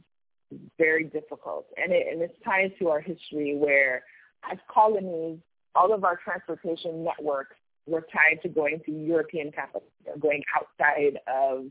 very 0.77 1.03
difficult, 1.03 1.67
and 1.77 1.91
it 1.91 2.07
and 2.11 2.21
it's 2.21 2.33
tied 2.45 2.73
to 2.79 2.89
our 2.89 3.01
history 3.01 3.55
where 3.57 4.03
as 4.49 4.57
colonies 4.71 5.39
all 5.77 5.93
of 5.93 6.03
our 6.03 6.17
transportation 6.17 7.03
networks 7.03 7.55
were 7.85 8.01
tied 8.01 8.41
to 8.41 8.49
going 8.49 8.81
to 8.85 8.91
European 8.91 9.51
capitals, 9.51 9.91
going 10.19 10.43
outside 10.55 11.19
of 11.27 11.65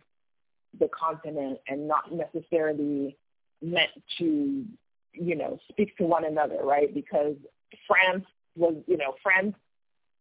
the 0.79 0.89
continent 0.89 1.59
and 1.69 1.89
not 1.89 2.13
necessarily 2.13 3.17
meant 3.61 3.91
to, 4.19 4.65
you 5.13 5.35
know, 5.35 5.59
speak 5.69 5.97
to 5.97 6.05
one 6.05 6.25
another, 6.25 6.59
right? 6.63 6.95
Because 6.95 7.35
France 7.87 8.25
was, 8.57 8.75
you 8.87 8.97
know, 8.97 9.15
France 9.23 9.55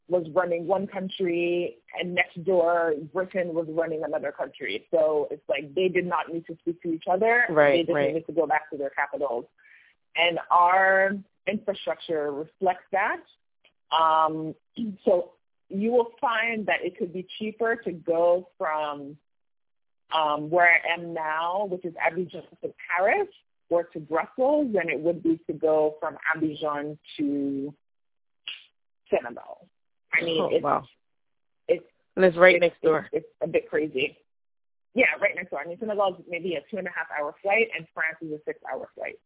was 0.07 0.25
running 0.33 0.67
one 0.67 0.85
country 0.87 1.77
and 1.99 2.13
next 2.13 2.43
door 2.43 2.93
Britain 3.13 3.53
was 3.53 3.67
running 3.69 4.03
another 4.03 4.31
country. 4.31 4.85
So 4.91 5.27
it's 5.31 5.47
like 5.47 5.73
they 5.75 5.87
did 5.87 6.05
not 6.05 6.31
need 6.31 6.45
to 6.47 6.57
speak 6.59 6.81
to 6.83 6.93
each 6.93 7.05
other. 7.11 7.45
Right, 7.49 7.73
they 7.73 7.83
just 7.83 7.95
right. 7.95 8.07
needed 8.07 8.27
to 8.27 8.33
go 8.33 8.47
back 8.47 8.69
to 8.71 8.77
their 8.77 8.91
capitals. 8.91 9.45
And 10.15 10.39
our 10.49 11.11
infrastructure 11.47 12.31
reflects 12.31 12.85
that. 12.91 13.21
Um, 13.91 14.55
so 15.03 15.31
you 15.69 15.91
will 15.91 16.11
find 16.19 16.65
that 16.67 16.83
it 16.83 16.97
could 16.97 17.13
be 17.13 17.27
cheaper 17.39 17.75
to 17.75 17.91
go 17.91 18.49
from 18.57 19.17
um, 20.13 20.49
where 20.49 20.67
I 20.67 20.93
am 20.93 21.13
now, 21.13 21.67
which 21.69 21.85
is 21.85 21.93
Abidjan 21.93 22.43
to 22.61 22.73
Paris, 22.89 23.27
or 23.69 23.83
to 23.83 23.99
Brussels 23.99 24.73
than 24.73 24.89
it 24.89 24.99
would 24.99 25.23
be 25.23 25.39
to 25.47 25.53
go 25.53 25.95
from 25.99 26.17
Abidjan 26.35 26.97
to 27.17 27.73
Senegal. 29.09 29.67
I 30.13 30.23
mean, 30.23 30.41
oh, 30.41 30.49
it's, 30.51 30.63
wow. 30.63 30.83
it's 31.67 31.85
and 32.15 32.25
it's 32.25 32.37
right 32.37 32.55
it's, 32.55 32.61
next 32.61 32.81
door. 32.81 33.09
It's, 33.11 33.25
it's 33.25 33.33
a 33.41 33.47
bit 33.47 33.69
crazy. 33.69 34.17
Yeah, 34.93 35.07
right 35.19 35.35
next 35.35 35.49
door. 35.49 35.59
I 35.59 35.67
mean, 35.67 35.77
Senegal 35.79 36.15
is 36.19 36.25
maybe 36.29 36.55
a 36.55 36.61
two 36.71 36.77
and 36.77 36.87
a 36.87 36.91
half 36.91 37.07
hour 37.19 37.35
flight, 37.41 37.67
and 37.75 37.85
France 37.93 38.17
is 38.21 38.31
a 38.31 38.39
six 38.45 38.59
hour 38.71 38.87
flight. 38.95 39.19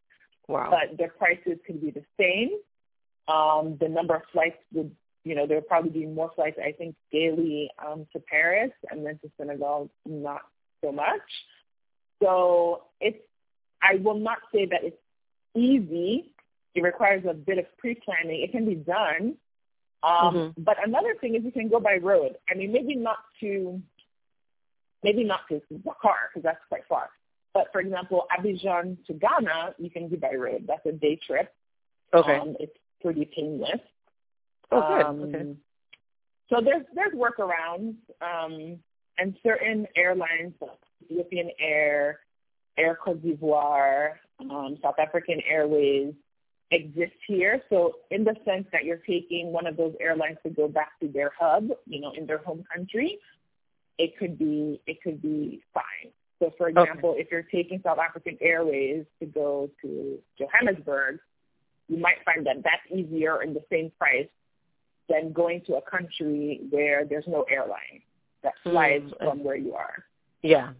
Wow. 0.47 0.71
But 0.71 0.97
the 0.97 1.09
prices 1.17 1.59
could 1.67 1.79
be 1.79 1.91
the 1.91 2.03
same. 2.19 2.57
Um, 3.29 3.77
the 3.79 3.87
number 3.87 4.15
of 4.15 4.23
flights 4.31 4.57
would, 4.73 4.91
you 5.23 5.35
know, 5.35 5.45
there 5.45 5.57
would 5.57 5.67
probably 5.67 5.91
be 5.91 6.05
more 6.05 6.31
flights, 6.35 6.57
I 6.63 6.71
think, 6.71 6.95
daily 7.11 7.69
um, 7.85 8.07
to 8.13 8.19
Paris 8.19 8.71
and 8.89 9.05
then 9.05 9.19
to 9.21 9.29
Senegal, 9.37 9.89
not 10.05 10.41
so 10.83 10.91
much. 10.91 11.21
So 12.23 12.83
it's, 12.99 13.19
I 13.81 13.95
will 13.95 14.19
not 14.19 14.39
say 14.53 14.65
that 14.65 14.83
it's 14.83 14.97
easy. 15.55 16.31
It 16.73 16.81
requires 16.81 17.23
a 17.29 17.33
bit 17.33 17.59
of 17.59 17.65
pre-planning. 17.77 18.41
It 18.41 18.51
can 18.51 18.65
be 18.65 18.75
done. 18.75 19.35
Um, 20.01 20.35
mm-hmm. 20.35 20.63
But 20.63 20.77
another 20.83 21.15
thing 21.21 21.35
is 21.35 21.43
you 21.43 21.51
can 21.51 21.69
go 21.69 21.79
by 21.79 21.97
road. 21.97 22.35
I 22.49 22.55
mean, 22.55 22.71
maybe 22.71 22.95
not 22.95 23.17
to, 23.41 23.81
maybe 25.03 25.23
not 25.23 25.41
to 25.49 25.61
Dakar 25.71 26.29
because 26.33 26.43
that's 26.43 26.63
quite 26.69 26.83
far. 26.89 27.09
But 27.53 27.67
for 27.71 27.81
example, 27.81 28.25
Abidjan 28.37 28.97
to 29.07 29.13
Ghana, 29.13 29.75
you 29.77 29.89
can 29.89 30.09
do 30.09 30.17
by 30.17 30.33
road. 30.33 30.65
That's 30.67 30.85
a 30.85 30.91
day 30.91 31.19
trip. 31.25 31.53
Okay. 32.13 32.37
Um, 32.37 32.55
it's 32.59 32.75
pretty 33.01 33.29
painless. 33.35 33.79
Oh, 34.71 34.81
good. 34.87 35.05
Um, 35.05 35.21
okay. 35.23 35.55
So 36.49 36.61
there's 36.63 36.85
there's 36.95 37.13
workarounds, 37.13 37.95
um, 38.21 38.79
and 39.17 39.35
certain 39.43 39.87
airlines, 39.95 40.53
Ethiopian 41.03 41.51
Air, 41.59 42.19
Air 42.77 42.97
Cote 43.03 43.21
d'Ivoire, 43.23 44.13
um, 44.39 44.77
South 44.81 44.95
African 44.99 45.41
Airways, 45.47 46.13
exist 46.71 47.13
here. 47.27 47.61
So 47.69 47.95
in 48.09 48.23
the 48.23 48.35
sense 48.45 48.65
that 48.71 48.83
you're 48.83 48.97
taking 48.97 49.51
one 49.51 49.67
of 49.67 49.77
those 49.77 49.93
airlines 49.99 50.37
to 50.43 50.49
go 50.49 50.67
back 50.67 50.99
to 51.01 51.07
their 51.07 51.31
hub, 51.37 51.69
you 51.85 52.01
know, 52.01 52.13
in 52.17 52.25
their 52.25 52.39
home 52.39 52.63
country, 52.73 53.19
it 53.97 54.17
could 54.17 54.37
be 54.37 54.81
it 54.87 55.01
could 55.03 55.21
be 55.21 55.61
fine. 55.73 56.11
So 56.39 56.53
for 56.57 56.69
example, 56.69 57.11
okay. 57.11 57.21
if 57.21 57.27
you're 57.31 57.43
taking 57.43 57.81
South 57.83 57.99
African 57.99 58.37
Airways 58.41 59.05
to 59.19 59.25
go 59.25 59.69
to 59.81 60.19
Johannesburg, 60.37 61.19
you 61.89 61.97
might 61.97 62.23
find 62.23 62.45
that 62.45 62.57
that's 62.63 62.83
easier 62.91 63.43
in 63.43 63.53
the 63.53 63.63
same 63.69 63.91
price 63.97 64.27
than 65.09 65.33
going 65.33 65.61
to 65.65 65.75
a 65.75 65.81
country 65.81 66.61
where 66.69 67.03
there's 67.03 67.27
no 67.27 67.43
airline 67.49 68.01
that 68.43 68.53
flies 68.63 69.01
mm. 69.01 69.17
from 69.17 69.43
where 69.43 69.55
you 69.55 69.73
are. 69.73 70.05
Yeah, 70.43 70.71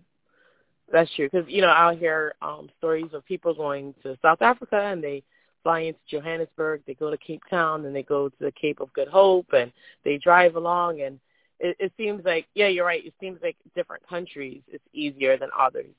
that's 0.91 1.13
true. 1.15 1.29
Because 1.29 1.49
you 1.49 1.61
know, 1.61 1.69
I'll 1.69 1.95
hear 1.95 2.35
um, 2.41 2.69
stories 2.77 3.09
of 3.13 3.25
people 3.25 3.53
going 3.53 3.93
to 4.03 4.17
South 4.21 4.41
Africa 4.41 4.79
and 4.79 5.03
they 5.03 5.23
fly 5.63 5.81
into 5.81 5.99
Johannesburg, 6.09 6.81
they 6.87 6.93
go 6.93 7.11
to 7.11 7.17
Cape 7.17 7.41
Town, 7.49 7.85
and 7.85 7.95
they 7.95 8.03
go 8.03 8.29
to 8.29 8.35
the 8.39 8.51
Cape 8.51 8.79
of 8.79 8.93
Good 8.93 9.07
Hope, 9.07 9.47
and 9.53 9.71
they 10.03 10.17
drive 10.17 10.55
along. 10.55 11.01
And 11.01 11.19
it, 11.59 11.75
it 11.79 11.91
seems 11.97 12.23
like, 12.25 12.47
yeah, 12.53 12.67
you're 12.67 12.85
right. 12.85 13.05
It 13.05 13.13
seems 13.19 13.39
like 13.43 13.57
different 13.75 14.07
countries 14.07 14.61
it's 14.67 14.83
easier 14.93 15.37
than 15.37 15.49
others. 15.57 15.93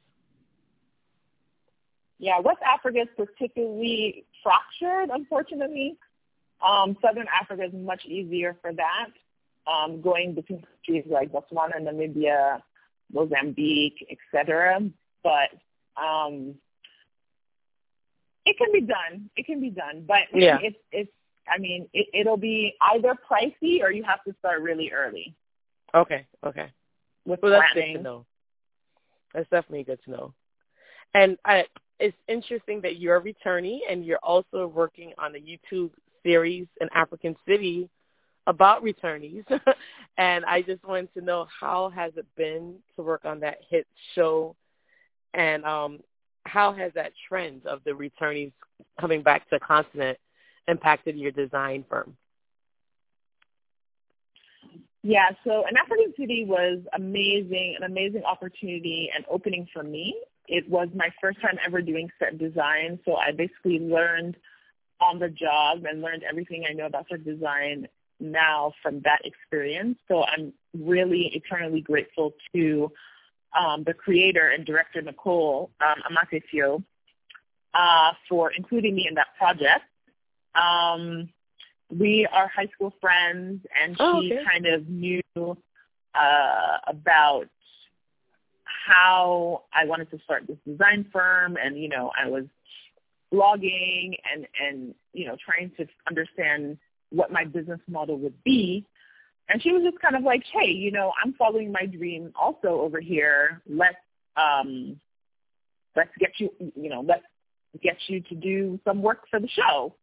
Yeah, 2.21 2.39
West 2.39 2.61
Africa 2.63 3.01
is 3.01 3.09
particularly 3.17 4.27
fractured, 4.43 5.09
unfortunately. 5.11 5.97
Um, 6.65 6.95
Southern 7.01 7.27
Africa 7.29 7.65
is 7.65 7.73
much 7.73 8.05
easier 8.05 8.59
for 8.61 8.73
that. 8.75 9.09
Um, 9.67 10.03
going 10.03 10.35
between 10.35 10.63
countries 10.63 11.05
like 11.11 11.33
Botswana, 11.33 11.81
Namibia, 11.81 12.61
Mozambique, 13.11 14.07
etc. 14.11 14.83
But 15.25 15.49
um, 15.97 16.57
it 18.45 18.59
can 18.59 18.71
be 18.71 18.83
done. 18.83 19.31
It 19.35 19.47
can 19.47 19.61
be 19.61 19.71
done, 19.71 20.05
but 20.07 20.25
yeah. 20.35 20.59
it's 20.63 20.79
it's. 20.93 21.11
I 21.49 21.59
mean, 21.59 21.89
it, 21.95 22.07
it'll 22.13 22.37
be 22.37 22.75
either 22.93 23.17
pricey 23.29 23.83
or 23.83 23.91
you 23.91 24.05
have 24.05 24.23
to 24.25 24.35
start 24.39 24.61
really 24.61 24.93
early. 24.93 25.35
Okay. 25.95 26.27
Okay. 26.45 26.71
With 27.25 27.41
well, 27.43 27.53
that's 27.53 27.73
good 27.73 27.95
to 27.95 28.03
know. 28.03 28.27
That's 29.33 29.49
definitely 29.49 29.85
good 29.85 30.01
to 30.05 30.11
know. 30.11 30.35
And 31.15 31.39
I, 31.45 31.65
it's 32.01 32.17
interesting 32.29 32.81
that 32.83 32.99
you're 32.99 33.17
a 33.17 33.23
returnee 33.23 33.81
and 33.89 34.05
you're 34.05 34.19
also 34.23 34.67
working 34.67 35.13
on 35.19 35.35
a 35.35 35.39
YouTube 35.39 35.91
series 36.23 36.67
An 36.81 36.89
African 36.95 37.37
City 37.47 37.89
about 38.47 38.83
returnees. 38.83 39.45
and 40.19 40.45
I 40.45 40.63
just 40.63 40.83
wanted 40.85 41.13
to 41.15 41.21
know 41.21 41.47
how 41.61 41.91
has 41.91 42.13
it 42.17 42.27
been 42.37 42.77
to 42.97 43.03
work 43.03 43.25
on 43.25 43.41
that 43.41 43.59
hit 43.69 43.87
show 44.15 44.57
and 45.35 45.65
um 45.65 46.01
how 46.47 46.73
has 46.73 46.91
that 46.95 47.13
trend 47.29 47.67
of 47.67 47.81
the 47.85 47.91
returnees 47.91 48.53
coming 48.99 49.23
back 49.23 49.43
to 49.51 49.57
the 49.57 49.61
continent 49.61 50.19
impacted 50.67 51.17
your 51.17 51.31
design 51.31 51.85
firm? 51.89 52.17
Yeah, 55.03 55.31
so 55.45 55.65
an 55.67 55.77
African 55.83 56.13
City 56.19 56.45
was 56.47 56.81
amazing, 56.95 57.77
an 57.79 57.85
amazing 57.85 58.23
opportunity 58.25 59.11
and 59.15 59.25
opening 59.31 59.67
for 59.73 59.83
me. 59.83 60.15
It 60.49 60.69
was 60.69 60.89
my 60.95 61.11
first 61.21 61.41
time 61.41 61.59
ever 61.65 61.81
doing 61.81 62.11
set 62.19 62.39
design, 62.39 62.99
so 63.05 63.17
I 63.17 63.33
basically 63.33 63.79
learned 63.79 64.37
on 65.01 65.19
the 65.19 65.29
job 65.29 65.85
and 65.85 66.03
learned 66.03 66.25
everything 66.29 66.65
I 66.69 66.73
know 66.73 66.87
about 66.87 67.07
set 67.11 67.25
design 67.25 67.89
now 68.19 68.73
from 68.83 69.01
that 69.01 69.21
experience. 69.25 69.97
So 70.09 70.25
I'm 70.25 70.53
really 70.79 71.31
eternally 71.35 71.81
grateful 71.81 72.35
to 72.55 72.93
um, 73.59 73.85
the 73.85 73.95
creator 73.95 74.49
and 74.49 74.65
director 74.65 75.01
Nicole 75.03 75.71
um, 75.81 76.03
Amarteifio 76.11 76.83
uh, 77.75 78.13
for 78.29 78.53
including 78.53 78.95
me 78.95 79.07
in 79.09 79.15
that 79.15 79.29
project. 79.39 79.85
Um, 80.55 81.31
we 81.89 82.27
are 82.33 82.49
high 82.49 82.69
school 82.75 82.95
friends, 83.01 83.65
and 83.81 83.97
oh, 83.99 84.21
she 84.23 84.35
okay. 84.35 84.45
kind 84.45 84.67
of 84.67 84.89
knew 84.89 85.23
uh, 85.37 86.79
about 86.87 87.49
how 88.87 89.63
I 89.73 89.85
wanted 89.85 90.11
to 90.11 90.19
start 90.25 90.47
this 90.47 90.57
design 90.67 91.07
firm, 91.13 91.57
and 91.63 91.79
you 91.79 91.89
know, 91.89 92.11
I 92.17 92.29
was 92.29 92.45
blogging 93.33 94.17
and 94.33 94.47
and 94.61 94.95
you 95.13 95.27
know 95.27 95.37
trying 95.45 95.71
to 95.79 95.87
understand 96.09 96.79
what 97.11 97.33
my 97.33 97.45
business 97.45 97.81
model 97.89 98.19
would 98.19 98.43
be. 98.45 98.87
And 99.49 99.61
she 99.61 99.73
was 99.73 99.83
just 99.83 100.01
kind 100.01 100.15
of 100.15 100.23
like, 100.23 100.45
hey, 100.53 100.71
you 100.71 100.93
know, 100.93 101.13
I'm 101.23 101.33
following 101.33 101.73
my 101.73 101.85
dream 101.85 102.33
also 102.41 102.69
over 102.69 103.01
here. 103.01 103.61
Let's 103.69 103.97
um, 104.37 105.01
let's 105.97 106.11
get 106.19 106.31
you, 106.39 106.51
you 106.77 106.89
know, 106.89 107.05
let's 107.07 107.25
get 107.83 107.97
you 108.07 108.21
to 108.21 108.35
do 108.35 108.79
some 108.85 109.03
work 109.03 109.25
for 109.31 109.41
the 109.41 109.49
show. 109.49 109.95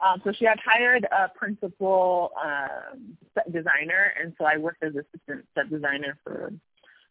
Um, 0.00 0.22
so 0.24 0.32
she 0.38 0.44
had 0.44 0.58
hired 0.64 1.04
a 1.10 1.28
principal 1.36 2.30
um, 2.40 3.16
set 3.34 3.52
designer, 3.52 4.12
and 4.20 4.32
so 4.38 4.44
I 4.44 4.56
worked 4.56 4.82
as 4.84 4.92
assistant 4.94 5.44
set 5.56 5.70
designer 5.70 6.16
for 6.22 6.52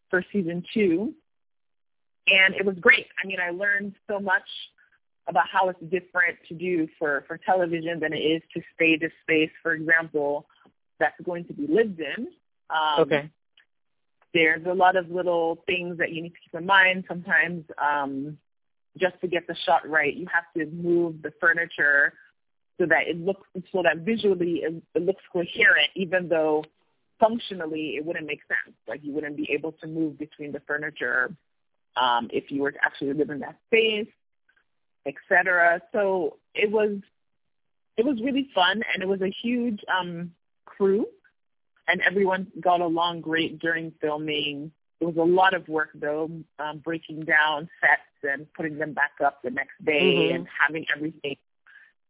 for 0.10 0.24
season 0.32 0.64
two, 0.74 1.14
and 2.28 2.56
it 2.56 2.66
was 2.66 2.76
great. 2.80 3.08
I 3.24 3.28
mean, 3.28 3.40
I 3.40 3.52
learned 3.52 3.96
so 4.10 4.20
much 4.20 4.48
about 5.28 5.46
how 5.52 5.70
it's 5.70 5.80
different 5.82 6.38
to 6.48 6.56
do 6.56 6.88
for 6.98 7.24
for 7.28 7.38
television 7.38 8.00
than 8.00 8.14
it 8.14 8.20
is 8.20 8.42
to 8.54 8.62
stage 8.76 9.02
a 9.04 9.10
space, 9.24 9.52
for 9.62 9.74
example, 9.74 10.48
that's 11.00 11.20
going 11.24 11.46
to 11.46 11.54
be 11.54 11.68
lived 11.68 12.00
in. 12.00 12.28
Um, 12.70 13.02
okay. 13.02 13.30
There's 14.34 14.66
a 14.66 14.74
lot 14.74 14.96
of 14.96 15.10
little 15.10 15.64
things 15.66 15.98
that 15.98 16.12
you 16.12 16.22
need 16.22 16.30
to 16.30 16.40
keep 16.44 16.60
in 16.60 16.66
mind. 16.66 17.06
Sometimes, 17.08 17.64
um, 17.78 18.38
just 18.98 19.20
to 19.22 19.28
get 19.28 19.48
the 19.48 19.56
shot 19.66 19.88
right, 19.88 20.14
you 20.14 20.28
have 20.32 20.44
to 20.58 20.70
move 20.72 21.22
the 21.22 21.32
furniture 21.40 22.14
so 22.80 22.86
that 22.86 23.08
it 23.08 23.20
looks 23.20 23.48
so 23.72 23.82
that 23.84 24.00
visually 24.00 24.62
it, 24.64 24.82
it 24.96 25.02
looks 25.02 25.24
coherent, 25.32 25.90
even 25.96 26.30
though 26.30 26.64
functionally 27.20 27.96
it 27.98 28.06
wouldn't 28.06 28.26
make 28.26 28.42
sense. 28.48 28.76
Like 28.88 29.02
you 29.04 29.14
wouldn't 29.14 29.38
be 29.38 29.50
able 29.52 29.74
to 29.74 29.88
move 29.88 30.18
between 30.18 30.52
the 30.52 30.62
furniture 30.68 31.34
um, 31.96 32.30
if 32.32 32.52
you 32.52 32.62
were 32.62 32.72
to 32.72 32.80
actually 32.84 33.14
live 33.14 33.30
in 33.30 33.40
that 33.40 33.58
space, 33.68 34.08
etc. 35.06 35.82
So 35.92 36.38
it 36.54 36.72
was 36.72 36.98
it 37.98 38.06
was 38.06 38.22
really 38.24 38.50
fun, 38.54 38.84
and 38.94 39.02
it 39.02 39.08
was 39.08 39.22
a 39.22 39.34
huge 39.42 39.80
um, 39.88 40.32
crew, 40.66 41.08
and 41.88 42.02
everyone 42.02 42.48
got 42.62 42.82
along 42.82 43.22
great 43.22 43.60
during 43.60 43.92
filming. 44.00 44.72
It 45.00 45.06
was 45.06 45.18
a 45.18 45.24
lot 45.24 45.54
of 45.54 45.68
work 45.68 45.90
though, 45.96 46.30
um, 46.60 46.80
breaking 46.80 47.22
down 47.22 47.70
sets 47.82 48.02
and 48.24 48.52
putting 48.54 48.78
them 48.78 48.94
back 48.94 49.12
up 49.24 49.42
the 49.44 49.52
next 49.52 49.84
day 49.84 50.02
mm-hmm. 50.02 50.36
and 50.36 50.48
having 50.60 50.86
everything 50.96 51.38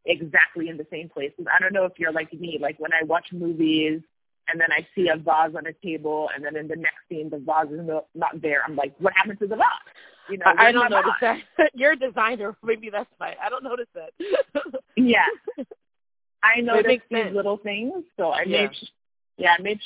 exactly 0.06 0.70
in 0.70 0.78
the 0.78 0.88
same 0.90 1.10
places. 1.10 1.46
I 1.54 1.60
don't 1.60 1.74
know 1.74 1.84
if 1.84 1.94
you're 1.98 2.14
like 2.14 2.32
me, 2.34 2.58
like 2.62 2.80
when 2.80 2.94
I 2.94 3.04
watch 3.04 3.28
movies 3.34 4.02
and 4.50 4.60
then 4.60 4.70
I 4.72 4.88
see 4.96 5.10
a 5.10 5.18
vase 5.18 5.56
on 5.56 5.68
a 5.68 5.74
table 5.86 6.30
and 6.34 6.44
then 6.44 6.56
in 6.56 6.68
the 6.68 6.76
next 6.76 6.98
scene 7.10 7.30
the 7.30 7.40
vase 7.40 7.72
is 7.72 7.86
no, 7.86 8.06
not 8.16 8.42
there. 8.42 8.62
I'm 8.66 8.76
like, 8.76 8.94
what 9.00 9.14
happened 9.16 9.40
to 9.40 9.48
the 9.48 9.56
vase? 9.56 9.66
You 10.30 10.38
know, 10.38 10.46
I, 10.58 10.72
don't 10.72 10.90
notice 10.90 11.12
vase? 11.22 11.42
that. 11.58 11.72
You're 11.76 11.94
a 11.94 12.00
designer. 12.00 12.56
Maybe 12.64 12.90
that's 12.90 13.10
why. 13.18 13.36
I 13.42 13.50
don't 13.50 13.64
notice 13.64 13.88
that. 13.96 14.12
yeah. 14.96 15.26
I 16.44 16.62
noticed 16.62 17.04
these 17.10 17.24
sense. 17.24 17.36
little 17.36 17.58
things, 17.58 18.04
so 18.16 18.30
I 18.30 18.44
yeah. 18.44 18.62
made 18.62 18.72
yeah, 19.38 19.56
I 19.58 19.62
made 19.62 19.80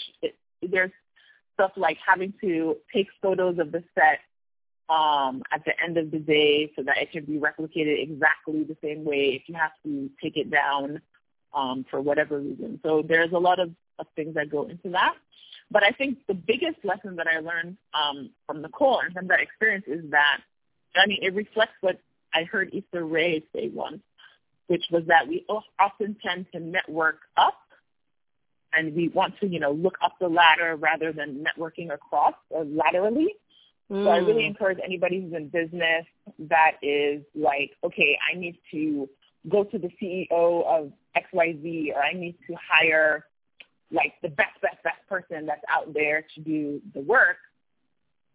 there's 0.62 0.92
stuff 1.54 1.72
like 1.76 1.98
having 2.06 2.34
to 2.42 2.78
take 2.94 3.08
photos 3.22 3.58
of 3.60 3.72
the 3.72 3.84
set 3.96 4.20
um, 4.94 5.42
at 5.52 5.64
the 5.66 5.72
end 5.84 5.98
of 5.98 6.12
the 6.12 6.20
day 6.20 6.72
so 6.76 6.84
that 6.84 6.98
it 6.98 7.12
can 7.12 7.26
be 7.26 7.40
replicated 7.40 8.02
exactly 8.02 8.64
the 8.64 8.78
same 8.84 9.04
way 9.06 9.40
if 9.42 9.44
you 9.48 9.56
have 9.56 9.72
to 9.84 10.10
take 10.22 10.38
it 10.38 10.52
down 10.52 11.02
um, 11.54 11.86
for 11.90 12.02
whatever 12.02 12.40
reason. 12.40 12.80
So 12.84 13.04
there's 13.08 13.32
a 13.34 13.38
lot 13.38 13.60
of, 13.60 13.72
of 14.00 14.08
things 14.16 14.36
that 14.36 14.50
go 14.50 14.64
into 14.64 14.90
that. 14.90 15.16
But 15.70 15.84
I 15.84 15.92
think 15.92 16.20
the 16.28 16.34
biggest 16.34 16.84
lesson 16.84 17.16
that 17.16 17.28
I 17.28 17.40
learned 17.40 17.78
um, 17.94 18.32
from 18.46 18.62
Nicole 18.62 19.00
and 19.00 19.14
from 19.14 19.28
that 19.28 19.40
experience 19.40 19.86
is 19.88 20.12
that, 20.12 20.40
I 20.96 21.08
mean, 21.08 21.20
it 21.22 21.34
reflects 21.34 21.76
what 21.82 22.00
I 22.34 22.44
heard 22.44 22.74
Issa 22.74 23.04
Rae 23.04 23.44
say 23.56 23.70
once, 23.74 24.02
which 24.68 24.84
was 24.92 25.04
that 25.08 25.28
we 25.28 25.46
often 25.80 26.18
tend 26.22 26.48
to 26.54 26.60
network 26.60 27.20
up 27.38 27.56
and 28.74 28.96
we 28.96 29.10
want 29.10 29.38
to, 29.40 29.48
you 29.48 29.60
know, 29.60 29.72
look 29.72 29.98
up 30.04 30.14
the 30.20 30.28
ladder 30.28 30.76
rather 30.76 31.12
than 31.12 31.44
networking 31.46 31.94
across 31.94 32.34
or 32.50 32.66
laterally. 32.66 33.36
Mm. 33.90 34.04
So 34.06 34.10
I 34.10 34.18
really 34.18 34.44
Hmm. 34.44 34.52
encourage 34.52 34.80
anybody 34.84 35.22
who's 35.22 35.34
in 35.34 35.50
business 35.50 36.06
that 36.40 36.78
is 36.82 37.24
like, 37.36 37.72
okay, 37.84 38.18
I 38.34 38.38
need 38.38 38.58
to 38.72 39.10
go 39.50 39.64
to 39.64 39.78
the 39.78 39.90
CEO 40.02 40.66
of 40.66 40.92
XYZ 41.16 41.96
or 41.96 42.02
I 42.02 42.14
need 42.14 42.36
to 42.48 42.56
hire 42.56 43.26
like 43.92 44.14
the 44.22 44.30
best, 44.30 44.62
best, 44.62 44.82
best 44.84 45.08
person 45.10 45.46
that's 45.46 45.64
out 45.70 45.94
there 45.94 46.26
to 46.36 46.42
do 46.42 46.82
the 46.94 47.02
work. 47.02 47.38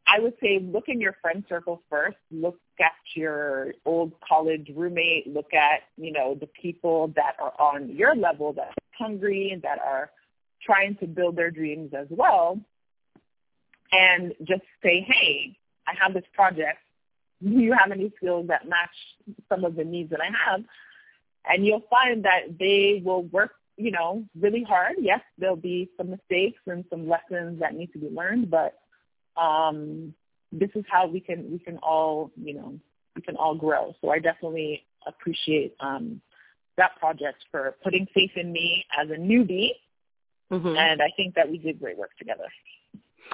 I 0.07 0.21
would 0.21 0.35
say 0.41 0.61
look 0.63 0.85
in 0.89 1.01
your 1.01 1.17
friend 1.21 1.45
circle 1.49 1.83
first. 1.91 2.19
Look 2.31 2.59
at 2.79 2.93
your 3.15 3.73
old 3.85 4.13
college 4.27 4.71
roommate. 4.75 5.27
Look 5.27 5.53
at, 5.53 5.83
you 5.97 6.13
know, 6.13 6.37
the 6.39 6.47
people 6.47 7.09
that 7.17 7.37
are 7.41 7.55
on 7.59 7.89
your 7.89 8.15
level 8.15 8.53
that 8.53 8.69
are 8.69 8.75
hungry 8.93 9.51
and 9.53 9.63
that 9.63 9.79
are 9.85 10.11
trying 10.63 10.97
to 10.97 11.07
build 11.07 11.37
their 11.37 11.51
dreams 11.51 11.93
as 11.97 12.07
well 12.11 12.61
and 13.93 14.35
just 14.45 14.63
say, 14.83 15.01
hey, 15.09 15.57
I 15.87 15.93
have 16.01 16.15
this 16.15 16.25
project. 16.35 16.79
Do 17.43 17.51
you 17.51 17.73
have 17.73 17.91
any 17.93 18.13
skills 18.17 18.49
that 18.49 18.69
match 18.69 18.91
some 19.49 19.65
of 19.65 19.77
the 19.77 19.85
needs 19.85 20.11
that 20.11 20.21
I 20.21 20.31
have? 20.51 20.65
And 21.49 21.65
you'll 21.65 21.85
find 21.89 22.25
that 22.25 22.59
they 22.59 23.03
will 23.05 23.25
work, 23.25 23.53
you 23.77 23.91
know, 23.91 24.25
really 24.39 24.63
hard. 24.63 24.97
Yes, 25.01 25.21
there'll 25.39 25.57
be 25.57 25.91
some 25.97 26.11
mistakes 26.11 26.61
and 26.67 26.85
some 26.91 27.09
lessons 27.09 27.61
that 27.61 27.75
need 27.75 27.93
to 27.93 27.99
be 27.99 28.09
learned, 28.09 28.51
but 28.51 28.79
um, 29.37 30.15
this 30.53 30.71
is 30.75 30.85
how 30.89 31.07
we 31.07 31.21
can 31.21 31.51
we 31.51 31.59
can 31.59 31.79
all, 31.79 32.31
you 32.37 32.55
know, 32.55 32.79
we 33.15 33.23
can 33.23 33.37
all 33.37 33.55
grow. 33.55 33.95
So 34.01 34.11
I 34.11 34.19
definitely 34.19 34.85
appreciate 35.07 35.75
um, 35.81 36.21
that 36.77 36.97
project 36.99 37.45
for 37.51 37.77
putting 37.83 38.07
faith 38.15 38.33
in 38.37 38.53
me 38.53 38.85
as 38.99 39.09
a 39.11 39.15
newbie. 39.15 39.71
Mm-hmm. 40.51 40.77
And 40.77 41.03
I 41.03 41.09
think 41.17 41.35
that 41.35 41.51
we 41.51 41.59
did 41.59 41.81
great 41.81 41.99
work 41.99 42.17
together. 42.19 42.47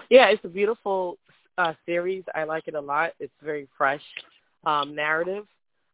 Yeah, 0.09 0.29
it's 0.29 0.45
a 0.45 0.49
beautiful 0.49 1.19
uh, 1.59 1.75
series. 1.85 2.25
I 2.35 2.45
like 2.45 2.69
it 2.69 2.75
a 2.75 2.81
lot. 2.81 3.13
It's 3.21 3.33
very 3.43 3.69
fresh 3.77 4.03
um, 4.65 4.95
narrative, 4.95 5.45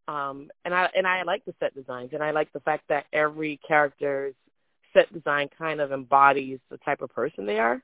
um, 0.09 0.51
and 0.65 0.75
I 0.75 0.89
and 0.97 1.07
I 1.07 1.23
like 1.23 1.45
the 1.45 1.55
set 1.61 1.75
designs, 1.75 2.11
and 2.15 2.23
I 2.23 2.31
like 2.31 2.53
the 2.53 2.61
fact 2.61 2.85
that 2.89 3.05
every 3.13 3.61
character's 3.69 4.35
set 4.95 5.13
design 5.13 5.51
kind 5.57 5.81
of 5.81 5.93
embodies 5.93 6.59
the 6.71 6.79
type 6.79 7.03
of 7.03 7.11
person 7.15 7.47
they 7.47 7.59
are. 7.59 7.83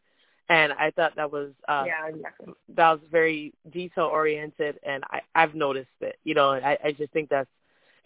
And 0.48 0.72
I 0.72 0.90
thought 0.90 1.16
that 1.16 1.30
was 1.30 1.50
uh, 1.68 1.84
yeah, 1.86 2.08
exactly. 2.08 2.54
that 2.76 2.90
was 2.92 3.00
very 3.12 3.52
detail 3.70 4.06
oriented, 4.06 4.78
and 4.82 5.04
I, 5.10 5.20
I've 5.34 5.54
noticed 5.54 5.88
it. 6.00 6.16
You 6.24 6.34
know, 6.34 6.50
I, 6.52 6.78
I 6.82 6.92
just 6.92 7.12
think 7.12 7.28
that's 7.28 7.48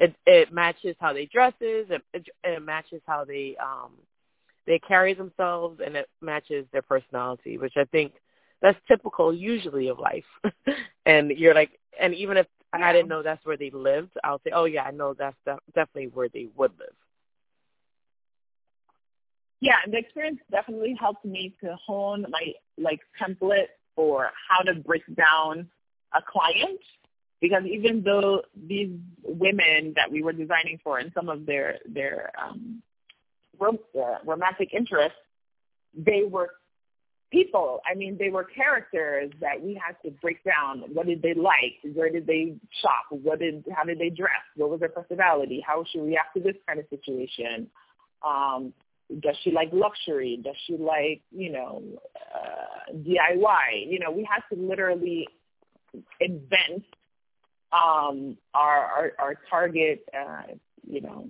it. 0.01 0.15
It 0.27 0.53
matches 0.53 0.97
how 1.01 1.13
they 1.13 1.27
dresses, 1.27 1.87
it, 1.89 2.03
it, 2.13 2.27
it 2.45 2.63
matches 2.63 3.01
how 3.07 3.25
they 3.25 3.57
um 3.63 3.93
they 4.67 4.79
carry 4.81 5.15
themselves 5.15 5.81
and 5.85 5.97
it 5.97 6.09
matches 6.21 6.67
their 6.73 6.83
personality, 6.83 7.57
which 7.57 7.75
I 7.77 7.85
think 7.85 8.13
that's 8.61 8.79
typical 8.89 9.33
usually 9.33 9.89
of 9.89 9.99
life. 9.99 10.25
and 11.07 11.31
you're 11.31 11.55
like, 11.55 11.71
and 12.01 12.15
even 12.15 12.37
if 12.37 12.47
yeah. 12.77 12.87
I 12.87 12.93
didn't 12.93 13.09
know 13.09 13.23
that's 13.23 13.45
where 13.45 13.57
they 13.57 13.71
lived, 13.71 14.13
I'll 14.23 14.41
say, 14.45 14.51
oh 14.55 14.65
yeah, 14.65 14.83
I 14.83 14.91
know 14.91 15.15
that's 15.15 15.37
definitely 15.75 16.09
where 16.09 16.29
they 16.29 16.49
would 16.57 16.73
live. 16.79 16.95
Yeah, 19.61 19.77
the 19.91 19.99
experience 19.99 20.39
definitely 20.51 20.97
helped 20.99 21.25
me 21.25 21.55
to 21.63 21.77
hone 21.85 22.27
my 22.31 22.53
like 22.77 23.01
template 23.21 23.69
for 23.97 24.31
how 24.49 24.63
to 24.63 24.75
break 24.75 25.03
down 25.17 25.69
a 26.15 26.23
client 26.23 26.79
because 27.41 27.65
even 27.65 28.03
though 28.03 28.43
these 28.69 28.91
women 29.25 29.95
that 29.97 30.11
we 30.11 30.23
were 30.23 30.33
designing 30.33 30.79
for 30.83 30.99
and 30.99 31.11
some 31.15 31.29
of 31.29 31.47
their 31.47 31.79
their 31.87 32.31
um, 32.41 32.83
rom- 33.59 33.79
uh, 33.99 34.19
romantic 34.25 34.73
interests, 34.73 35.19
they 35.95 36.23
were 36.23 36.51
people. 37.31 37.81
I 37.91 37.95
mean, 37.95 38.17
they 38.19 38.31
were 38.31 38.45
characters 38.45 39.31
that 39.41 39.61
we 39.61 39.75
had 39.75 39.97
to 40.05 40.11
break 40.21 40.43
down. 40.45 40.85
What 40.93 41.07
did 41.07 41.23
they 41.23 41.35
like? 41.35 41.79
Where 41.95 42.11
did 42.11 42.27
they 42.27 42.55
shop? 42.83 43.05
What 43.11 43.41
did 43.41 43.65
how 43.75 43.85
did 43.85 43.99
they 43.99 44.11
dress? 44.11 44.43
What 44.57 44.71
was 44.71 44.81
their 44.81 44.89
personality? 44.89 45.63
How 45.67 45.85
she 45.91 46.01
react 46.01 46.35
to 46.37 46.43
this 46.43 46.57
kind 46.67 46.79
of 46.79 46.87
situation? 46.91 47.69
Um, 48.27 48.73
does 49.21 49.37
she 49.43 49.51
like 49.51 49.71
luxury? 49.73 50.41
Does 50.43 50.57
she 50.67 50.77
like 50.77 51.23
you 51.31 51.53
know 51.53 51.83
uh, 52.35 52.93
DIY? 52.93 53.91
You 53.91 53.99
know, 53.99 54.11
we 54.11 54.29
had 54.31 54.41
to 54.55 54.61
literally 54.61 55.29
invent 56.21 56.85
um, 57.73 58.37
our, 58.55 58.85
our 58.85 59.13
our 59.19 59.35
target. 59.51 60.05
Uh, 60.17 60.55
you 60.91 61.01
know, 61.01 61.29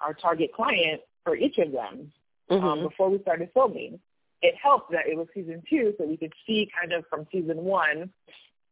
our 0.00 0.14
target 0.14 0.52
client 0.54 1.00
for 1.24 1.36
each 1.36 1.58
of 1.58 1.72
them 1.72 2.12
um, 2.50 2.58
mm-hmm. 2.58 2.66
um, 2.66 2.82
before 2.82 3.10
we 3.10 3.18
started 3.20 3.50
filming. 3.52 3.98
It 4.42 4.54
helped 4.62 4.92
that 4.92 5.06
it 5.06 5.16
was 5.16 5.28
season 5.34 5.62
two, 5.68 5.94
so 5.98 6.06
we 6.06 6.16
could 6.16 6.32
see 6.46 6.68
kind 6.78 6.92
of 6.92 7.04
from 7.08 7.26
season 7.32 7.58
one 7.58 8.10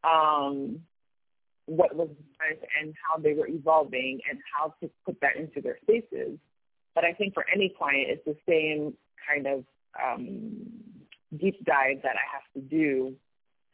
um, 0.04 0.80
what 1.66 1.94
was 1.96 2.08
and 2.80 2.94
how 3.08 3.20
they 3.20 3.32
were 3.32 3.48
evolving 3.48 4.20
and 4.30 4.38
how 4.56 4.74
to 4.82 4.90
put 5.06 5.18
that 5.20 5.36
into 5.36 5.60
their 5.60 5.78
spaces. 5.82 6.38
But 6.94 7.04
I 7.04 7.12
think 7.12 7.34
for 7.34 7.44
any 7.52 7.74
client, 7.76 8.08
it's 8.08 8.24
the 8.24 8.36
same 8.48 8.94
kind 9.26 9.46
of 9.46 9.64
um, 10.00 10.66
deep 11.36 11.64
dive 11.64 12.02
that 12.02 12.16
I 12.16 12.26
have 12.32 12.44
to 12.54 12.60
do 12.60 13.14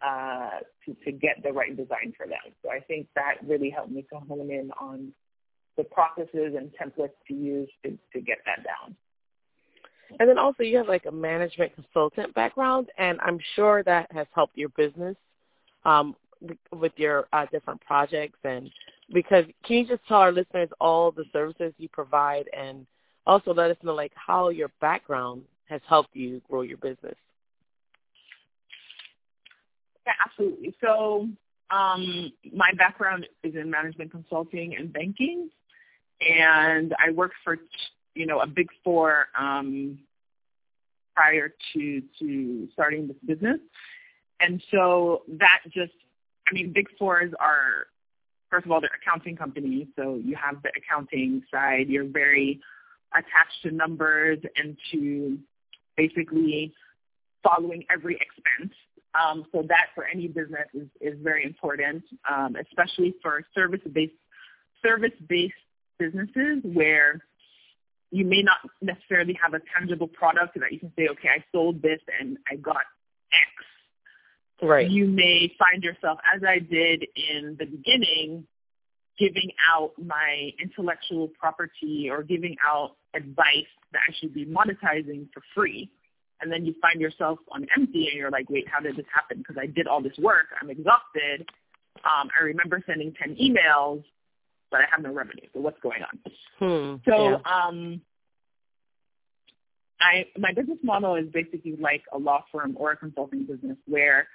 uh, 0.01 0.61
to, 0.87 0.95
to 1.05 1.13
get 1.13 1.43
the 1.43 1.53
right 1.53 1.77
design 1.77 2.15
for 2.17 2.27
them. 2.27 2.55
So 2.63 2.71
I 2.71 2.81
think 2.81 3.09
that 3.17 3.35
really 3.45 3.71
helped 3.71 3.91
me 3.91 4.07
to 4.13 4.19
hone 4.21 4.51
in 4.51 4.71
on 4.81 5.13
the 5.77 5.85
processes 5.85 6.55
and 6.57 6.71
templates 6.81 7.13
to 7.29 7.35
use 7.35 7.69
to, 7.85 7.91
to 8.13 8.21
get 8.21 8.39
that 8.47 8.65
down. 8.65 8.97
And 10.19 10.29
then 10.29 10.39
also 10.39 10.63
you 10.63 10.77
have 10.79 10.89
like 10.89 11.07
a 11.07 11.13
management 11.13 11.75
consultant 11.75 12.35
background, 12.35 12.89
and 12.99 13.19
I'm 13.23 13.39
sure 13.55 13.83
that 13.85 14.11
has 14.13 14.27
helped 14.35 14.57
your 14.57 14.71
business 14.71 15.17
um, 15.85 16.17
with 16.73 16.93
your 16.97 17.27
uh, 17.33 17.47
different 17.53 17.81
projects. 17.83 18.39
And 18.45 18.71
because 19.13 19.45
can 19.65 19.77
you 19.77 19.87
just 19.87 20.07
tell 20.09 20.19
our 20.19 20.33
listeners 20.33 20.69
all 20.81 21.11
the 21.11 21.25
services 21.33 21.73
you 21.79 21.89
provide, 21.89 22.49
and 22.57 22.87
also 23.27 23.55
let 23.55 23.71
us 23.71 23.77
know 23.83 23.95
like 23.95 24.13
how 24.15 24.49
your 24.49 24.71
background 24.81 25.43
has 25.67 25.81
helped 25.89 26.15
you 26.15 26.41
grow 26.51 26.63
your 26.63 26.79
business? 26.79 27.15
Yeah, 30.07 30.13
absolutely. 30.25 30.75
So 30.81 31.29
um, 31.71 32.33
my 32.53 32.73
background 32.77 33.27
is 33.45 33.55
in 33.55 33.71
management 33.71 34.11
consulting 34.11 34.75
and 34.77 34.93
banking 34.93 35.51
and 36.21 36.95
I 36.99 37.13
worked 37.13 37.37
for 37.45 37.57
you 38.15 38.27
know 38.27 38.41
a 38.41 38.47
big 38.47 38.69
four 38.85 39.29
um, 39.39 39.99
prior 41.15 41.53
to 41.75 42.03
to 42.19 42.69
starting 42.73 43.09
this 43.09 43.17
business, 43.25 43.61
and 44.41 44.63
so 44.71 45.23
that 45.29 45.61
just 45.71 45.93
I 46.49 46.55
mean 46.55 46.73
big 46.73 46.89
fours 46.99 47.33
are 47.39 47.87
first 48.51 48.67
of 48.67 48.73
all 48.73 48.81
they're 48.81 48.91
accounting 49.01 49.37
companies, 49.37 49.87
so 49.97 50.21
you 50.23 50.37
have 50.37 50.63
the 50.63 50.71
accounting 50.77 51.43
side. 51.51 51.89
You're 51.89 52.09
very 52.09 52.61
attached 53.13 53.63
to 53.63 53.71
numbers 53.71 54.39
and 54.57 54.77
to 54.93 55.39
basically 55.97 56.73
following 57.43 57.85
every 57.91 58.17
expense. 58.17 58.75
Um, 59.21 59.45
so 59.51 59.63
that 59.63 59.87
for 59.95 60.05
any 60.05 60.29
business 60.29 60.69
is, 60.73 60.87
is 61.01 61.19
very 61.21 61.45
important, 61.45 62.05
um, 62.31 62.55
especially 62.55 63.15
for 63.21 63.43
service-based 63.55 64.13
service-based 64.85 65.55
businesses 65.99 66.59
where 66.63 67.21
you 68.11 68.25
may 68.25 68.43
not 68.43 68.59
necessarily 68.83 69.39
have 69.43 69.55
a 69.55 69.61
tangible 69.79 70.09
product 70.09 70.59
that 70.59 70.73
you 70.73 70.81
can 70.81 70.93
say, 70.97 71.09
okay, 71.11 71.29
I 71.29 71.45
sold 71.53 71.81
this 71.81 72.01
and 72.19 72.39
I 72.51 72.57
got 72.57 72.77
X. 73.33 74.67
Right. 74.67 74.91
You 74.91 75.07
may 75.07 75.53
find 75.59 75.83
yourself, 75.83 76.19
as 76.35 76.43
I 76.47 76.59
did 76.59 77.07
in 77.15 77.57
the 77.59 77.67
beginning, 77.67 78.47
giving 79.19 79.53
out 79.73 79.93
my 80.03 80.51
intellectual 80.61 81.29
property 81.39 82.09
or 82.11 82.23
giving 82.23 82.57
out 82.67 82.97
advice 83.15 83.71
that 83.93 84.01
I 84.09 84.13
should 84.19 84.35
be 84.35 84.45
monetizing 84.45 85.29
for 85.33 85.43
free. 85.55 85.91
And 86.41 86.51
then 86.51 86.65
you 86.65 86.75
find 86.81 87.01
yourself 87.01 87.39
on 87.53 87.67
empty 87.77 88.09
and 88.09 88.19
you're 88.19 88.31
like, 88.31 88.49
wait, 88.49 88.67
how 88.67 88.81
did 88.81 88.97
this 88.97 89.07
happen? 89.15 89.39
Because 89.39 89.57
I 89.61 89.67
did 89.67 89.87
all 89.87 90.03
this 90.03 90.17
work. 90.19 90.47
I'm 90.61 90.71
exhausted. 90.71 91.49
Um, 91.99 92.31
I 92.39 92.45
remember 92.45 92.83
sending 92.87 93.15
10 93.23 93.37
emails 93.37 94.03
but 94.71 94.81
I 94.81 94.85
have 94.91 95.03
no 95.03 95.13
revenue. 95.13 95.47
So 95.53 95.61
what's 95.61 95.81
going 95.81 96.03
on? 96.03 96.19
Hmm, 96.59 96.80
so 97.05 97.31
yeah. 97.31 97.37
um, 97.45 98.01
I 100.01 100.27
my 100.39 100.53
business 100.53 100.79
model 100.83 101.15
is 101.17 101.27
basically 101.33 101.77
like 101.81 102.03
a 102.13 102.19
law 102.19 102.45
firm 102.51 102.75
or 102.79 102.93
a 102.93 102.97
consulting 102.97 103.45
business 103.45 103.77
where 103.87 104.29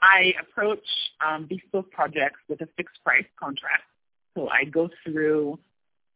I 0.00 0.34
approach 0.40 0.84
um, 1.24 1.46
bespoke 1.46 1.90
projects 1.90 2.40
with 2.48 2.60
a 2.60 2.68
fixed 2.76 3.02
price 3.04 3.24
contract. 3.38 3.84
So 4.34 4.48
I 4.48 4.64
go 4.64 4.88
through 5.04 5.58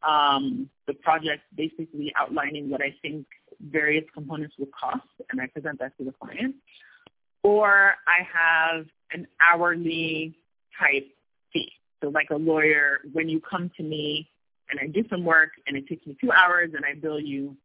um, 0.07 0.69
the 0.87 0.95
project 0.95 1.43
basically 1.57 2.13
outlining 2.19 2.71
what 2.71 2.81
I 2.83 2.95
think 3.03 3.27
various 3.61 4.05
components 4.15 4.55
will 4.59 4.69
cost, 4.79 5.07
and 5.31 5.41
I 5.41 5.47
present 5.47 5.79
that 5.81 5.97
to 5.99 6.05
the 6.05 6.13
client. 6.13 6.57
Or 7.43 7.95
I 8.07 8.27
have 8.33 8.87
an 9.13 9.27
hourly 9.41 10.37
type 10.79 11.09
fee. 11.53 11.73
So 12.03 12.11
like 12.11 12.31
a 12.31 12.37
lawyer, 12.37 12.99
when 13.13 13.29
you 13.29 13.41
come 13.41 13.71
to 13.77 13.83
me 13.83 14.29
and 14.71 14.81
I 14.81 14.87
do 14.87 15.05
some 15.09 15.25
work 15.25 15.51
and 15.67 15.77
it 15.77 15.89
takes 15.89 16.07
me 16.07 16.17
two 16.21 16.33
hours 16.33 16.71
and 16.75 16.85
I 16.85 16.95
bill 16.95 17.21
you 17.21 17.57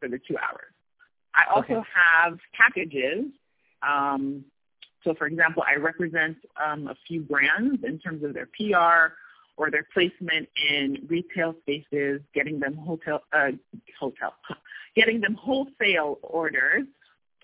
for 0.00 0.08
the 0.08 0.18
two 0.18 0.36
hours. 0.38 0.72
I 1.34 1.44
also 1.50 1.74
okay. 1.74 1.88
have 1.94 2.38
packages. 2.54 3.26
Um, 3.86 4.44
so 5.04 5.14
for 5.14 5.26
example, 5.26 5.62
I 5.66 5.78
represent 5.78 6.36
um, 6.62 6.88
a 6.88 6.96
few 7.06 7.20
brands 7.20 7.84
in 7.84 7.98
terms 7.98 8.24
of 8.24 8.34
their 8.34 8.46
PR 8.46 9.14
or 9.56 9.70
their 9.70 9.86
placement 9.94 10.48
in 10.70 11.06
retail 11.08 11.54
spaces, 11.62 12.20
getting 12.34 12.58
them 12.58 12.74
hotel, 12.76 13.22
uh, 13.32 13.52
hotel, 13.98 14.34
getting 14.96 15.20
them 15.20 15.34
wholesale 15.34 16.18
orders. 16.22 16.84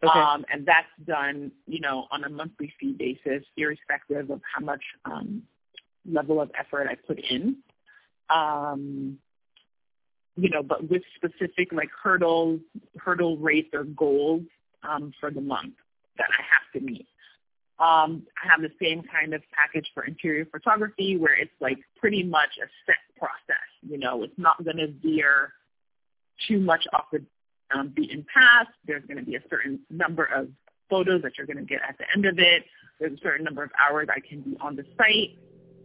Okay. 0.04 0.18
Um, 0.18 0.44
and 0.52 0.66
that's 0.66 0.88
done, 1.06 1.52
you 1.66 1.78
know, 1.78 2.06
on 2.10 2.24
a 2.24 2.28
monthly 2.28 2.72
fee 2.80 2.92
basis, 2.92 3.44
irrespective 3.56 4.30
of 4.30 4.40
how 4.52 4.64
much 4.64 4.82
um, 5.04 5.42
level 6.10 6.40
of 6.40 6.50
effort 6.58 6.88
I 6.90 6.96
put 6.96 7.20
in. 7.20 7.58
Um, 8.32 9.18
you 10.36 10.48
know, 10.48 10.62
but 10.62 10.88
with 10.88 11.02
specific 11.16 11.72
like 11.72 11.90
hurdles, 12.02 12.60
hurdle 12.98 13.36
rates 13.36 13.68
or 13.72 13.84
goals 13.84 14.42
um, 14.82 15.12
for 15.20 15.30
the 15.30 15.40
month 15.40 15.74
that 16.18 16.28
I 16.30 16.42
have 16.42 16.72
to 16.80 16.86
meet. 16.86 17.06
Um, 17.78 18.26
I 18.42 18.48
have 18.48 18.60
the 18.60 18.70
same 18.80 19.02
kind 19.02 19.34
of 19.34 19.42
package 19.52 19.90
for 19.92 20.04
interior 20.04 20.44
photography 20.44 21.16
where 21.16 21.34
it's 21.34 21.52
like 21.60 21.78
pretty 21.98 22.22
much 22.22 22.50
a 22.62 22.66
set 22.86 23.18
process. 23.18 23.66
You 23.82 23.98
know, 23.98 24.22
it's 24.22 24.38
not 24.38 24.62
going 24.64 24.76
to 24.76 24.92
veer 25.02 25.52
too 26.46 26.60
much 26.60 26.84
off 26.92 27.06
the 27.12 27.24
um, 27.74 27.92
beaten 27.94 28.24
path. 28.32 28.68
There's 28.86 29.04
going 29.06 29.18
to 29.18 29.24
be 29.24 29.36
a 29.36 29.42
certain 29.50 29.80
number 29.90 30.24
of 30.24 30.48
photos 30.88 31.22
that 31.22 31.32
you're 31.36 31.46
going 31.46 31.58
to 31.58 31.64
get 31.64 31.80
at 31.86 31.98
the 31.98 32.04
end 32.14 32.26
of 32.26 32.38
it. 32.38 32.64
There's 33.00 33.14
a 33.14 33.22
certain 33.22 33.44
number 33.44 33.64
of 33.64 33.70
hours 33.80 34.08
I 34.14 34.20
can 34.20 34.42
be 34.42 34.56
on 34.60 34.76
the 34.76 34.84
site. 34.96 35.38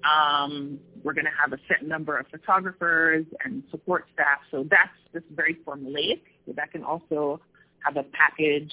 Um, 0.04 0.80
we're 1.04 1.14
going 1.14 1.26
to 1.26 1.32
have 1.39 1.54
a 1.54 1.58
set 1.68 1.86
number 1.86 2.18
of 2.18 2.28
photographers 2.28 3.26
and 3.43 3.64
support 3.72 4.06
staff. 4.14 4.39
So 4.52 4.66
that's 4.70 4.89
just 5.14 5.26
very 5.36 5.58
formulaic. 5.66 6.22
So 6.45 6.54
that 6.56 6.72
can 6.72 6.84
also 6.84 7.41
have 7.84 7.98
a 7.98 8.04
package 8.04 8.72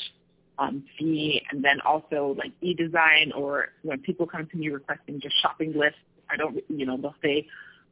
um, 0.59 0.85
fee 0.99 1.43
and 1.51 1.65
then 1.65 1.81
also 1.85 2.37
like 2.39 2.53
e-design 2.61 3.33
or 3.35 3.69
when 3.83 4.01
people 4.01 4.27
come 4.27 4.47
to 4.47 4.57
me 4.57 4.69
requesting 4.69 5.21
just 5.21 5.35
shopping 5.43 5.73
lists, 5.77 5.99
I 6.31 6.37
don't, 6.37 6.63
you 6.69 6.87
know, 6.87 6.97
they'll 6.97 7.15
say, 7.23 7.47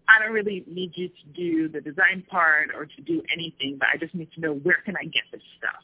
I 0.08 0.18
don't 0.22 0.32
really 0.32 0.64
need 0.66 0.92
you 0.94 1.08
to 1.08 1.26
do 1.34 1.68
the 1.68 1.80
design 1.80 2.24
part 2.28 2.70
or 2.74 2.86
to 2.86 3.02
do 3.02 3.22
anything, 3.32 3.76
but 3.78 3.88
I 3.92 3.96
just 3.96 4.14
need 4.14 4.32
to 4.34 4.40
know 4.40 4.54
where 4.54 4.78
can 4.84 4.96
I 4.96 5.04
get 5.04 5.22
this 5.32 5.42
stuff. 5.58 5.82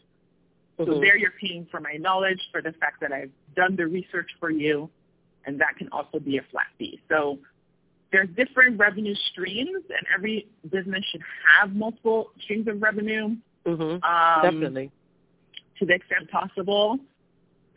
Mm-hmm. 0.79 0.93
So 0.93 1.01
there 1.01 1.17
you're 1.17 1.35
paying 1.41 1.67
for 1.71 1.81
my 1.81 1.95
knowledge, 1.95 2.41
for 2.53 2.63
the 2.63 2.73
fact 2.73 3.01
that 3.01 3.13
I've 3.13 3.31
done 3.57 3.77
the 3.77 3.87
research 3.87 4.31
for 4.39 4.51
you, 4.51 4.91
and 5.47 5.61
that 5.61 5.77
can 5.77 5.89
also 5.93 6.19
be 6.19 6.39
a 6.39 6.43
flat 6.51 6.67
fee. 6.79 7.01
So 7.09 7.39
there's 8.13 8.29
different 8.37 8.79
revenue 8.79 9.15
streams, 9.31 9.85
and 9.89 10.07
every 10.15 10.49
business 10.71 11.05
should 11.11 11.23
have 11.59 11.75
multiple 11.75 12.31
streams 12.43 12.69
of 12.69 12.81
revenue. 12.81 13.37
Mm-hmm. 13.67 14.03
Um, 14.03 14.43
Definitely. 14.43 14.91
To 15.79 15.87
the 15.87 15.95
extent 15.95 16.31
possible. 16.31 16.99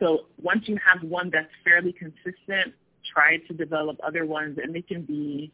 So 0.00 0.26
once 0.42 0.62
you 0.66 0.78
have 0.84 1.08
one 1.08 1.30
that's 1.32 1.50
fairly 1.64 1.92
consistent, 1.92 2.74
try 3.12 3.36
to 3.36 3.54
develop 3.54 3.98
other 4.04 4.26
ones, 4.26 4.58
and 4.62 4.74
they 4.74 4.82
can 4.82 5.02
be 5.02 5.52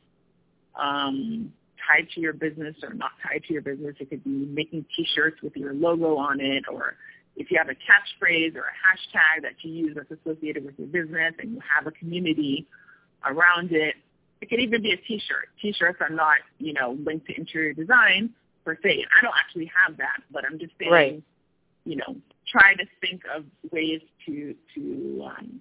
um, 0.76 1.52
tied 1.86 2.08
to 2.14 2.20
your 2.20 2.32
business 2.32 2.76
or 2.82 2.94
not 2.94 3.10
tied 3.22 3.42
to 3.44 3.52
your 3.52 3.62
business. 3.62 3.96
It 3.98 4.10
could 4.10 4.24
be 4.24 4.30
making 4.30 4.86
T-shirts 4.96 5.42
with 5.42 5.56
your 5.56 5.74
logo 5.74 6.16
on 6.16 6.40
it, 6.40 6.64
or 6.70 6.96
if 7.38 7.50
you 7.50 7.56
have 7.56 7.68
a 7.68 7.72
catchphrase 7.72 8.56
or 8.56 8.62
a 8.62 8.76
hashtag 8.84 9.42
that 9.42 9.52
you 9.62 9.72
use 9.72 9.96
that's 9.96 10.10
associated 10.10 10.64
with 10.64 10.74
your 10.76 10.88
business 10.88 11.34
and 11.38 11.52
you 11.52 11.60
have 11.60 11.86
a 11.86 11.92
community 11.92 12.66
around 13.24 13.70
it, 13.72 13.94
it 14.40 14.50
could 14.50 14.60
even 14.60 14.82
be 14.82 14.92
a 14.92 14.96
T-shirt. 14.96 15.48
T-shirts 15.62 15.98
are 16.00 16.10
not, 16.10 16.38
you 16.58 16.72
know, 16.72 16.98
linked 17.04 17.26
to 17.28 17.36
interior 17.38 17.72
design 17.72 18.30
per 18.64 18.76
se. 18.82 19.04
I 19.16 19.22
don't 19.22 19.34
actually 19.38 19.70
have 19.86 19.96
that, 19.98 20.18
but 20.32 20.44
I'm 20.44 20.58
just 20.58 20.72
saying, 20.78 20.92
right. 20.92 21.22
you 21.84 21.96
know, 21.96 22.16
try 22.50 22.74
to 22.74 22.84
think 23.00 23.22
of 23.34 23.44
ways 23.72 24.00
to 24.26 24.54
to 24.74 25.28
um, 25.30 25.60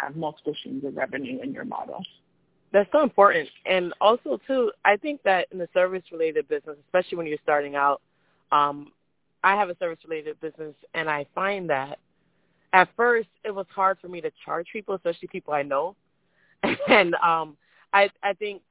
have 0.00 0.16
multiple 0.16 0.54
streams 0.58 0.84
of 0.84 0.96
revenue 0.96 1.40
in 1.42 1.52
your 1.52 1.64
model. 1.64 2.02
That's 2.72 2.90
so 2.92 3.02
important. 3.02 3.48
And 3.66 3.92
also, 4.00 4.38
too, 4.46 4.70
I 4.84 4.96
think 4.96 5.22
that 5.24 5.48
in 5.50 5.58
the 5.58 5.68
service-related 5.74 6.48
business, 6.48 6.76
especially 6.86 7.18
when 7.18 7.26
you're 7.26 7.38
starting 7.42 7.74
out, 7.74 8.00
um, 8.52 8.92
I 9.42 9.56
have 9.56 9.70
a 9.70 9.76
service-related 9.78 10.40
business, 10.40 10.74
and 10.94 11.08
I 11.08 11.26
find 11.34 11.70
that 11.70 11.98
at 12.72 12.88
first 12.96 13.28
it 13.44 13.50
was 13.50 13.66
hard 13.74 13.98
for 14.00 14.08
me 14.08 14.20
to 14.20 14.30
charge 14.44 14.68
people, 14.72 14.94
especially 14.94 15.28
people 15.28 15.54
I 15.54 15.62
know. 15.62 15.96
and 16.88 17.14
um, 17.16 17.56
I, 17.92 18.10
I 18.22 18.34
think 18.34 18.62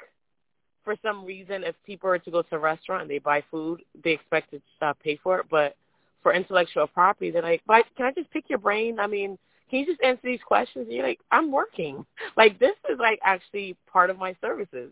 for 0.84 0.96
some 1.04 1.26
reason, 1.26 1.64
if 1.64 1.76
people 1.86 2.10
are 2.10 2.20
to 2.20 2.32
go 2.32 2.42
to 2.42 2.56
a 2.56 2.60
restaurant 2.60 3.04
and 3.04 3.12
they 3.12 3.20
buy 3.20 3.44
food, 3.52 3.82
they 4.04 4.12
expect 4.12 4.52
to 4.52 4.62
uh, 4.82 4.94
pay 5.04 5.18
for 5.18 5.40
it. 5.40 5.46
But 5.50 5.76
for 6.24 6.34
intellectual 6.34 6.88
property, 6.88 7.32
they're 7.32 7.42
like, 7.42 7.62
but 7.68 7.86
can 7.96 8.06
I 8.06 8.12
just 8.12 8.32
pick 8.32 8.46
your 8.50 8.60
brain? 8.60 9.00
I 9.00 9.08
mean, 9.08 9.38
can 9.70 9.80
you 9.80 9.86
just 9.86 10.02
answer 10.02 10.22
these 10.24 10.40
questions? 10.46 10.86
And 10.88 10.96
you're 10.96 11.06
like, 11.06 11.20
I'm 11.32 11.52
working. 11.52 12.06
Like 12.38 12.58
this 12.58 12.76
is 12.90 12.98
like 13.00 13.20
actually 13.24 13.76
part 13.92 14.10
of 14.10 14.18
my 14.18 14.34
services. 14.40 14.92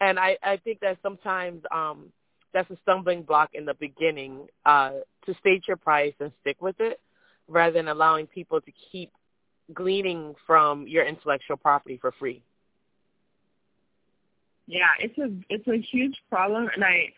And 0.00 0.18
I, 0.18 0.38
I 0.42 0.56
think 0.56 0.80
that 0.80 0.96
sometimes 1.02 1.62
um 1.70 2.10
that's 2.52 2.70
a 2.70 2.76
stumbling 2.82 3.22
block 3.22 3.50
in 3.54 3.64
the 3.64 3.74
beginning, 3.74 4.46
uh, 4.64 4.92
to 5.26 5.34
state 5.40 5.68
your 5.68 5.76
price 5.76 6.14
and 6.20 6.32
stick 6.40 6.56
with 6.60 6.76
it 6.80 7.00
rather 7.48 7.72
than 7.72 7.88
allowing 7.88 8.26
people 8.26 8.60
to 8.60 8.72
keep 8.90 9.10
gleaning 9.74 10.34
from 10.46 10.86
your 10.86 11.04
intellectual 11.04 11.56
property 11.56 11.98
for 12.00 12.12
free. 12.12 12.42
Yeah, 14.66 14.88
it's 15.00 15.16
a 15.18 15.30
it's 15.48 15.66
a 15.66 15.78
huge 15.90 16.16
problem 16.28 16.68
and 16.74 16.84
I 16.84 17.12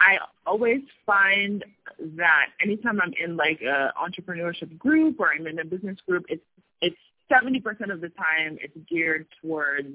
I 0.00 0.16
always 0.46 0.80
find 1.04 1.64
that 2.16 2.46
anytime 2.62 3.00
I'm 3.00 3.12
in 3.22 3.36
like 3.36 3.60
a 3.60 3.92
entrepreneurship 3.96 4.76
group 4.78 5.20
or 5.20 5.32
I'm 5.32 5.46
in 5.46 5.58
a 5.58 5.64
business 5.64 5.98
group, 6.08 6.24
it's 6.28 6.42
it's 6.80 6.96
seventy 7.28 7.60
percent 7.60 7.92
of 7.92 8.00
the 8.00 8.08
time 8.08 8.58
it's 8.60 8.76
geared 8.88 9.26
towards 9.42 9.94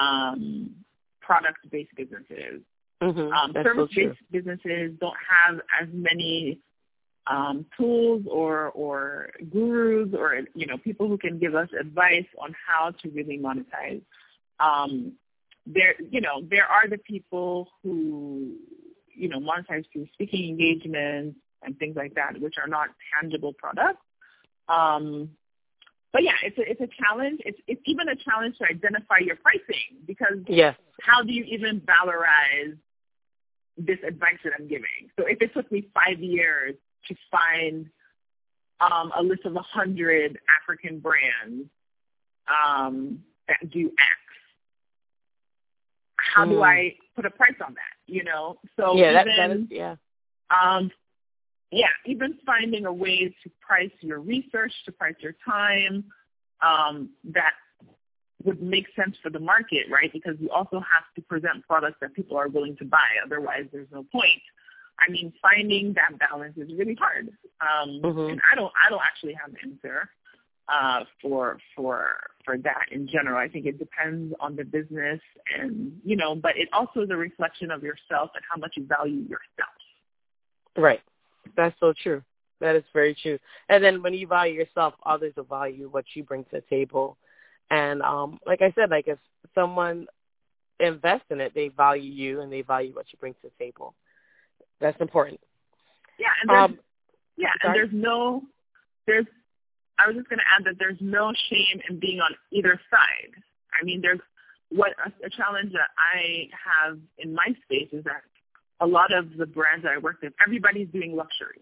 um, 0.00 0.70
product 1.20 1.70
based 1.70 1.94
businesses. 1.96 2.62
Mm-hmm. 3.04 3.32
Um, 3.32 3.52
service 3.52 3.90
based 3.94 4.18
so 4.18 4.26
businesses 4.30 4.92
don't 5.00 5.16
have 5.28 5.60
as 5.80 5.88
many 5.92 6.60
um, 7.26 7.66
tools 7.76 8.24
or 8.30 8.70
or 8.70 9.30
gurus 9.50 10.10
or 10.16 10.40
you 10.54 10.66
know 10.66 10.78
people 10.78 11.08
who 11.08 11.18
can 11.18 11.38
give 11.38 11.54
us 11.54 11.68
advice 11.78 12.26
on 12.40 12.54
how 12.66 12.92
to 13.02 13.10
really 13.10 13.38
monetize. 13.38 14.02
Um, 14.60 15.12
there 15.66 15.94
you 16.10 16.20
know 16.20 16.42
there 16.48 16.66
are 16.66 16.88
the 16.88 16.98
people 16.98 17.68
who 17.82 18.56
you 19.14 19.28
know, 19.28 19.40
monetize 19.40 19.84
through 19.92 20.08
speaking 20.12 20.48
engagements 20.50 21.38
and 21.62 21.78
things 21.78 21.96
like 21.96 22.14
that, 22.14 22.40
which 22.40 22.54
are 22.58 22.68
not 22.68 22.88
tangible 23.20 23.52
products. 23.52 24.02
Um, 24.68 25.30
but 26.12 26.22
yeah, 26.22 26.34
it's 26.44 26.58
a, 26.58 26.70
it's 26.70 26.80
a 26.80 27.02
challenge. 27.02 27.40
It's, 27.44 27.58
it's 27.66 27.80
even 27.86 28.08
a 28.08 28.16
challenge 28.16 28.58
to 28.58 28.64
identify 28.64 29.18
your 29.18 29.36
pricing 29.36 29.98
because 30.06 30.38
yes. 30.48 30.76
how 31.00 31.22
do 31.22 31.32
you 31.32 31.44
even 31.44 31.80
valorize 31.80 32.76
this 33.76 33.98
advice 34.06 34.38
that 34.44 34.52
I'm 34.58 34.68
giving? 34.68 35.10
So 35.18 35.26
if 35.26 35.40
it 35.40 35.52
took 35.54 35.70
me 35.70 35.88
five 35.94 36.20
years 36.20 36.74
to 37.08 37.14
find 37.30 37.86
um, 38.80 39.12
a 39.16 39.22
list 39.22 39.44
of 39.44 39.56
hundred 39.56 40.38
African 40.62 41.00
brands 41.00 41.68
um, 42.48 43.20
that 43.48 43.70
do 43.70 43.86
X, 43.86 44.20
how 46.16 46.44
mm. 46.44 46.50
do 46.50 46.62
I 46.62 46.94
put 47.16 47.26
a 47.26 47.30
price 47.30 47.56
on 47.64 47.74
that? 47.74 48.12
You 48.12 48.24
know, 48.24 48.58
so 48.76 48.96
yeah, 48.96 49.10
even, 49.10 49.14
that, 49.14 49.36
that 49.36 49.56
is, 49.56 49.62
yeah. 49.70 49.96
Um, 50.50 50.90
yeah, 51.70 51.88
even 52.06 52.38
finding 52.46 52.86
a 52.86 52.92
way 52.92 53.34
to 53.42 53.50
price 53.60 53.90
your 54.00 54.20
research, 54.20 54.72
to 54.84 54.92
price 54.92 55.16
your 55.20 55.34
time, 55.44 56.04
um, 56.62 57.10
that 57.24 57.52
would 58.44 58.62
make 58.62 58.86
sense 58.94 59.16
for 59.22 59.30
the 59.30 59.38
market, 59.38 59.86
right? 59.90 60.12
Because 60.12 60.36
you 60.38 60.50
also 60.50 60.76
have 60.78 61.04
to 61.16 61.22
present 61.22 61.66
products 61.66 61.96
that 62.00 62.14
people 62.14 62.36
are 62.36 62.48
willing 62.48 62.76
to 62.76 62.84
buy. 62.84 63.06
Otherwise, 63.24 63.64
there's 63.72 63.88
no 63.92 64.04
point. 64.12 64.42
I 65.00 65.10
mean, 65.10 65.32
finding 65.42 65.94
that 65.94 66.18
balance 66.18 66.56
is 66.56 66.70
really 66.76 66.94
hard. 66.94 67.30
Um, 67.60 68.00
mm-hmm. 68.02 68.30
And 68.30 68.40
I 68.50 68.54
don't, 68.54 68.72
I 68.86 68.90
don't 68.90 69.02
actually 69.02 69.34
have 69.34 69.50
an 69.50 69.56
answer 69.62 70.08
uh, 70.68 71.04
for 71.20 71.58
for 71.74 72.16
for 72.44 72.56
that 72.58 72.86
in 72.92 73.08
general. 73.08 73.38
I 73.38 73.48
think 73.48 73.66
it 73.66 73.78
depends 73.78 74.34
on 74.40 74.56
the 74.56 74.64
business, 74.64 75.20
and 75.58 75.98
you 76.04 76.16
know, 76.16 76.34
but 76.34 76.56
it 76.56 76.68
also 76.72 77.00
is 77.00 77.10
a 77.10 77.16
reflection 77.16 77.70
of 77.70 77.82
yourself 77.82 78.30
and 78.34 78.44
how 78.48 78.58
much 78.58 78.74
you 78.76 78.86
value 78.86 79.20
yourself. 79.22 79.74
Right. 80.76 81.00
That's 81.56 81.78
so 81.80 81.92
true. 82.02 82.22
That 82.60 82.76
is 82.76 82.84
very 82.92 83.14
true. 83.20 83.38
And 83.68 83.84
then 83.84 84.02
when 84.02 84.14
you 84.14 84.26
value 84.26 84.54
yourself, 84.54 84.94
others 85.04 85.34
will 85.36 85.44
value 85.44 85.88
what 85.90 86.04
you 86.14 86.24
bring 86.24 86.44
to 86.44 86.50
the 86.52 86.60
table. 86.62 87.18
And 87.70 88.02
um, 88.02 88.38
like 88.46 88.62
I 88.62 88.72
said, 88.74 88.90
like 88.90 89.08
if 89.08 89.18
someone 89.54 90.06
invests 90.80 91.26
in 91.30 91.40
it, 91.40 91.52
they 91.54 91.68
value 91.68 92.10
you 92.10 92.40
and 92.40 92.52
they 92.52 92.62
value 92.62 92.94
what 92.94 93.06
you 93.12 93.18
bring 93.18 93.34
to 93.34 93.40
the 93.44 93.64
table. 93.64 93.94
That's 94.80 95.00
important. 95.00 95.40
Yeah, 96.18 96.26
and 96.42 96.50
there's, 96.50 96.64
um, 96.64 96.78
yeah, 97.36 97.48
and 97.62 97.74
there's 97.74 97.90
no 97.92 98.42
there's 99.06 99.26
I 99.98 100.06
was 100.06 100.16
just 100.16 100.28
going 100.28 100.38
to 100.38 100.44
add 100.56 100.64
that 100.66 100.78
there's 100.78 100.98
no 101.00 101.32
shame 101.50 101.80
in 101.88 102.00
being 102.00 102.20
on 102.20 102.34
either 102.50 102.80
side. 102.90 103.32
I 103.80 103.84
mean, 103.84 104.00
there's 104.00 104.20
what 104.70 104.92
a, 105.04 105.26
a 105.26 105.30
challenge 105.30 105.72
that 105.72 105.90
I 105.98 106.48
have 106.52 106.98
in 107.18 107.34
my 107.34 107.54
space 107.64 107.88
is 107.92 108.04
that 108.04 108.22
a 108.80 108.86
lot 108.86 109.12
of 109.12 109.36
the 109.36 109.46
brands 109.46 109.84
that 109.84 109.92
I 109.92 109.98
work 109.98 110.16
with, 110.22 110.32
everybody's 110.44 110.88
doing 110.88 111.14
luxury. 111.16 111.60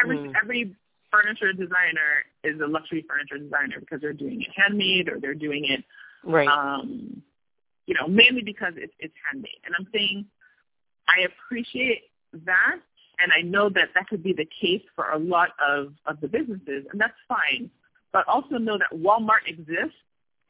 Every 0.00 0.18
mm. 0.18 0.32
every 0.40 0.74
furniture 1.10 1.52
designer 1.52 2.24
is 2.44 2.60
a 2.60 2.66
luxury 2.66 3.04
furniture 3.08 3.38
designer 3.38 3.80
because 3.80 4.00
they're 4.00 4.12
doing 4.12 4.42
it 4.42 4.48
handmade 4.54 5.08
or 5.08 5.20
they're 5.20 5.34
doing 5.34 5.64
it, 5.68 5.84
right? 6.24 6.48
Um, 6.48 7.22
you 7.86 7.94
know, 7.94 8.08
mainly 8.08 8.42
because 8.42 8.74
it's 8.76 8.94
it's 8.98 9.14
handmade. 9.24 9.60
And 9.64 9.74
I'm 9.78 9.86
saying, 9.92 10.26
I 11.08 11.26
appreciate 11.26 12.02
that 12.44 12.80
and 13.18 13.32
I 13.32 13.42
know 13.42 13.68
that 13.70 13.88
that 13.94 14.08
could 14.08 14.22
be 14.22 14.32
the 14.32 14.46
case 14.60 14.82
for 14.94 15.10
a 15.10 15.18
lot 15.18 15.50
of, 15.66 15.92
of 16.06 16.20
the 16.20 16.28
businesses, 16.28 16.84
and 16.92 17.00
that's 17.00 17.16
fine. 17.28 17.70
But 18.12 18.26
also 18.28 18.56
know 18.56 18.78
that 18.78 18.96
Walmart 18.96 19.46
exists 19.46 19.96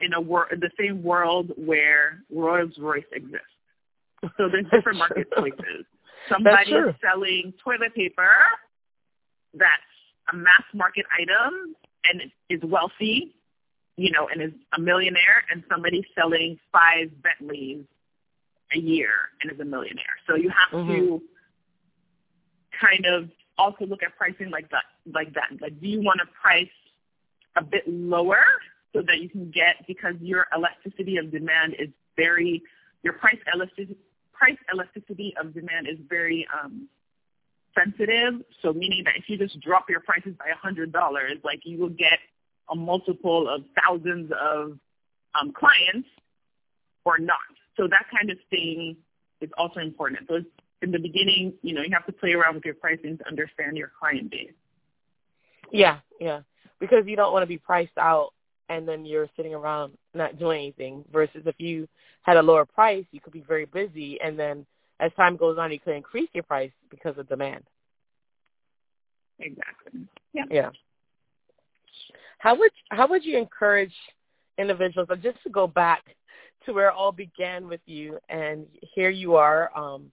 in 0.00 0.12
a 0.12 0.20
world 0.20 0.48
in 0.52 0.60
the 0.60 0.70
same 0.78 1.02
world 1.02 1.52
where 1.56 2.22
Rolls 2.30 2.74
Royce 2.78 3.04
exists. 3.12 3.46
So 4.36 4.48
there's 4.50 4.66
different 4.72 4.98
marketplaces. 5.06 5.86
somebody 6.28 6.72
is 6.72 6.94
selling 7.00 7.54
toilet 7.62 7.94
paper 7.94 8.30
that's 9.54 9.70
a 10.32 10.36
mass 10.36 10.64
market 10.74 11.06
item 11.18 11.74
and 12.04 12.30
is 12.48 12.60
wealthy, 12.62 13.34
you 13.96 14.10
know, 14.10 14.28
and 14.28 14.42
is 14.42 14.52
a 14.76 14.80
millionaire, 14.80 15.42
and 15.50 15.62
somebody 15.70 16.04
selling 16.14 16.58
five 16.72 17.10
Bentleys 17.22 17.84
a 18.74 18.78
year 18.78 19.10
and 19.42 19.52
is 19.52 19.60
a 19.60 19.64
millionaire. 19.64 20.16
So 20.26 20.34
you 20.34 20.50
have 20.50 20.80
mm-hmm. 20.80 20.92
to 20.92 21.22
kind 22.80 23.06
of 23.06 23.30
also 23.58 23.86
look 23.86 24.02
at 24.02 24.16
pricing 24.16 24.50
like 24.50 24.70
that. 24.70 24.84
Like 25.12 25.34
that. 25.34 25.60
Like, 25.60 25.80
do 25.80 25.88
you 25.88 26.02
want 26.02 26.20
to 26.20 26.26
price 26.40 26.68
a 27.56 27.62
bit 27.62 27.84
lower 27.86 28.44
so 28.94 29.02
that 29.02 29.20
you 29.20 29.28
can 29.28 29.50
get 29.50 29.86
because 29.86 30.14
your 30.20 30.46
elasticity 30.56 31.16
of 31.16 31.30
demand 31.30 31.74
is 31.78 31.88
very 32.16 32.62
your 33.02 33.14
price 33.14 33.38
elasticity 33.54 33.96
price 34.32 34.58
elasticity 34.72 35.34
of 35.40 35.54
demand 35.54 35.88
is 35.88 35.98
very 36.08 36.46
um, 36.52 36.88
sensitive. 37.78 38.42
So 38.62 38.72
meaning 38.72 39.02
that 39.04 39.16
if 39.16 39.28
you 39.28 39.38
just 39.38 39.60
drop 39.60 39.88
your 39.88 40.00
prices 40.00 40.34
by 40.38 40.46
a 40.46 40.56
hundred 40.56 40.92
dollars, 40.92 41.38
like 41.44 41.60
you 41.64 41.78
will 41.78 41.90
get 41.90 42.18
a 42.70 42.74
multiple 42.74 43.48
of 43.48 43.62
thousands 43.84 44.32
of 44.40 44.78
um, 45.40 45.52
clients 45.52 46.08
or 47.04 47.18
not. 47.18 47.38
So 47.76 47.86
that 47.88 48.06
kind 48.16 48.30
of 48.30 48.38
thing 48.50 48.96
is 49.40 49.50
also 49.56 49.80
important. 49.80 50.26
So 50.28 50.40
in 50.82 50.90
the 50.90 50.98
beginning, 50.98 51.54
you 51.62 51.74
know, 51.74 51.82
you 51.82 51.90
have 51.92 52.06
to 52.06 52.12
play 52.12 52.32
around 52.32 52.54
with 52.54 52.64
your 52.64 52.74
pricing 52.74 53.18
to 53.18 53.28
understand 53.28 53.76
your 53.76 53.92
client 53.98 54.30
base. 54.30 54.52
Yeah, 55.72 55.98
yeah. 56.20 56.40
Because 56.80 57.04
you 57.06 57.16
don't 57.16 57.32
want 57.32 57.42
to 57.42 57.46
be 57.46 57.58
priced 57.58 57.96
out 57.98 58.32
and 58.68 58.86
then 58.86 59.04
you're 59.04 59.28
sitting 59.36 59.54
around 59.54 59.96
not 60.14 60.38
doing 60.38 60.58
anything 60.58 61.04
versus 61.12 61.42
if 61.46 61.54
you 61.58 61.88
had 62.22 62.36
a 62.36 62.42
lower 62.42 62.64
price, 62.64 63.04
you 63.12 63.20
could 63.20 63.32
be 63.32 63.44
very 63.46 63.64
busy 63.64 64.20
and 64.20 64.38
then 64.38 64.66
as 65.00 65.12
time 65.16 65.36
goes 65.36 65.58
on 65.58 65.72
you 65.72 65.80
could 65.80 65.94
increase 65.94 66.28
your 66.32 66.44
price 66.44 66.70
because 66.90 67.16
of 67.18 67.28
demand. 67.28 67.64
Exactly. 69.38 70.06
Yeah. 70.32 70.44
Yeah. 70.50 70.70
How 72.38 72.58
would 72.58 72.70
how 72.90 73.08
would 73.08 73.24
you 73.24 73.38
encourage 73.38 73.94
individuals 74.58 75.08
just 75.22 75.42
to 75.42 75.50
go 75.50 75.66
back 75.66 76.02
to 76.64 76.72
where 76.72 76.88
it 76.88 76.94
all 76.96 77.12
began 77.12 77.68
with 77.68 77.80
you 77.86 78.18
and 78.28 78.66
here 78.94 79.10
you 79.10 79.36
are 79.36 79.70
um 79.76 80.10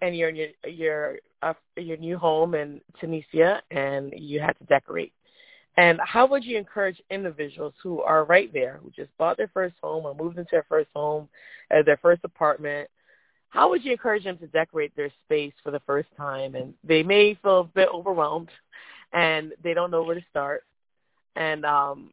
and 0.00 0.16
you're 0.16 0.28
in 0.28 0.36
your 0.36 0.48
your 0.66 1.18
uh, 1.42 1.54
your 1.76 1.96
new 1.98 2.18
home 2.18 2.54
in 2.54 2.80
Tunisia 3.00 3.62
and 3.70 4.12
you 4.16 4.40
had 4.40 4.58
to 4.58 4.64
decorate 4.64 5.12
and 5.76 6.00
how 6.04 6.26
would 6.26 6.44
you 6.44 6.56
encourage 6.56 7.00
individuals 7.10 7.74
who 7.82 8.00
are 8.00 8.24
right 8.24 8.52
there, 8.52 8.78
who 8.82 8.90
just 8.90 9.16
bought 9.18 9.36
their 9.36 9.50
first 9.52 9.74
home 9.82 10.06
or 10.06 10.14
moved 10.14 10.38
into 10.38 10.50
their 10.52 10.66
first 10.68 10.88
home, 10.94 11.28
uh, 11.74 11.82
their 11.82 11.96
first 11.96 12.22
apartment? 12.24 12.88
How 13.54 13.70
would 13.70 13.84
you 13.84 13.92
encourage 13.92 14.24
them 14.24 14.36
to 14.38 14.48
decorate 14.48 14.96
their 14.96 15.12
space 15.24 15.52
for 15.62 15.70
the 15.70 15.78
first 15.86 16.08
time? 16.16 16.56
And 16.56 16.74
they 16.82 17.04
may 17.04 17.34
feel 17.40 17.60
a 17.60 17.64
bit 17.64 17.88
overwhelmed, 17.94 18.50
and 19.12 19.52
they 19.62 19.74
don't 19.74 19.92
know 19.92 20.02
where 20.02 20.16
to 20.16 20.24
start. 20.28 20.64
And 21.36 21.64
um, 21.64 22.10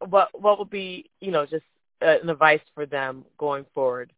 what 0.00 0.28
what 0.32 0.58
would 0.58 0.70
be, 0.70 1.08
you 1.20 1.30
know, 1.30 1.46
just 1.46 1.62
uh, 2.02 2.16
an 2.20 2.28
advice 2.28 2.60
for 2.74 2.86
them 2.86 3.24
going 3.38 3.64
forward? 3.72 4.12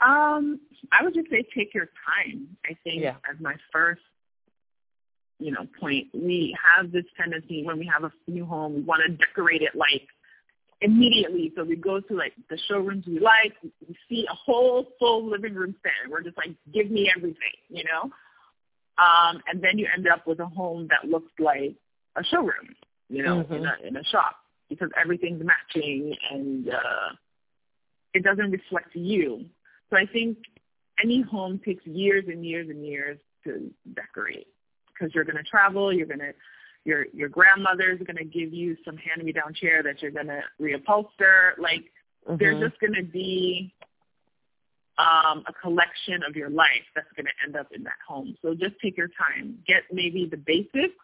Um, 0.00 0.60
I 0.92 1.02
would 1.02 1.12
just 1.12 1.28
say 1.28 1.44
take 1.56 1.74
your 1.74 1.86
time. 2.06 2.56
I 2.64 2.76
think 2.84 3.02
yeah. 3.02 3.16
as 3.28 3.40
my 3.40 3.56
first 3.72 4.00
you 5.40 5.52
know, 5.52 5.66
point. 5.80 6.08
We 6.12 6.56
have 6.76 6.90
this 6.90 7.04
tendency 7.16 7.64
when 7.64 7.78
we 7.78 7.86
have 7.86 8.04
a 8.04 8.12
new 8.30 8.44
home, 8.44 8.74
we 8.74 8.80
want 8.82 9.02
to 9.06 9.16
decorate 9.16 9.62
it 9.62 9.74
like 9.74 10.02
immediately. 10.80 11.52
So 11.56 11.64
we 11.64 11.76
go 11.76 12.00
to 12.00 12.14
like 12.14 12.34
the 12.50 12.58
showrooms 12.68 13.04
we 13.06 13.18
like, 13.18 13.54
we 13.62 13.96
see 14.08 14.26
a 14.30 14.34
whole 14.34 14.88
full 14.98 15.28
living 15.28 15.54
room 15.54 15.74
set, 15.82 16.10
we're 16.10 16.22
just 16.22 16.36
like, 16.36 16.50
give 16.72 16.90
me 16.90 17.10
everything, 17.14 17.58
you 17.68 17.84
know. 17.84 18.10
Um, 18.98 19.40
and 19.48 19.62
then 19.62 19.78
you 19.78 19.86
end 19.94 20.08
up 20.08 20.26
with 20.26 20.40
a 20.40 20.46
home 20.46 20.88
that 20.90 21.08
looks 21.08 21.32
like 21.38 21.74
a 22.16 22.24
showroom, 22.24 22.74
you 23.08 23.22
know, 23.22 23.42
mm-hmm. 23.42 23.54
in 23.54 23.66
a 23.66 23.88
in 23.88 23.96
a 23.96 24.04
shop 24.04 24.36
because 24.68 24.90
everything's 25.00 25.42
matching 25.44 26.14
and 26.30 26.68
uh, 26.68 27.14
it 28.12 28.22
doesn't 28.22 28.50
reflect 28.50 28.94
you. 28.94 29.46
So 29.90 29.96
I 29.96 30.06
think 30.06 30.38
any 31.02 31.22
home 31.22 31.60
takes 31.64 31.86
years 31.86 32.24
and 32.28 32.44
years 32.44 32.68
and 32.68 32.84
years 32.84 33.18
to 33.44 33.70
decorate 33.94 34.48
because 34.92 35.14
you're 35.14 35.24
going 35.24 35.36
to 35.36 35.44
travel. 35.44 35.92
You're 35.92 36.06
going 36.06 36.18
to 36.18 36.32
your 36.84 37.06
your 37.12 37.28
grandmother's 37.28 38.00
going 38.00 38.16
to 38.16 38.24
give 38.24 38.52
you 38.52 38.76
some 38.84 38.96
hand 38.96 39.22
me 39.22 39.32
down 39.32 39.54
chair 39.54 39.82
that 39.82 40.00
you're 40.00 40.10
going 40.10 40.28
to 40.28 40.42
reupholster. 40.60 41.58
Like 41.58 41.84
mm-hmm. 42.26 42.36
there's 42.38 42.60
just 42.60 42.80
going 42.80 42.94
to 42.94 43.02
be 43.02 43.74
um, 44.98 45.44
a 45.46 45.52
collection 45.52 46.22
of 46.28 46.34
your 46.34 46.50
life 46.50 46.86
that's 46.94 47.10
going 47.14 47.26
to 47.26 47.32
end 47.44 47.56
up 47.56 47.68
in 47.72 47.84
that 47.84 47.98
home. 48.06 48.36
So 48.42 48.54
just 48.54 48.74
take 48.82 48.96
your 48.96 49.08
time. 49.08 49.58
Get 49.66 49.82
maybe 49.92 50.26
the 50.26 50.36
basics 50.36 50.94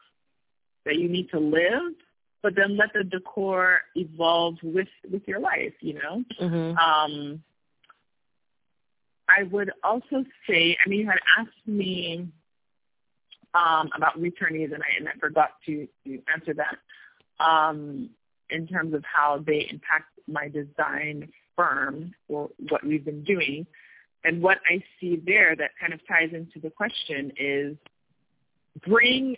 that 0.84 0.96
you 0.96 1.08
need 1.08 1.30
to 1.30 1.38
live, 1.38 1.94
but 2.42 2.54
then 2.56 2.76
let 2.76 2.92
the 2.92 3.04
decor 3.04 3.80
evolve 3.94 4.56
with 4.62 4.88
with 5.10 5.22
your 5.26 5.40
life. 5.40 5.74
You 5.80 5.94
know. 5.94 6.24
Mm-hmm. 6.40 6.76
Um, 6.76 7.42
I 9.28 9.44
would 9.44 9.70
also 9.82 10.24
say, 10.46 10.76
I 10.84 10.88
mean, 10.88 11.00
you 11.00 11.06
had 11.06 11.18
asked 11.38 11.66
me 11.66 12.28
um, 13.55 13.90
about 13.96 14.20
returnees, 14.20 14.74
and 14.74 14.82
I, 14.82 14.96
and 14.98 15.09
I 15.09 15.12
forgot 15.20 15.50
to, 15.66 15.86
to 16.05 16.18
answer 16.32 16.55
that 16.55 17.44
um, 17.44 18.11
in 18.50 18.66
terms 18.66 18.94
of 18.94 19.05
how 19.05 19.42
they 19.46 19.68
impact 19.70 20.18
my 20.26 20.48
design 20.48 21.28
firm 21.57 22.14
or 22.28 22.50
what 22.68 22.84
we've 22.84 23.05
been 23.05 23.24
doing. 23.24 23.66
And 24.24 24.42
what 24.42 24.59
I 24.68 24.82
see 25.00 25.20
there 25.24 25.55
that 25.57 25.70
kind 25.78 25.92
of 25.92 26.00
ties 26.09 26.30
into 26.32 26.59
the 26.61 26.70
question 26.70 27.32
is 27.38 27.76
bring 28.86 29.36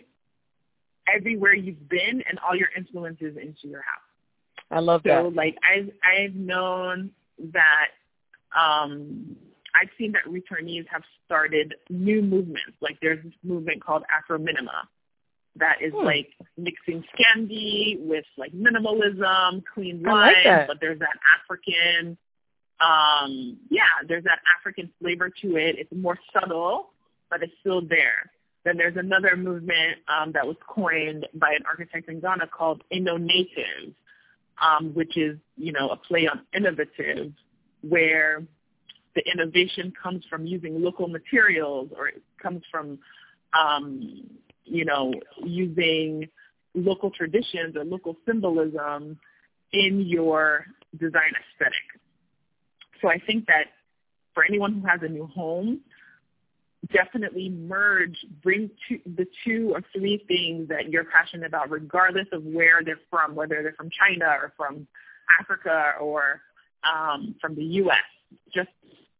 everywhere 1.13 1.53
you've 1.53 1.89
been 1.89 2.23
and 2.27 2.39
all 2.39 2.55
your 2.55 2.69
influences 2.75 3.35
into 3.37 3.67
your 3.67 3.81
house. 3.81 4.01
I 4.71 4.79
love 4.79 5.03
that. 5.03 5.23
So 5.23 5.27
like 5.29 5.57
I've 5.63 5.89
I've 6.03 6.35
known 6.35 7.11
that 7.53 7.87
um 8.57 9.35
I've 9.79 9.89
seen 9.97 10.13
that 10.13 10.25
returnees 10.25 10.85
have 10.89 11.03
started 11.25 11.75
new 11.89 12.21
movements. 12.21 12.77
Like 12.81 12.97
there's 13.01 13.23
this 13.23 13.33
movement 13.43 13.83
called 13.83 14.03
Afro 14.15 14.37
Minima 14.37 14.87
that 15.57 15.81
is 15.81 15.91
hmm. 15.93 16.05
like 16.05 16.29
mixing 16.57 17.03
Scandi 17.13 17.99
with 17.99 18.25
like 18.37 18.53
minimalism, 18.53 19.63
clean 19.73 20.03
lines, 20.03 20.37
like 20.45 20.67
but 20.67 20.77
there's 20.81 20.99
that 20.99 21.17
African 21.41 22.17
um 22.79 23.57
yeah, 23.69 23.83
there's 24.07 24.23
that 24.23 24.39
African 24.59 24.91
flavor 25.01 25.29
to 25.41 25.55
it. 25.57 25.77
It's 25.79 25.91
more 25.95 26.17
subtle, 26.33 26.89
but 27.29 27.43
it's 27.43 27.53
still 27.61 27.81
there. 27.81 28.31
Then 28.67 28.75
there's 28.75 28.97
another 28.97 29.37
movement 29.37 29.99
um, 30.09 30.33
that 30.33 30.45
was 30.45 30.57
coined 30.67 31.25
by 31.35 31.51
an 31.51 31.63
architect 31.65 32.09
in 32.09 32.19
Ghana 32.19 32.47
called 32.47 32.83
Inno-Native, 32.91 33.93
um, 34.61 34.93
which 34.93 35.15
is, 35.15 35.37
you 35.55 35.71
know, 35.71 35.87
a 35.87 35.95
play 35.95 36.27
on 36.27 36.41
innovative, 36.53 37.31
where 37.81 38.43
the 39.17 39.31
innovation 39.31 39.91
comes 40.01 40.23
from 40.29 40.45
using 40.45 40.79
local 40.81 41.07
materials 41.07 41.89
or 41.97 42.07
it 42.09 42.21
comes 42.41 42.61
from, 42.69 42.99
um, 43.59 44.29
you 44.63 44.85
know, 44.85 45.11
using 45.43 46.27
local 46.75 47.09
traditions 47.09 47.75
or 47.75 47.83
local 47.83 48.15
symbolism 48.27 49.17
in 49.73 50.01
your 50.01 50.67
design 50.99 51.31
aesthetic. 51.33 51.73
So 53.01 53.09
I 53.09 53.17
think 53.25 53.47
that 53.47 53.65
for 54.35 54.45
anyone 54.45 54.81
who 54.81 54.87
has 54.87 54.99
a 55.01 55.09
new 55.09 55.25
home, 55.25 55.81
definitely 56.93 57.49
merge, 57.49 58.17
bring 58.43 58.69
the 59.17 59.25
two 59.43 59.71
or 59.73 59.81
three 59.95 60.23
things 60.27 60.69
that 60.69 60.91
you're 60.91 61.05
passionate 61.05 61.47
about, 61.47 61.71
regardless 61.71 62.27
of 62.31 62.43
where 62.43 62.83
they're 62.85 62.99
from, 63.09 63.33
whether 63.33 63.63
they're 63.63 63.73
from 63.75 63.89
China 63.89 64.25
or 64.25 64.53
from 64.55 64.87
Africa 65.39 65.93
or 65.99 66.41
um, 66.83 67.33
from 67.41 67.55
the 67.55 67.63
U.S. 67.63 67.97
Just 68.53 68.69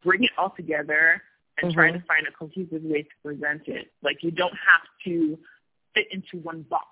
bring 0.04 0.24
it 0.24 0.32
all 0.38 0.54
together 0.56 1.22
and 1.62 1.72
mm-hmm. 1.72 1.80
try 1.80 1.92
to 1.92 2.04
find 2.08 2.28
a 2.28 2.32
cohesive 2.32 2.84
way 2.84 3.04
to 3.04 3.10
present 3.24 3.64
it. 3.68 3.92
Like 4.04 4.18
you 4.22 4.32
don't 4.32 4.54
have 4.54 4.82
to 5.06 5.38
fit 5.94 6.06
into 6.12 6.44
one 6.44 6.64
box. 6.70 6.88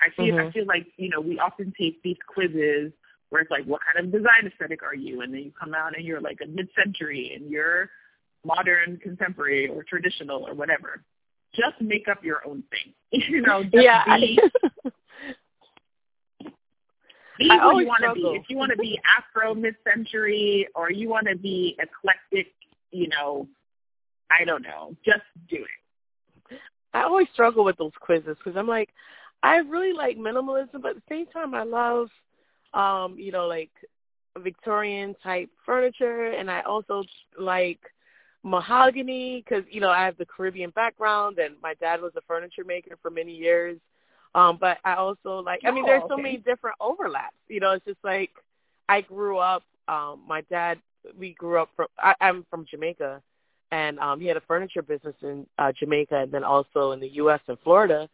I 0.00 0.08
feel 0.14 0.34
mm-hmm. 0.34 0.48
I 0.48 0.52
feel 0.52 0.66
like 0.66 0.86
you 0.96 1.08
know 1.08 1.20
we 1.20 1.38
often 1.38 1.72
take 1.78 2.02
these 2.02 2.18
quizzes 2.26 2.92
where 3.30 3.42
it's 3.42 3.50
like, 3.50 3.64
what 3.64 3.80
kind 3.84 4.06
of 4.06 4.12
design 4.12 4.46
aesthetic 4.46 4.82
are 4.82 4.94
you? 4.94 5.22
And 5.22 5.32
then 5.32 5.40
you 5.40 5.52
come 5.58 5.74
out 5.74 5.96
and 5.96 6.04
you're 6.04 6.20
like 6.20 6.38
a 6.42 6.46
mid-century 6.46 7.32
and 7.34 7.50
you're 7.50 7.90
modern, 8.44 8.98
contemporary, 9.02 9.68
or 9.68 9.82
traditional 9.82 10.46
or 10.46 10.54
whatever. 10.54 11.02
Just 11.54 11.80
make 11.80 12.06
up 12.08 12.24
your 12.24 12.46
own 12.46 12.62
thing. 12.70 12.92
you 13.28 13.40
know, 13.42 13.62
just 13.62 13.74
yeah. 13.74 14.04
be 14.16 14.38
be 17.38 17.48
I 17.50 17.58
who 17.58 17.80
you 17.80 17.86
want 17.86 18.02
to 18.04 18.14
be. 18.14 18.22
If 18.40 18.48
you 18.48 18.56
want 18.56 18.72
to 18.72 18.78
be 18.78 18.98
Afro 19.18 19.54
mid-century 19.54 20.68
or 20.74 20.90
you 20.90 21.08
want 21.08 21.26
to 21.28 21.36
be 21.36 21.76
eclectic, 21.78 22.52
you 22.90 23.08
know, 23.08 23.46
I 24.30 24.44
don't 24.44 24.62
know, 24.62 24.96
just 25.04 25.22
do 25.48 25.56
it. 25.56 26.58
I 26.94 27.02
always 27.02 27.28
struggle 27.32 27.64
with 27.64 27.76
those 27.76 27.92
quizzes 28.00 28.36
because 28.38 28.56
I'm 28.56 28.66
like, 28.66 28.88
I 29.42 29.56
really 29.56 29.92
like 29.92 30.16
minimalism, 30.16 30.80
but 30.80 30.90
at 30.90 30.96
the 30.96 31.02
same 31.08 31.26
time, 31.26 31.54
I 31.54 31.62
love, 31.62 32.08
um, 32.72 33.18
you 33.18 33.32
know, 33.32 33.46
like 33.46 33.70
Victorian 34.38 35.14
type 35.22 35.50
furniture, 35.64 36.32
and 36.32 36.50
I 36.50 36.62
also 36.62 37.04
like 37.38 37.80
mahogany 38.42 39.42
because 39.44 39.64
you 39.70 39.80
know 39.80 39.90
I 39.90 40.04
have 40.04 40.16
the 40.18 40.26
Caribbean 40.26 40.70
background, 40.70 41.38
and 41.38 41.54
my 41.62 41.74
dad 41.74 42.00
was 42.00 42.12
a 42.16 42.20
furniture 42.22 42.64
maker 42.64 42.96
for 43.00 43.10
many 43.10 43.32
years. 43.32 43.78
Um, 44.34 44.58
but 44.60 44.78
I 44.84 44.94
also 44.94 45.40
like. 45.40 45.60
I 45.64 45.70
mean, 45.70 45.86
there's 45.86 46.02
so 46.08 46.16
many 46.16 46.36
different 46.38 46.76
overlaps. 46.80 47.36
You 47.48 47.60
know, 47.60 47.72
it's 47.72 47.84
just 47.84 47.98
like 48.04 48.30
I 48.88 49.00
grew 49.00 49.38
up. 49.38 49.62
Um, 49.88 50.22
my 50.26 50.42
dad, 50.42 50.78
we 51.18 51.34
grew 51.34 51.58
up 51.60 51.70
from. 51.76 51.86
I, 51.98 52.14
I'm 52.20 52.44
from 52.50 52.66
Jamaica, 52.70 53.22
and 53.70 53.98
um, 53.98 54.20
he 54.20 54.26
had 54.26 54.36
a 54.36 54.42
furniture 54.42 54.82
business 54.82 55.14
in 55.22 55.46
uh, 55.58 55.72
Jamaica, 55.72 56.16
and 56.16 56.32
then 56.32 56.44
also 56.44 56.92
in 56.92 57.00
the 57.00 57.08
U.S. 57.14 57.40
and 57.48 57.58
Florida. 57.64 58.08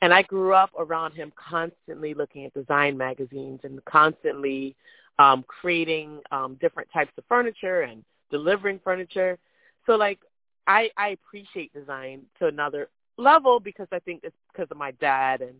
And 0.00 0.14
I 0.14 0.22
grew 0.22 0.54
up 0.54 0.70
around 0.78 1.12
him, 1.12 1.32
constantly 1.36 2.14
looking 2.14 2.44
at 2.44 2.54
design 2.54 2.96
magazines 2.96 3.60
and 3.64 3.84
constantly 3.84 4.76
um, 5.18 5.44
creating 5.46 6.20
um, 6.30 6.56
different 6.60 6.88
types 6.92 7.10
of 7.18 7.24
furniture 7.28 7.82
and 7.82 8.04
delivering 8.30 8.80
furniture. 8.82 9.38
So 9.86 9.96
like 9.96 10.18
I 10.66 10.90
I 10.96 11.08
appreciate 11.08 11.72
design 11.72 12.22
to 12.38 12.46
another 12.46 12.88
level 13.18 13.60
because 13.60 13.88
I 13.92 13.98
think 14.00 14.20
it's 14.24 14.36
because 14.52 14.68
of 14.70 14.76
my 14.76 14.92
dad 14.92 15.42
and 15.42 15.56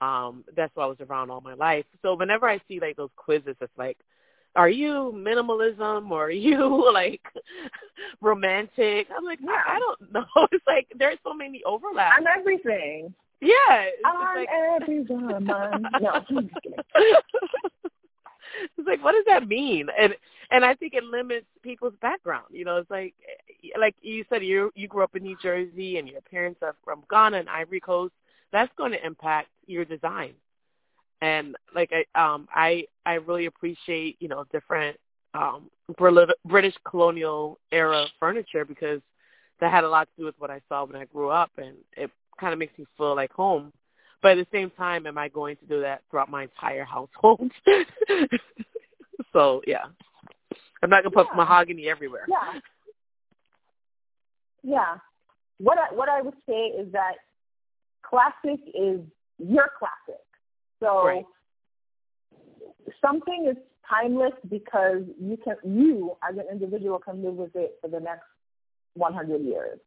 um 0.00 0.44
that's 0.54 0.74
what 0.76 0.84
I 0.84 0.86
was 0.86 1.00
around 1.00 1.30
all 1.30 1.40
my 1.40 1.54
life. 1.54 1.84
So 2.02 2.14
whenever 2.14 2.48
I 2.48 2.60
see 2.68 2.78
like 2.80 2.96
those 2.96 3.10
quizzes 3.16 3.56
it's 3.60 3.72
like 3.76 3.98
are 4.56 4.68
you 4.68 5.12
minimalism 5.14 6.10
or 6.10 6.26
are 6.26 6.30
you 6.30 6.90
like 6.92 7.22
romantic? 8.20 9.08
I'm 9.16 9.24
like, 9.24 9.38
Yeah. 9.42 9.62
I, 9.66 9.78
don't 9.78 10.12
know. 10.12 10.48
It's 10.52 10.66
like 10.66 10.86
there's 10.98 11.18
so 11.24 11.34
many 11.34 11.62
overlaps. 11.64 12.16
I'm 12.18 12.26
everything. 12.38 13.14
yeah. 13.40 13.82
It's 13.82 14.02
I'm 14.04 14.36
like 14.36 14.48
every 14.82 15.00
woman. 15.02 15.44
No, 16.00 16.10
I'm 16.10 16.24
just 16.24 16.62
kidding. 16.62 16.78
it's 18.78 18.86
like 18.86 19.02
what 19.02 19.12
does 19.12 19.24
that 19.26 19.46
mean? 19.48 19.88
And 19.98 20.14
and 20.50 20.64
i 20.64 20.74
think 20.74 20.94
it 20.94 21.04
limits 21.04 21.46
people's 21.62 21.94
background 22.00 22.46
you 22.50 22.64
know 22.64 22.76
it's 22.76 22.90
like 22.90 23.14
like 23.78 23.94
you 24.00 24.24
said 24.28 24.42
you 24.42 24.70
you 24.74 24.88
grew 24.88 25.02
up 25.02 25.14
in 25.14 25.22
new 25.22 25.36
jersey 25.42 25.98
and 25.98 26.08
your 26.08 26.20
parents 26.22 26.60
are 26.62 26.74
from 26.84 27.02
ghana 27.10 27.38
and 27.38 27.48
ivory 27.48 27.80
coast 27.80 28.12
that's 28.52 28.72
going 28.76 28.92
to 28.92 29.06
impact 29.06 29.48
your 29.66 29.84
design. 29.84 30.34
And 31.20 31.56
like 31.74 31.92
i 31.92 32.32
um 32.32 32.48
i 32.54 32.84
i 33.04 33.14
really 33.14 33.46
appreciate 33.46 34.16
you 34.20 34.28
know 34.28 34.44
different 34.52 34.96
um 35.34 35.68
Brit- 35.96 36.30
british 36.44 36.74
colonial 36.88 37.58
era 37.72 38.06
furniture 38.20 38.64
because 38.64 39.00
that 39.60 39.72
had 39.72 39.84
a 39.84 39.88
lot 39.88 40.08
to 40.08 40.22
do 40.22 40.24
with 40.26 40.36
what 40.38 40.50
i 40.50 40.60
saw 40.68 40.84
when 40.84 40.94
i 40.94 41.04
grew 41.06 41.28
up 41.28 41.50
and 41.58 41.74
it 41.96 42.10
kind 42.38 42.52
of 42.52 42.58
makes 42.58 42.78
me 42.78 42.86
feel 42.96 43.16
like 43.16 43.32
home 43.32 43.72
but 44.22 44.38
at 44.38 44.50
the 44.50 44.56
same 44.56 44.70
time, 44.70 45.06
am 45.06 45.18
I 45.18 45.28
going 45.28 45.56
to 45.56 45.66
do 45.66 45.80
that 45.80 46.02
throughout 46.10 46.30
my 46.30 46.44
entire 46.44 46.84
household? 46.84 47.50
so 49.32 49.62
yeah, 49.66 49.84
I'm 50.82 50.90
not 50.90 51.02
gonna 51.02 51.14
put 51.14 51.28
Yeah. 51.30 51.36
mahogany 51.36 51.88
everywhere. 51.88 52.26
Yeah. 52.28 52.60
Yeah. 54.62 54.98
What 55.58 55.78
I 55.78 55.94
what 55.94 56.08
I 56.08 56.22
would 56.22 56.36
say 56.48 56.68
is 56.68 56.92
that 56.92 57.14
classic 58.02 58.60
is 58.74 59.00
your 59.38 59.70
classic. 59.78 60.22
So 60.80 61.04
Right. 61.04 61.26
something 63.00 63.46
is 63.46 63.56
timeless 63.88 64.34
because 64.48 65.02
you 65.20 65.36
can 65.36 65.56
you 65.64 66.16
as 66.28 66.36
an 66.36 66.46
individual 66.50 66.98
can 66.98 67.22
live 67.22 67.34
with 67.34 67.54
it 67.56 67.78
for 67.80 67.88
the 67.88 68.00
next 68.00 68.26
100 68.94 69.42
years. 69.42 69.78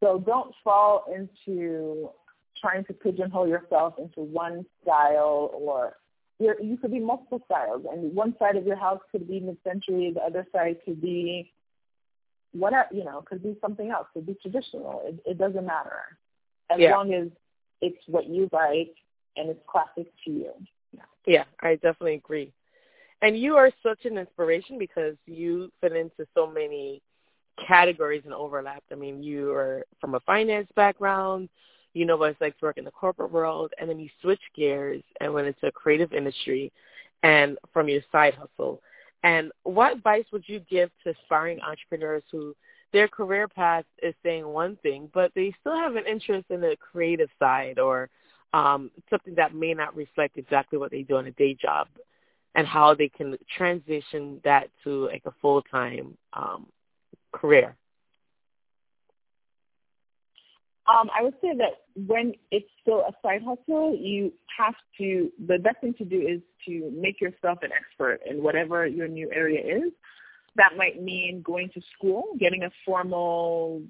So 0.00 0.18
don't 0.18 0.54
fall 0.62 1.04
into 1.12 2.10
trying 2.60 2.84
to 2.86 2.92
pigeonhole 2.92 3.48
yourself 3.48 3.94
into 3.98 4.20
one 4.20 4.64
style 4.82 5.50
or 5.52 5.96
you're, 6.38 6.60
you 6.60 6.76
could 6.76 6.92
be 6.92 7.00
multiple 7.00 7.40
styles 7.46 7.84
and 7.90 8.14
one 8.14 8.34
side 8.38 8.56
of 8.56 8.64
your 8.66 8.76
house 8.76 9.00
could 9.10 9.26
be 9.28 9.40
mid-century, 9.40 10.12
the 10.14 10.20
other 10.22 10.46
side 10.52 10.76
could 10.84 11.00
be 11.00 11.52
whatever, 12.52 12.88
you 12.92 13.04
know, 13.04 13.22
could 13.22 13.42
be 13.42 13.56
something 13.60 13.90
else, 13.90 14.06
could 14.14 14.26
be 14.26 14.36
traditional. 14.40 15.02
It, 15.04 15.20
it 15.26 15.38
doesn't 15.38 15.66
matter 15.66 16.18
as 16.70 16.78
Yeah. 16.80 16.92
long 16.92 17.12
as 17.12 17.28
it's 17.80 17.98
what 18.06 18.26
you 18.26 18.48
like 18.52 18.94
and 19.36 19.50
it's 19.50 19.60
classic 19.66 20.06
to 20.24 20.30
you. 20.30 20.52
Yeah, 21.26 21.44
I 21.60 21.74
definitely 21.74 22.14
agree. 22.14 22.52
And 23.20 23.38
you 23.38 23.56
are 23.56 23.70
such 23.82 24.06
an 24.06 24.16
inspiration 24.16 24.78
because 24.78 25.16
you 25.26 25.70
fit 25.80 25.92
into 25.92 26.26
so 26.34 26.46
many 26.46 27.02
categories 27.66 28.22
and 28.24 28.32
overlap. 28.32 28.82
I 28.90 28.94
mean, 28.94 29.22
you 29.22 29.52
are 29.52 29.84
from 30.00 30.14
a 30.14 30.20
finance 30.20 30.68
background, 30.74 31.50
you 31.94 32.04
know 32.04 32.16
what 32.16 32.30
it's 32.30 32.40
like 32.40 32.58
to 32.58 32.64
work 32.66 32.78
in 32.78 32.84
the 32.84 32.90
corporate 32.90 33.32
world, 33.32 33.72
and 33.78 33.88
then 33.88 33.98
you 33.98 34.08
switch 34.20 34.40
gears 34.54 35.02
and 35.20 35.32
went 35.32 35.46
into 35.46 35.66
a 35.66 35.72
creative 35.72 36.12
industry 36.12 36.72
and 37.22 37.58
from 37.72 37.88
your 37.88 38.02
side 38.12 38.34
hustle. 38.34 38.80
And 39.24 39.50
what 39.64 39.92
advice 39.92 40.24
would 40.32 40.44
you 40.46 40.60
give 40.60 40.90
to 41.04 41.10
aspiring 41.10 41.60
entrepreneurs 41.60 42.22
who 42.30 42.54
their 42.92 43.08
career 43.08 43.48
path 43.48 43.84
is 44.02 44.14
saying 44.22 44.46
one 44.46 44.76
thing, 44.82 45.10
but 45.12 45.32
they 45.34 45.52
still 45.60 45.76
have 45.76 45.96
an 45.96 46.06
interest 46.06 46.46
in 46.50 46.60
the 46.60 46.76
creative 46.80 47.28
side 47.38 47.78
or 47.78 48.08
um, 48.54 48.90
something 49.10 49.34
that 49.34 49.54
may 49.54 49.74
not 49.74 49.94
reflect 49.96 50.38
exactly 50.38 50.78
what 50.78 50.90
they 50.90 51.02
do 51.02 51.16
on 51.16 51.26
a 51.26 51.32
day 51.32 51.54
job 51.54 51.88
and 52.54 52.66
how 52.66 52.94
they 52.94 53.08
can 53.08 53.36
transition 53.54 54.40
that 54.44 54.70
to 54.84 55.06
like 55.06 55.22
a 55.26 55.34
full-time 55.42 56.16
um, 56.32 56.66
career? 57.32 57.76
Um, 60.88 61.10
I 61.16 61.22
would 61.22 61.34
say 61.42 61.54
that 61.58 61.82
when 62.06 62.32
it's 62.50 62.68
still 62.80 63.00
a 63.00 63.12
side 63.22 63.42
hustle, 63.42 63.94
you 63.94 64.32
have 64.56 64.74
to, 64.96 65.30
the 65.46 65.58
best 65.58 65.82
thing 65.82 65.92
to 65.94 66.04
do 66.04 66.20
is 66.20 66.40
to 66.66 66.90
make 66.96 67.20
yourself 67.20 67.58
an 67.62 67.70
expert 67.72 68.20
in 68.28 68.42
whatever 68.42 68.86
your 68.86 69.06
new 69.06 69.30
area 69.30 69.84
is. 69.84 69.92
That 70.56 70.76
might 70.78 71.00
mean 71.02 71.42
going 71.42 71.68
to 71.74 71.82
school, 71.94 72.24
getting 72.38 72.62
a 72.62 72.70
formal 72.86 73.82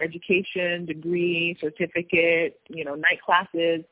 education, 0.00 0.86
degree, 0.86 1.58
certificate, 1.60 2.58
you 2.68 2.84
know, 2.84 2.94
night 2.94 3.20
classes. 3.24 3.84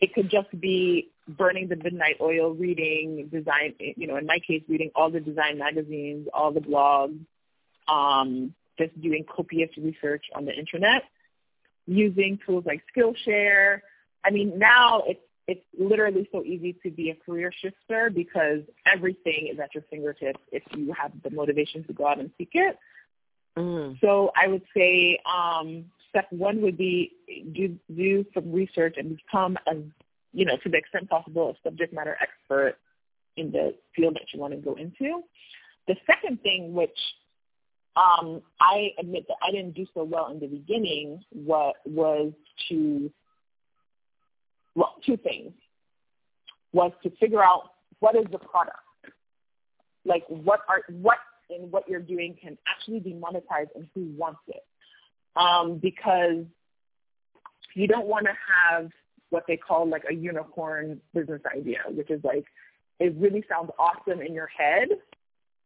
It 0.00 0.12
could 0.14 0.30
just 0.30 0.48
be 0.60 1.10
burning 1.26 1.68
the 1.68 1.76
midnight 1.76 2.16
oil, 2.20 2.52
reading 2.52 3.28
design, 3.32 3.74
you 3.78 4.06
know, 4.06 4.16
in 4.16 4.26
my 4.26 4.38
case, 4.46 4.62
reading 4.68 4.90
all 4.94 5.10
the 5.10 5.20
design 5.20 5.58
magazines, 5.58 6.28
all 6.34 6.52
the 6.52 6.60
blogs, 6.60 7.18
um, 7.88 8.54
just 8.78 9.00
doing 9.00 9.24
copious 9.24 9.70
research 9.78 10.26
on 10.34 10.44
the 10.44 10.52
internet 10.52 11.04
using 11.86 12.38
tools 12.46 12.64
like 12.66 12.82
Skillshare. 12.94 13.80
I 14.24 14.30
mean, 14.30 14.58
now 14.58 15.02
it's 15.06 15.20
it's 15.48 15.64
literally 15.78 16.28
so 16.30 16.44
easy 16.44 16.76
to 16.84 16.90
be 16.90 17.10
a 17.10 17.14
career 17.16 17.52
shifter 17.60 18.10
because 18.10 18.60
everything 18.86 19.50
is 19.52 19.58
at 19.58 19.74
your 19.74 19.82
fingertips 19.90 20.38
if 20.52 20.62
you 20.76 20.92
have 20.92 21.10
the 21.24 21.30
motivation 21.30 21.84
to 21.84 21.92
go 21.92 22.06
out 22.06 22.20
and 22.20 22.30
seek 22.38 22.50
it. 22.54 22.78
Mm. 23.58 24.00
So 24.00 24.30
I 24.40 24.46
would 24.46 24.62
say 24.74 25.18
um, 25.26 25.86
step 26.10 26.26
one 26.30 26.62
would 26.62 26.78
be 26.78 27.12
do 27.54 27.76
do 27.94 28.24
some 28.32 28.52
research 28.52 28.94
and 28.98 29.16
become 29.16 29.58
as 29.66 29.78
you 30.32 30.44
know 30.44 30.56
to 30.62 30.68
the 30.68 30.76
extent 30.76 31.10
possible 31.10 31.50
a 31.50 31.68
subject 31.68 31.92
matter 31.92 32.16
expert 32.20 32.76
in 33.36 33.50
the 33.50 33.74
field 33.96 34.14
that 34.14 34.32
you 34.32 34.40
want 34.40 34.52
to 34.52 34.60
go 34.60 34.74
into. 34.74 35.22
The 35.88 35.96
second 36.06 36.42
thing, 36.42 36.74
which 36.74 36.96
um, 37.96 38.42
I 38.60 38.90
admit 38.98 39.26
that 39.28 39.36
I 39.46 39.50
didn't 39.50 39.74
do 39.74 39.86
so 39.94 40.04
well 40.04 40.30
in 40.30 40.40
the 40.40 40.46
beginning, 40.46 41.22
what 41.30 41.76
was 41.84 42.32
to 42.68 43.10
well, 44.74 44.94
two 45.04 45.16
things. 45.16 45.52
Was 46.72 46.92
to 47.02 47.10
figure 47.20 47.42
out 47.42 47.72
what 48.00 48.16
is 48.16 48.24
the 48.32 48.38
product, 48.38 48.78
like 50.06 50.24
what 50.28 50.60
are 50.68 50.80
what 50.88 51.18
in 51.50 51.70
what 51.70 51.86
you're 51.86 52.00
doing 52.00 52.34
can 52.40 52.56
actually 52.66 53.00
be 53.00 53.12
monetized 53.12 53.68
and 53.74 53.86
who 53.94 54.06
wants 54.16 54.40
it, 54.48 54.64
um, 55.36 55.76
because 55.76 56.46
you 57.74 57.86
don't 57.86 58.06
want 58.06 58.24
to 58.24 58.32
have 58.32 58.90
what 59.28 59.44
they 59.46 59.58
call 59.58 59.86
like 59.86 60.04
a 60.10 60.14
unicorn 60.14 60.98
business 61.12 61.42
idea, 61.54 61.80
which 61.88 62.10
is 62.10 62.24
like 62.24 62.46
it 62.98 63.14
really 63.18 63.44
sounds 63.50 63.70
awesome 63.78 64.22
in 64.22 64.32
your 64.32 64.46
head, 64.46 64.88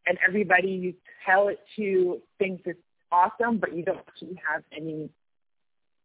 and 0.06 0.18
everybody 0.26 0.68
you 0.70 0.94
tell 1.24 1.48
it 1.48 1.58
to 1.76 2.20
thinks 2.38 2.62
it's 2.66 2.78
awesome, 3.12 3.58
but 3.58 3.74
you 3.74 3.84
don't 3.84 3.98
actually 3.98 4.40
have 4.50 4.62
any 4.76 5.10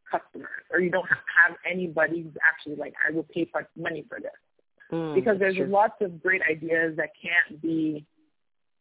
customers 0.10 0.50
or 0.72 0.80
you 0.80 0.90
don't 0.90 1.08
have 1.10 1.56
anybody 1.70 2.24
who's 2.24 2.34
actually 2.46 2.76
like, 2.76 2.94
I 3.08 3.12
will 3.14 3.24
pay 3.24 3.48
for 3.52 3.68
money 3.78 4.06
for 4.10 4.20
this. 4.20 4.32
Mm, 4.92 5.16
Because 5.16 5.40
there's 5.40 5.56
sure. 5.56 5.68
lots 5.68 5.96
of 6.02 6.22
great 6.22 6.42
ideas 6.50 6.98
that 6.98 7.10
can't 7.22 7.62
be 7.62 8.06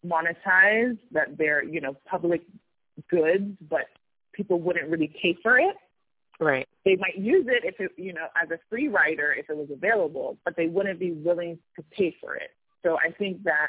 monetized, 0.05 0.99
that 1.13 1.37
they're, 1.39 1.63
you 1.63 1.81
know, 1.81 1.97
public 2.09 2.43
goods, 3.11 3.57
but 3.69 3.87
people 4.33 4.61
wouldn't 4.61 4.91
really 4.91 5.13
pay 5.21 5.37
for 5.43 5.59
it. 5.59 5.77
right. 6.41 6.67
They 6.85 6.97
might 6.97 7.19
use 7.19 7.47
it 7.49 7.63
if 7.65 7.79
it, 7.79 7.93
you 7.99 8.15
know, 8.15 8.27
as 8.43 8.51
a 8.51 8.59
free 8.71 8.89
rider 8.89 9.33
if 9.33 9.51
it 9.51 9.57
was 9.57 9.69
available, 9.71 10.39
but 10.45 10.57
they 10.57 10.67
wouldn't 10.67 10.99
be 10.99 11.13
willing 11.13 11.59
to 11.77 11.83
pay 11.91 12.17
for 12.21 12.35
it. 12.35 12.51
So 12.83 12.97
I 12.99 13.13
think 13.13 13.43
that 13.45 13.69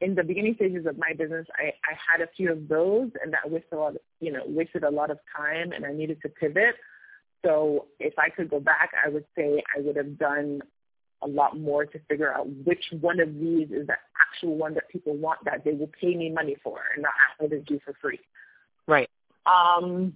in 0.00 0.14
the 0.14 0.22
beginning 0.24 0.54
stages 0.54 0.86
of 0.86 0.96
my 0.96 1.12
business, 1.12 1.46
I, 1.56 1.72
I 1.84 1.94
had 2.10 2.20
a 2.22 2.30
few 2.36 2.50
of 2.50 2.68
those, 2.68 3.10
and 3.22 3.32
that 3.32 3.50
wasted 3.50 3.74
a 3.74 3.76
lot, 3.76 3.94
of, 3.96 4.00
you 4.20 4.32
know, 4.32 4.42
wasted 4.46 4.82
a 4.82 4.90
lot 4.90 5.10
of 5.10 5.18
time, 5.36 5.72
and 5.72 5.84
I 5.84 5.92
needed 5.92 6.22
to 6.22 6.28
pivot. 6.28 6.76
So 7.44 7.86
if 7.98 8.14
I 8.18 8.30
could 8.30 8.50
go 8.50 8.60
back, 8.60 8.92
I 9.04 9.08
would 9.08 9.24
say 9.36 9.62
I 9.76 9.80
would 9.80 9.96
have 9.96 10.18
done 10.18 10.62
a 11.22 11.28
lot 11.28 11.58
more 11.58 11.84
to 11.84 11.98
figure 12.08 12.32
out 12.32 12.48
which 12.64 12.84
one 13.00 13.20
of 13.20 13.34
these 13.34 13.70
is 13.70 13.86
the 13.86 13.96
actual 14.20 14.56
one 14.56 14.74
that 14.74 14.88
people 14.88 15.16
want 15.16 15.40
that 15.44 15.64
they 15.64 15.72
will 15.72 15.90
pay 16.00 16.14
me 16.14 16.30
money 16.30 16.56
for 16.62 16.80
and 16.94 17.02
not 17.02 17.12
ask 17.30 17.40
me 17.40 17.48
to 17.48 17.60
do 17.60 17.78
for 17.84 17.94
free. 18.00 18.20
Right. 18.86 19.08
Um, 19.44 20.14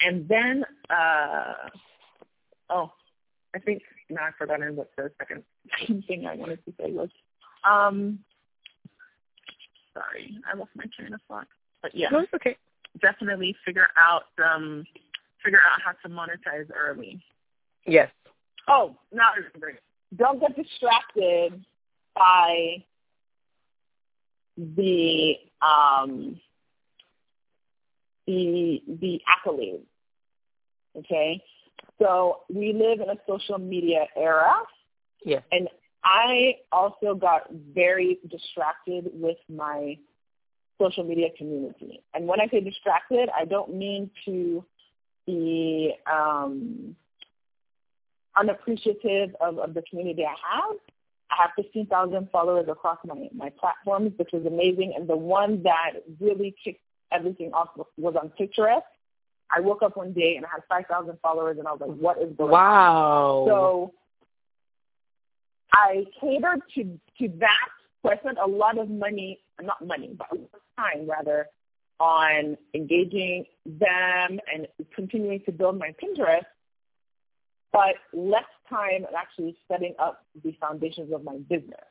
and 0.00 0.28
then, 0.28 0.64
uh, 0.90 1.54
oh, 2.68 2.92
I 3.54 3.58
think 3.58 3.82
now 4.08 4.26
I've 4.26 4.34
forgotten 4.34 4.76
what 4.76 4.90
the 4.96 5.10
second 5.18 5.44
thing 6.06 6.26
I 6.26 6.34
wanted 6.34 6.64
to 6.66 6.72
say 6.78 6.90
was. 6.92 7.08
Um, 7.64 8.20
sorry, 9.94 10.36
I 10.50 10.56
lost 10.56 10.70
my 10.74 10.84
train 10.96 11.12
of 11.12 11.20
thought. 11.28 11.46
But 11.82 11.94
yeah, 11.94 12.08
no, 12.10 12.20
it's 12.20 12.34
okay. 12.34 12.56
Definitely 13.00 13.56
figure 13.64 13.88
out 13.96 14.24
um, 14.44 14.84
figure 15.44 15.58
out 15.58 15.80
how 15.82 15.92
to 15.92 16.14
monetize 16.14 16.68
early. 16.74 17.22
Yes. 17.86 18.10
Oh, 18.68 18.96
now 19.12 19.30
I 19.34 19.38
remember. 19.38 19.78
Don't 20.16 20.40
get 20.40 20.56
distracted 20.56 21.64
by 22.14 22.84
the 24.56 25.34
um, 25.62 26.40
the 28.26 28.82
the 29.00 29.20
accolades. 29.28 29.84
Okay, 30.98 31.42
so 32.00 32.40
we 32.52 32.72
live 32.72 33.00
in 33.00 33.10
a 33.10 33.16
social 33.28 33.58
media 33.58 34.06
era. 34.16 34.52
Yes. 35.24 35.42
And 35.52 35.68
I 36.02 36.56
also 36.72 37.14
got 37.14 37.42
very 37.74 38.18
distracted 38.28 39.10
with 39.12 39.36
my 39.48 39.98
social 40.80 41.04
media 41.04 41.28
community. 41.36 42.02
And 42.14 42.26
when 42.26 42.40
I 42.40 42.48
say 42.48 42.60
distracted, 42.60 43.28
I 43.38 43.44
don't 43.44 43.74
mean 43.74 44.10
to 44.24 44.64
be 45.26 45.94
um, 46.10 46.96
unappreciative 48.36 49.36
of, 49.40 49.58
of 49.58 49.74
the 49.74 49.82
community 49.88 50.24
I 50.24 50.30
have. 50.30 50.76
I 51.30 51.42
have 51.42 51.50
15,000 51.56 52.28
followers 52.32 52.66
across 52.68 52.98
my, 53.04 53.28
my 53.34 53.50
platforms, 53.50 54.12
which 54.16 54.32
is 54.32 54.46
amazing. 54.46 54.94
And 54.96 55.08
the 55.08 55.16
one 55.16 55.62
that 55.62 55.92
really 56.18 56.54
kicked 56.64 56.80
everything 57.12 57.52
off 57.52 57.68
was 57.96 58.14
on 58.20 58.32
Pinterest. 58.40 58.82
I 59.52 59.60
woke 59.60 59.82
up 59.82 59.96
one 59.96 60.12
day 60.12 60.36
and 60.36 60.46
I 60.46 60.48
had 60.48 60.62
5,000 60.68 61.18
followers 61.20 61.58
and 61.58 61.66
I 61.66 61.72
was 61.72 61.80
like, 61.80 61.96
what 61.98 62.18
is 62.22 62.32
going 62.36 62.52
wow. 62.52 63.42
on? 63.42 63.48
So 63.48 63.94
I 65.72 66.04
catered 66.20 66.62
to, 66.74 66.84
to 67.18 67.28
that. 67.38 67.68
So 68.02 68.10
I 68.10 68.16
spent 68.16 68.38
a 68.42 68.46
lot 68.46 68.78
of 68.78 68.88
money, 68.88 69.40
not 69.60 69.86
money, 69.86 70.16
but 70.16 70.28
time 70.78 71.08
rather, 71.08 71.46
on 71.98 72.56
engaging 72.74 73.44
them 73.66 74.40
and 74.52 74.66
continuing 74.94 75.40
to 75.44 75.52
build 75.52 75.78
my 75.78 75.94
Pinterest, 76.02 76.46
but 77.72 77.94
less 78.14 78.44
time 78.68 79.04
at 79.04 79.14
actually 79.14 79.56
setting 79.70 79.94
up 79.98 80.24
the 80.42 80.56
foundations 80.60 81.12
of 81.12 81.22
my 81.22 81.36
business. 81.48 81.84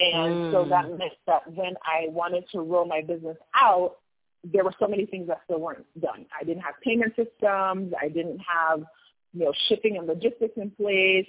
And 0.00 0.34
mm. 0.34 0.52
so 0.52 0.68
that 0.68 0.88
meant 0.88 1.12
that 1.26 1.50
when 1.54 1.74
I 1.84 2.08
wanted 2.08 2.44
to 2.52 2.60
roll 2.60 2.84
my 2.84 3.00
business 3.00 3.36
out, 3.54 3.96
there 4.44 4.64
were 4.64 4.74
so 4.78 4.86
many 4.86 5.06
things 5.06 5.28
that 5.28 5.40
still 5.44 5.60
weren't 5.60 5.86
done. 6.00 6.26
I 6.38 6.44
didn't 6.44 6.62
have 6.62 6.74
payment 6.82 7.14
systems. 7.16 7.92
I 8.00 8.08
didn't 8.08 8.40
have, 8.40 8.84
you 9.32 9.44
know, 9.44 9.52
shipping 9.68 9.96
and 9.96 10.06
logistics 10.06 10.56
in 10.56 10.70
place. 10.70 11.26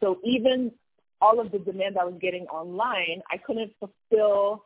So 0.00 0.18
even 0.24 0.72
all 1.20 1.40
of 1.40 1.50
the 1.50 1.58
demand 1.58 1.96
I 1.98 2.04
was 2.04 2.14
getting 2.20 2.46
online, 2.46 3.22
I 3.30 3.36
couldn't 3.38 3.72
fulfill 3.80 4.64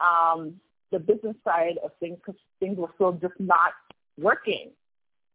um, 0.00 0.54
the 0.90 0.98
business 0.98 1.36
side 1.44 1.78
of 1.84 1.90
things 2.00 2.18
because 2.18 2.40
things 2.60 2.78
were 2.78 2.90
still 2.94 3.12
just 3.12 3.38
not 3.38 3.72
working. 4.18 4.70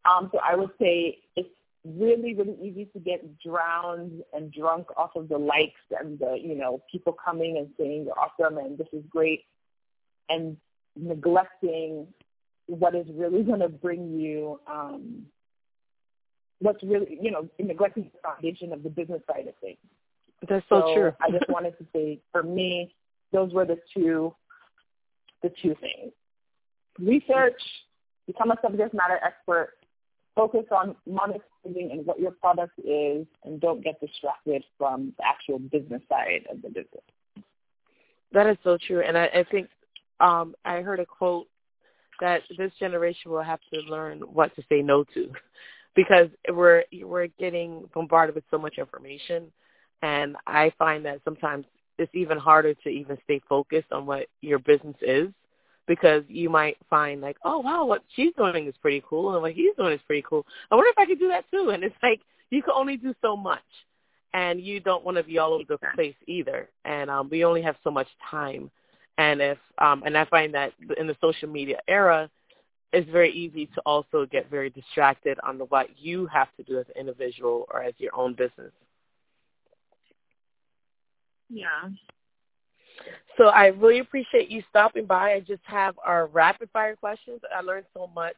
Um, 0.05 0.29
so 0.31 0.39
I 0.39 0.55
would 0.55 0.71
say 0.79 1.19
it's 1.35 1.49
really, 1.85 2.33
really 2.33 2.57
easy 2.61 2.85
to 2.93 2.99
get 2.99 3.39
drowned 3.39 4.23
and 4.33 4.51
drunk 4.51 4.87
off 4.97 5.11
of 5.15 5.29
the 5.29 5.37
likes 5.37 5.81
and 5.99 6.19
the, 6.19 6.37
you 6.41 6.55
know, 6.55 6.81
people 6.91 7.13
coming 7.13 7.57
and 7.57 7.69
saying 7.77 8.05
you're 8.05 8.19
awesome 8.19 8.57
and 8.57 8.77
this 8.77 8.87
is 8.93 9.03
great. 9.09 9.41
And 10.29 10.57
neglecting 10.95 12.07
what 12.67 12.95
is 12.95 13.07
really 13.13 13.43
going 13.43 13.59
to 13.59 13.69
bring 13.69 14.19
you 14.19 14.59
um, 14.67 15.25
what's 16.63 16.81
really, 16.81 17.19
you 17.21 17.29
know, 17.29 17.47
neglecting 17.59 18.09
the 18.13 18.19
foundation 18.23 18.71
of 18.71 18.83
the 18.83 18.89
business 18.89 19.21
side 19.27 19.47
of 19.47 19.55
things. 19.61 19.77
That's 20.47 20.65
so, 20.69 20.81
so 20.87 20.95
true. 20.95 21.11
I 21.21 21.29
just 21.29 21.49
wanted 21.49 21.77
to 21.77 21.85
say, 21.93 22.19
for 22.31 22.41
me, 22.41 22.95
those 23.31 23.51
were 23.53 23.65
the 23.65 23.77
two, 23.93 24.33
the 25.41 25.51
two 25.61 25.75
things. 25.81 26.13
Research, 26.99 27.61
become 28.27 28.51
a 28.51 28.55
subject 28.61 28.93
matter 28.93 29.19
expert, 29.23 29.73
focus 30.35 30.63
on 30.71 30.95
monetizing 31.07 31.91
and 31.91 32.05
what 32.05 32.19
your 32.19 32.31
product 32.31 32.79
is, 32.79 33.27
and 33.43 33.59
don't 33.59 33.83
get 33.83 33.99
distracted 33.99 34.63
from 34.77 35.13
the 35.17 35.25
actual 35.25 35.59
business 35.59 36.01
side 36.09 36.45
of 36.49 36.61
the 36.61 36.69
business. 36.69 37.03
That 38.31 38.47
is 38.47 38.57
so 38.63 38.77
true, 38.87 39.01
and 39.05 39.17
I, 39.17 39.25
I 39.25 39.45
think 39.51 39.67
um, 40.19 40.55
I 40.63 40.81
heard 40.81 40.99
a 41.01 41.05
quote 41.05 41.47
that 42.21 42.41
this 42.57 42.71
generation 42.79 43.31
will 43.31 43.43
have 43.43 43.59
to 43.73 43.81
learn 43.81 44.19
what 44.21 44.55
to 44.55 44.63
say 44.69 44.81
no 44.81 45.03
to 45.13 45.31
because 45.95 46.27
we're 46.51 46.83
we're 47.03 47.27
getting 47.39 47.89
bombarded 47.93 48.35
with 48.35 48.43
so 48.51 48.57
much 48.57 48.77
information 48.77 49.51
and 50.01 50.35
I 50.47 50.71
find 50.77 51.05
that 51.05 51.21
sometimes 51.23 51.65
it's 51.97 52.13
even 52.13 52.37
harder 52.37 52.73
to 52.73 52.89
even 52.89 53.17
stay 53.23 53.41
focused 53.47 53.91
on 53.91 54.05
what 54.05 54.27
your 54.41 54.59
business 54.59 54.95
is 55.01 55.29
because 55.87 56.23
you 56.27 56.49
might 56.49 56.77
find 56.89 57.21
like, 57.21 57.37
oh 57.43 57.59
wow, 57.59 57.85
what 57.85 58.03
she's 58.15 58.33
doing 58.37 58.67
is 58.67 58.73
pretty 58.81 59.03
cool 59.07 59.33
and 59.33 59.41
what 59.41 59.53
he's 59.53 59.75
doing 59.77 59.93
is 59.93 60.01
pretty 60.07 60.23
cool. 60.27 60.45
I 60.71 60.75
wonder 60.75 60.89
if 60.89 60.97
I 60.97 61.05
could 61.05 61.19
do 61.19 61.27
that 61.29 61.45
too. 61.51 61.69
And 61.69 61.83
it's 61.83 61.95
like 62.01 62.21
you 62.49 62.61
can 62.61 62.73
only 62.75 62.97
do 62.97 63.13
so 63.21 63.35
much, 63.35 63.61
and 64.33 64.61
you 64.61 64.79
don't 64.79 65.03
want 65.03 65.17
to 65.17 65.23
be 65.23 65.39
all 65.39 65.53
over 65.53 65.63
the 65.67 65.77
place 65.95 66.15
either. 66.27 66.69
And 66.85 67.09
um, 67.09 67.29
we 67.29 67.43
only 67.43 67.61
have 67.61 67.75
so 67.83 67.91
much 67.91 68.07
time 68.29 68.69
and 69.17 69.41
if 69.41 69.57
um, 69.77 70.03
and 70.05 70.17
I 70.17 70.25
find 70.25 70.53
that 70.53 70.73
in 70.97 71.07
the 71.07 71.15
social 71.21 71.47
media 71.47 71.77
era, 71.87 72.29
it's 72.93 73.09
very 73.09 73.31
easy 73.31 73.65
to 73.73 73.81
also 73.85 74.25
get 74.27 74.49
very 74.49 74.69
distracted 74.69 75.39
on 75.43 75.57
the, 75.57 75.65
what 75.65 75.87
you 75.97 76.27
have 76.27 76.47
to 76.57 76.63
do 76.63 76.79
as 76.79 76.85
an 76.89 77.01
individual 77.01 77.65
or 77.71 77.81
as 77.81 77.93
your 77.97 78.15
own 78.15 78.33
business. 78.33 78.71
Yeah. 81.49 81.89
So 83.37 83.45
I 83.45 83.67
really 83.67 83.99
appreciate 83.99 84.49
you 84.49 84.61
stopping 84.69 85.05
by. 85.05 85.33
I 85.33 85.39
just 85.39 85.63
have 85.63 85.95
our 86.05 86.27
rapid 86.27 86.69
fire 86.71 86.95
questions. 86.95 87.41
I 87.55 87.61
learned 87.61 87.85
so 87.95 88.09
much 88.13 88.35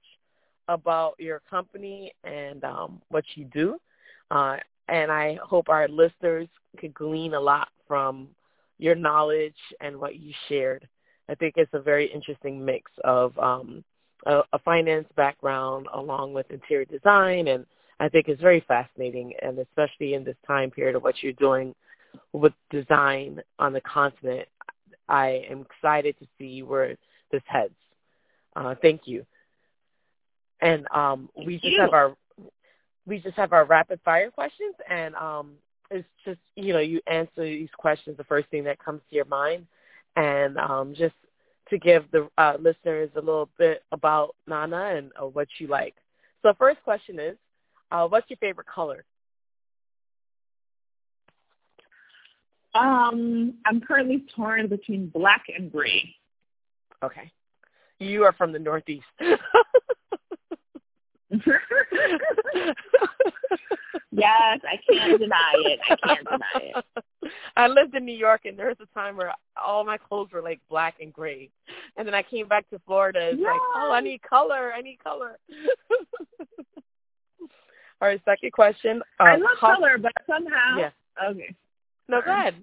about 0.70 1.16
your 1.20 1.42
company 1.50 2.14
and 2.24 2.64
um, 2.64 3.02
what 3.10 3.26
you 3.36 3.46
do. 3.46 3.78
Uh, 4.32 4.56
and 4.88 5.12
I 5.12 5.38
hope 5.44 5.68
our 5.68 5.90
listeners 5.90 6.48
could 6.80 6.94
glean 6.94 7.34
a 7.34 7.40
lot 7.40 7.68
from 7.88 8.30
your 8.78 8.96
knowledge 8.96 9.56
and 9.82 10.00
what 10.00 10.16
you 10.16 10.34
shared. 10.48 10.88
I 11.28 11.36
think 11.36 11.56
it's 11.58 11.74
a 11.74 11.80
very 11.80 12.06
interesting 12.06 12.64
mix 12.64 12.90
of 13.04 13.38
um, 13.38 13.84
a, 14.26 14.42
a 14.54 14.60
finance 14.60 15.08
background 15.16 15.88
along 15.94 16.34
with 16.34 16.50
interior 16.52 16.86
design, 16.86 17.48
and 17.48 17.66
I 18.00 18.10
think 18.10 18.28
it's 18.28 18.42
very 18.42 18.64
fascinating, 18.68 19.34
and 19.42 19.58
especially 19.60 20.14
in 20.14 20.24
this 20.24 20.36
time 20.46 20.72
period 20.72 20.96
of 20.96 21.04
what 21.04 21.22
you're 21.22 21.34
doing 21.34 21.74
with 22.34 22.54
design 22.70 23.42
on 23.60 23.74
the 23.74 23.82
continent, 23.82 24.48
I 25.08 25.46
am 25.50 25.62
excited 25.62 26.18
to 26.20 26.28
see 26.38 26.64
where 26.64 26.96
this 27.32 27.42
heads. 27.46 27.74
Uh, 28.56 28.76
thank 28.82 29.02
you. 29.06 29.26
And 30.62 30.88
um, 30.94 31.30
we 31.46 31.60
just 31.60 31.78
have 31.78 31.94
our 31.94 32.16
we 33.08 33.20
just 33.20 33.36
have 33.36 33.54
our 33.54 33.66
rapid 33.66 34.00
fire 34.04 34.32
questions, 34.32 34.74
and 34.90 35.14
um, 35.16 35.52
it's 35.92 36.08
just 36.26 36.40
you 36.56 36.74
know 36.74 36.80
you 36.80 37.02
answer 37.08 37.44
these 37.44 37.70
questions 37.78 38.18
the 38.18 38.24
first 38.24 38.50
thing 38.50 38.64
that 38.64 38.84
comes 38.84 39.02
to 39.10 39.16
your 39.16 39.26
mind 39.26 39.66
and 40.16 40.58
um 40.58 40.94
just 40.96 41.16
to 41.70 41.78
give 41.78 42.10
the 42.12 42.30
uh, 42.38 42.54
listeners 42.60 43.10
a 43.16 43.20
little 43.20 43.50
bit 43.58 43.84
about 43.92 44.36
nana 44.48 44.96
and 44.96 45.12
uh, 45.22 45.26
what 45.26 45.48
you 45.60 45.68
like. 45.68 45.96
So 46.42 46.54
first 46.58 46.82
question 46.84 47.20
is 47.20 47.38
uh 47.92 48.08
what's 48.08 48.30
your 48.30 48.38
favorite 48.38 48.68
color? 48.68 49.06
Um 52.74 53.56
i'm 53.66 53.82
currently 53.82 54.26
torn 54.36 54.68
between 54.68 55.08
black 55.08 55.46
and 55.56 55.72
gray 55.72 56.16
okay. 57.04 57.32
You 58.00 58.24
are 58.24 58.34
from 58.34 58.52
the 58.52 58.60
northeast 58.60 59.06
Yes, 64.16 64.62
I 64.64 64.80
can't 64.90 65.20
deny 65.20 65.54
it. 65.56 65.80
I 65.90 65.96
can't 65.96 66.26
deny 66.26 66.72
it. 66.78 66.86
I 67.58 67.68
lived 67.68 67.96
in 67.96 68.06
New 68.06 68.16
York, 68.16 68.46
and 68.46 68.58
there 68.58 68.68
was 68.68 68.78
a 68.82 68.86
time 68.98 69.18
where 69.18 69.34
all 69.62 69.84
my 69.84 69.98
clothes 69.98 70.30
were 70.32 70.42
like 70.42 70.62
black 70.70 70.96
and 71.02 71.12
gray, 71.12 71.50
and 71.98 72.08
then 72.08 72.16
I 72.16 72.24
came 72.24 72.48
back 72.48 72.70
to 72.70 72.80
Florida. 72.86 73.32
It's 73.32 73.40
yes. 73.40 73.48
like, 73.52 73.60
oh, 73.76 73.92
I 73.92 74.00
need 74.00 74.22
color. 74.22 74.72
I 74.74 74.82
need 74.82 75.00
color. 75.04 75.38
all 78.02 78.08
right, 78.08 78.22
second 78.24 78.54
question. 78.54 79.02
I 79.20 79.34
um, 79.34 79.42
love 79.42 79.58
color, 79.60 79.98
but 79.98 80.14
somehow. 80.26 80.78
Yeah. 80.78 80.92
Okay. 81.32 81.54
No, 82.08 82.22
go 82.22 82.32
ahead. 82.32 82.56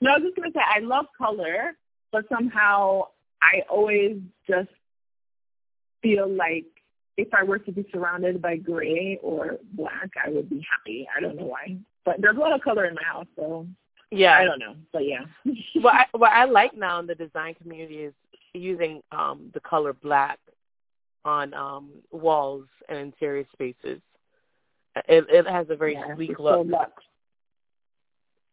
No, 0.00 0.10
I 0.10 0.18
was 0.18 0.24
just 0.24 0.36
gonna 0.36 0.50
say 0.52 0.60
I 0.66 0.80
love 0.80 1.06
color, 1.16 1.76
but 2.10 2.24
somehow 2.28 3.02
I 3.40 3.62
always 3.70 4.16
just 4.48 4.70
feel 6.02 6.28
like 6.28 6.64
if 7.16 7.28
I 7.34 7.42
were 7.44 7.58
to 7.58 7.72
be 7.72 7.86
surrounded 7.92 8.40
by 8.42 8.56
gray 8.56 9.18
or 9.22 9.58
black, 9.74 10.10
I 10.24 10.30
would 10.30 10.48
be 10.48 10.64
happy. 10.70 11.06
I 11.16 11.20
don't 11.20 11.36
know 11.36 11.46
why, 11.46 11.76
but 12.04 12.16
there's 12.20 12.36
a 12.36 12.40
lot 12.40 12.52
of 12.52 12.62
color 12.62 12.86
in 12.86 12.94
my 12.94 13.02
house, 13.02 13.26
so 13.36 13.66
yeah, 14.10 14.36
I 14.36 14.44
don't 14.44 14.58
know, 14.58 14.74
but 14.92 15.06
yeah. 15.06 15.24
what 15.80 15.94
I, 15.94 16.06
what 16.12 16.32
I 16.32 16.44
like 16.44 16.76
now 16.76 17.00
in 17.00 17.06
the 17.06 17.14
design 17.14 17.54
community 17.54 17.96
is 18.04 18.14
using 18.54 19.02
um 19.12 19.50
the 19.54 19.60
color 19.60 19.94
black 19.94 20.38
on 21.24 21.54
um 21.54 21.90
walls 22.10 22.66
and 22.88 22.98
interior 22.98 23.46
spaces. 23.52 24.00
It 25.08 25.24
it 25.28 25.46
has 25.46 25.66
a 25.70 25.76
very 25.76 25.94
yeah, 25.94 26.14
sleek 26.14 26.38
look. 26.38 26.66
So 26.68 26.80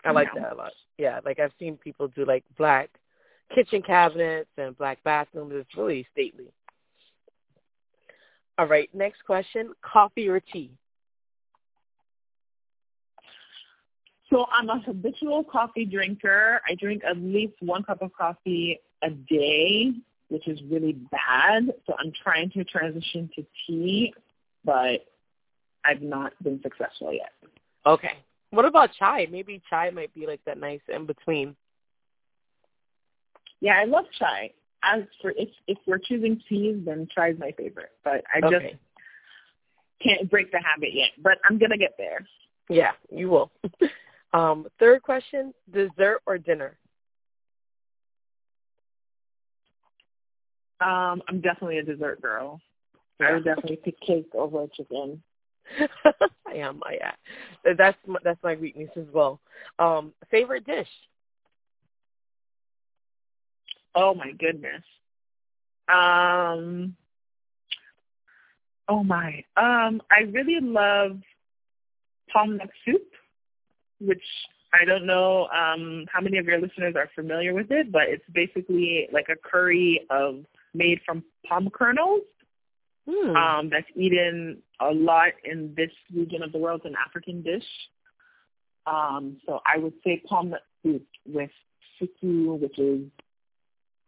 I 0.05 0.11
like 0.11 0.29
Yeah. 0.33 0.43
that 0.43 0.53
a 0.53 0.55
lot. 0.55 0.71
Yeah, 0.97 1.19
like 1.25 1.39
I've 1.39 1.51
seen 1.59 1.77
people 1.77 2.07
do 2.09 2.25
like 2.25 2.43
black 2.57 2.89
kitchen 3.53 3.81
cabinets 3.81 4.49
and 4.57 4.77
black 4.77 5.03
bathrooms. 5.03 5.53
It's 5.55 5.77
really 5.77 6.07
stately. 6.11 6.51
All 8.59 8.67
right, 8.67 8.89
next 8.93 9.23
question: 9.25 9.71
coffee 9.81 10.27
or 10.27 10.41
tea? 10.41 10.73
So 14.29 14.47
I'm 14.51 14.69
a 14.69 14.81
habitual 14.81 15.45
coffee 15.45 15.85
drinker. 15.85 16.59
I 16.67 16.75
drink 16.75 17.03
at 17.09 17.15
least 17.15 17.53
one 17.61 17.83
cup 17.83 18.01
of 18.01 18.11
coffee 18.11 18.81
a 19.01 19.11
day, 19.11 19.93
which 20.27 20.45
is 20.49 20.59
really 20.69 20.91
bad. 20.91 21.73
So 21.87 21.93
I'm 21.97 22.11
trying 22.21 22.51
to 22.51 22.65
transition 22.65 23.29
to 23.37 23.45
tea, 23.65 24.13
but 24.65 25.05
I've 25.85 26.01
not 26.01 26.33
been 26.43 26.59
successful 26.61 27.13
yet. 27.13 27.31
Okay. 27.85 28.17
What 28.49 28.65
about 28.65 28.89
chai? 28.99 29.25
Maybe 29.31 29.61
chai 29.69 29.89
might 29.91 30.13
be 30.13 30.27
like 30.27 30.41
that 30.45 30.59
nice 30.59 30.81
in 30.93 31.05
between. 31.05 31.55
Yeah, 33.61 33.79
I 33.79 33.85
love 33.85 34.05
chai. 34.19 34.51
As 34.83 35.03
for 35.21 35.31
if 35.31 35.49
if 35.67 35.77
we're 35.85 35.99
choosing 35.99 36.41
teas, 36.47 36.77
then 36.85 37.07
chai 37.13 37.29
is 37.29 37.39
my 37.39 37.51
favorite. 37.51 37.91
But 38.03 38.23
I 38.33 38.41
just 38.41 38.75
can't 40.01 40.29
break 40.29 40.51
the 40.51 40.59
habit 40.59 40.93
yet. 40.93 41.09
But 41.21 41.37
I'm 41.49 41.57
gonna 41.57 41.77
get 41.77 41.95
there. 41.97 42.25
Yeah, 42.69 42.91
you 43.11 43.29
will. 43.29 43.51
um, 44.33 44.67
third 44.79 45.01
question: 45.01 45.53
dessert 45.71 46.21
or 46.25 46.37
dinner? 46.37 46.77
Um, 50.81 51.21
I'm 51.27 51.41
definitely 51.41 51.79
a 51.79 51.83
dessert 51.83 52.21
girl. 52.21 52.61
I 53.19 53.33
would 53.33 53.43
definitely 53.43 53.79
pick 53.83 53.99
cake 53.99 54.29
over 54.33 54.65
chicken. 54.73 55.21
I 56.47 56.53
am. 56.53 56.81
I 56.85 56.93
yeah. 56.93 57.73
That's 57.77 57.97
my, 58.07 58.19
that's 58.23 58.41
my 58.43 58.55
weakness 58.55 58.89
as 58.95 59.05
well. 59.13 59.41
Um, 59.77 60.13
favorite 60.31 60.65
dish? 60.65 60.87
Oh 63.95 64.13
my 64.13 64.31
goodness. 64.31 64.83
Um 65.87 66.95
Oh 68.87 69.03
my. 69.03 69.43
Um 69.55 70.01
I 70.11 70.21
really 70.31 70.59
love 70.61 71.19
palm 72.31 72.57
nut 72.57 72.69
soup, 72.85 73.07
which 73.99 74.23
I 74.73 74.85
don't 74.85 75.05
know 75.05 75.47
um 75.47 76.05
how 76.11 76.21
many 76.21 76.37
of 76.37 76.45
your 76.45 76.61
listeners 76.61 76.95
are 76.95 77.09
familiar 77.15 77.53
with 77.53 77.71
it, 77.71 77.91
but 77.91 78.03
it's 78.07 78.23
basically 78.33 79.07
like 79.11 79.27
a 79.29 79.35
curry 79.35 80.05
of 80.09 80.45
made 80.73 80.99
from 81.05 81.23
palm 81.47 81.69
kernels. 81.73 82.21
Hmm. 83.09 83.35
Um 83.35 83.69
that's 83.69 83.87
eaten 83.95 84.61
a 84.79 84.91
lot 84.91 85.33
in 85.43 85.73
this 85.75 85.91
region 86.15 86.43
of 86.43 86.51
the 86.51 86.59
world, 86.59 86.81
it's 86.83 86.91
an 86.91 86.95
African 87.03 87.41
dish. 87.41 87.65
Um 88.85 89.37
so 89.45 89.59
I 89.65 89.77
would 89.79 89.93
say 90.03 90.21
palm 90.27 90.51
nut 90.51 90.63
soup 90.83 91.05
with 91.25 91.51
fufu, 91.99 92.59
which 92.59 92.77
is 92.79 93.01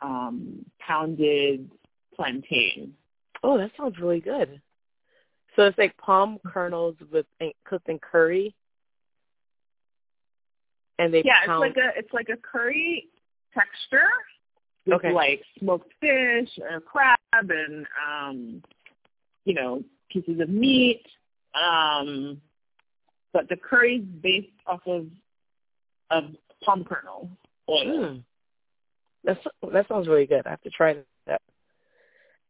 um, 0.02 0.66
pounded 0.80 1.70
plantain. 2.16 2.94
oh, 3.44 3.58
that 3.58 3.72
sounds 3.78 3.98
really 4.00 4.20
good. 4.20 4.62
So 5.56 5.64
it's 5.64 5.78
like 5.78 5.96
palm 5.98 6.40
kernels 6.46 6.96
with 7.12 7.26
cooked 7.66 7.90
in 7.90 8.00
curry, 8.00 8.56
and 11.00 11.14
they 11.14 11.24
Yeah, 11.26 11.46
pound. 11.46 11.66
it's 11.66 11.78
like 11.78 11.86
a 11.86 11.98
it's 12.00 12.14
like 12.14 12.30
a 12.30 12.38
curry 12.38 13.08
texture 13.54 14.08
with 14.86 14.96
Okay. 14.96 15.12
like 15.12 15.44
smoked 15.60 15.92
fish 16.00 16.50
or 16.60 16.80
crab 16.80 17.18
and 17.34 17.86
um, 18.08 18.64
you 19.46 19.54
know 19.54 19.84
pieces 20.10 20.40
of 20.40 20.50
meat. 20.50 21.06
Um, 21.54 22.42
but 23.34 23.50
the 23.50 23.58
curry's 23.58 24.04
based 24.22 24.48
off 24.68 24.82
of 24.86 25.08
of 26.12 26.36
palm 26.64 26.84
kernel 26.84 27.30
oil. 27.70 27.86
Mm. 27.86 28.24
That's 29.24 29.40
that 29.72 29.88
sounds 29.88 30.08
really 30.08 30.26
good. 30.26 30.46
I 30.46 30.52
have 30.52 30.62
to 30.62 30.70
try 30.70 30.98
that. 31.28 31.42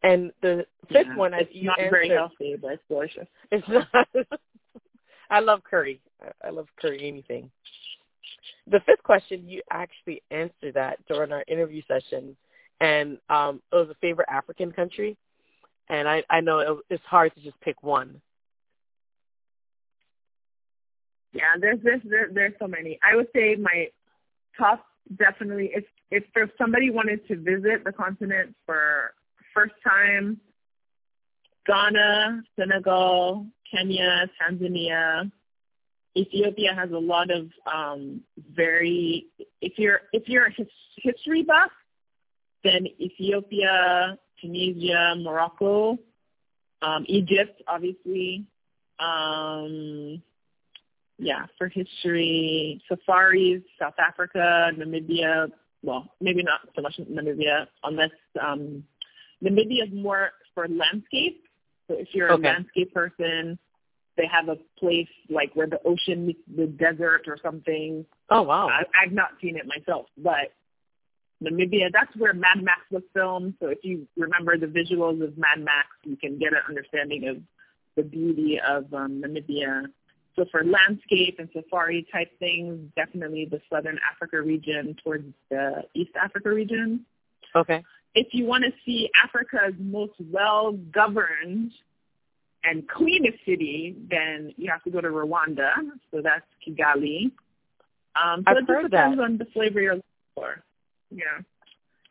And 0.03 0.31
the 0.41 0.65
fifth 0.91 1.07
Yeah, 1.07 1.15
one, 1.15 1.33
I 1.33 1.47
you 1.51 1.67
not 1.67 1.79
answered, 1.79 1.91
very 1.91 2.09
healthy, 2.09 2.55
but 2.59 2.73
it's 2.73 2.83
delicious. 2.87 3.27
It's 3.51 3.67
not. 3.67 3.87
I 5.29 5.39
love 5.39 5.63
curry. 5.63 6.01
I- 6.43 6.49
love 6.49 6.67
curry 6.79 7.07
anything. 7.07 7.51
The 8.67 8.79
fifth 8.85 9.03
question, 9.03 9.47
you 9.47 9.61
actually 9.71 10.21
answered 10.31 10.73
that 10.75 11.05
during 11.07 11.31
our 11.31 11.43
interview 11.47 11.81
session, 11.87 12.35
and 12.79 13.17
um, 13.29 13.61
it 13.71 13.75
was 13.75 13.89
a 13.89 13.95
favorite 13.95 14.27
African 14.29 14.71
country. 14.71 15.17
And 15.89 16.07
I, 16.07 16.23
I 16.29 16.39
know 16.39 16.59
it, 16.59 16.77
it's 16.89 17.03
hard 17.05 17.33
to 17.35 17.41
just 17.41 17.59
pick 17.61 17.83
one. 17.83 18.21
Yeah, 21.33 21.57
there's 21.59 21.79
there's 21.83 22.01
there, 22.03 22.29
there's 22.33 22.53
so 22.59 22.67
many. 22.67 22.99
I 23.03 23.15
would 23.15 23.27
say 23.33 23.55
my 23.55 23.87
top 24.57 24.85
definitely 25.15 25.71
if 25.73 25.85
if 26.09 26.23
there's 26.35 26.49
somebody 26.57 26.89
wanted 26.89 27.27
to 27.27 27.35
visit 27.37 27.83
the 27.83 27.91
continent 27.91 28.55
for 28.65 29.13
first 29.53 29.73
time, 29.85 30.39
Ghana, 31.65 32.43
Senegal, 32.57 33.47
Kenya, 33.69 34.29
Tanzania, 34.41 35.31
Ethiopia 36.15 36.73
has 36.75 36.91
a 36.91 36.97
lot 36.97 37.29
of 37.31 37.49
um 37.71 38.21
very 38.55 39.27
if 39.61 39.73
you're 39.77 40.01
if 40.11 40.27
you're 40.27 40.45
a 40.45 40.53
his, 40.53 40.67
history 40.97 41.43
buff, 41.43 41.71
then 42.63 42.87
Ethiopia, 42.99 44.17
Tunisia, 44.39 45.15
Morocco, 45.17 45.97
um, 46.81 47.05
Egypt, 47.07 47.61
obviously. 47.67 48.45
Um, 48.99 50.21
yeah, 51.21 51.45
for 51.57 51.69
history, 51.69 52.81
safaris, 52.89 53.61
South 53.79 53.93
Africa, 53.99 54.71
Namibia. 54.75 55.49
Well, 55.83 56.11
maybe 56.19 56.41
not 56.41 56.61
so 56.75 56.81
much 56.81 56.99
Namibia, 56.99 57.67
unless 57.83 58.09
um, 58.41 58.83
Namibia 59.43 59.87
is 59.87 59.93
more 59.93 60.31
for 60.55 60.67
landscape. 60.67 61.43
So 61.87 61.95
if 61.97 62.07
you're 62.13 62.31
Okay. 62.33 62.47
a 62.47 62.51
landscape 62.53 62.93
person, 62.93 63.59
they 64.17 64.25
have 64.25 64.49
a 64.49 64.57
place 64.79 65.07
like 65.29 65.55
where 65.55 65.67
the 65.67 65.79
ocean 65.85 66.25
meets 66.25 66.41
the 66.57 66.65
desert 66.65 67.23
or 67.27 67.37
something. 67.41 68.03
Oh 68.31 68.41
wow! 68.41 68.67
I, 68.67 68.83
I've 69.01 69.13
not 69.13 69.29
seen 69.41 69.55
it 69.57 69.67
myself, 69.67 70.07
but 70.17 70.53
Namibia, 71.43 71.89
that's 71.93 72.15
where 72.17 72.33
Mad 72.33 72.63
Max 72.63 72.81
was 72.89 73.03
filmed. 73.13 73.53
So 73.59 73.67
if 73.67 73.79
you 73.83 74.07
remember 74.17 74.57
the 74.57 74.67
visuals 74.67 75.23
of 75.23 75.37
Mad 75.37 75.59
Max, 75.59 75.87
you 76.03 76.17
can 76.17 76.39
get 76.39 76.53
an 76.53 76.61
understanding 76.67 77.27
of 77.27 77.37
the 77.95 78.03
beauty 78.03 78.59
of 78.67 78.91
um, 78.93 79.21
Namibia. 79.23 79.85
So 80.35 80.45
for 80.51 80.63
landscape 80.63 81.37
and 81.39 81.49
safari 81.53 82.07
type 82.11 82.37
things, 82.39 82.79
definitely 82.95 83.45
the 83.45 83.61
Southern 83.69 83.99
Africa 84.09 84.41
region 84.41 84.95
towards 85.03 85.25
the 85.49 85.83
East 85.93 86.11
Africa 86.21 86.49
region. 86.49 87.05
Okay. 87.55 87.83
If 88.15 88.27
you 88.33 88.45
want 88.45 88.63
to 88.63 88.71
see 88.85 89.09
Africa's 89.21 89.73
most 89.79 90.13
well-governed 90.31 91.71
and 92.63 92.87
cleanest 92.87 93.37
city, 93.45 93.95
then 94.09 94.53
you 94.57 94.69
have 94.69 94.83
to 94.83 94.89
go 94.89 95.01
to 95.01 95.07
Rwanda. 95.07 95.71
So 96.11 96.21
that's 96.21 96.45
Kigali. 96.65 97.31
Um, 98.21 98.43
so 98.43 98.51
I've 98.51 98.57
it 98.57 98.67
heard 98.67 98.91
depends 98.91 99.17
that. 99.17 99.23
on 99.23 99.37
the 99.37 99.45
flavor 99.53 99.81
you're 99.81 99.95
looking 99.95 100.03
for. 100.35 100.63
Yeah. 101.09 101.23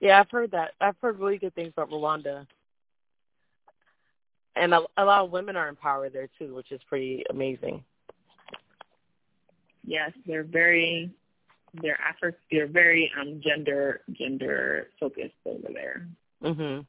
Yeah, 0.00 0.20
I've 0.20 0.30
heard 0.30 0.50
that. 0.52 0.72
I've 0.80 0.96
heard 1.02 1.18
really 1.18 1.36
good 1.36 1.54
things 1.54 1.72
about 1.76 1.90
Rwanda, 1.90 2.46
and 4.56 4.72
a, 4.72 4.80
a 4.96 5.04
lot 5.04 5.24
of 5.24 5.30
women 5.30 5.56
are 5.56 5.68
empowered 5.68 6.14
there 6.14 6.28
too, 6.38 6.54
which 6.54 6.72
is 6.72 6.80
pretty 6.88 7.22
amazing. 7.28 7.84
Yes, 9.84 10.12
they're 10.26 10.44
very 10.44 11.10
they're 11.74 11.98
Afri- 11.98 12.34
they're 12.50 12.66
very 12.66 13.10
um 13.18 13.40
gender 13.42 14.02
gender 14.12 14.88
focused 14.98 15.34
over 15.46 15.68
there. 15.72 16.06
Mhm. 16.42 16.86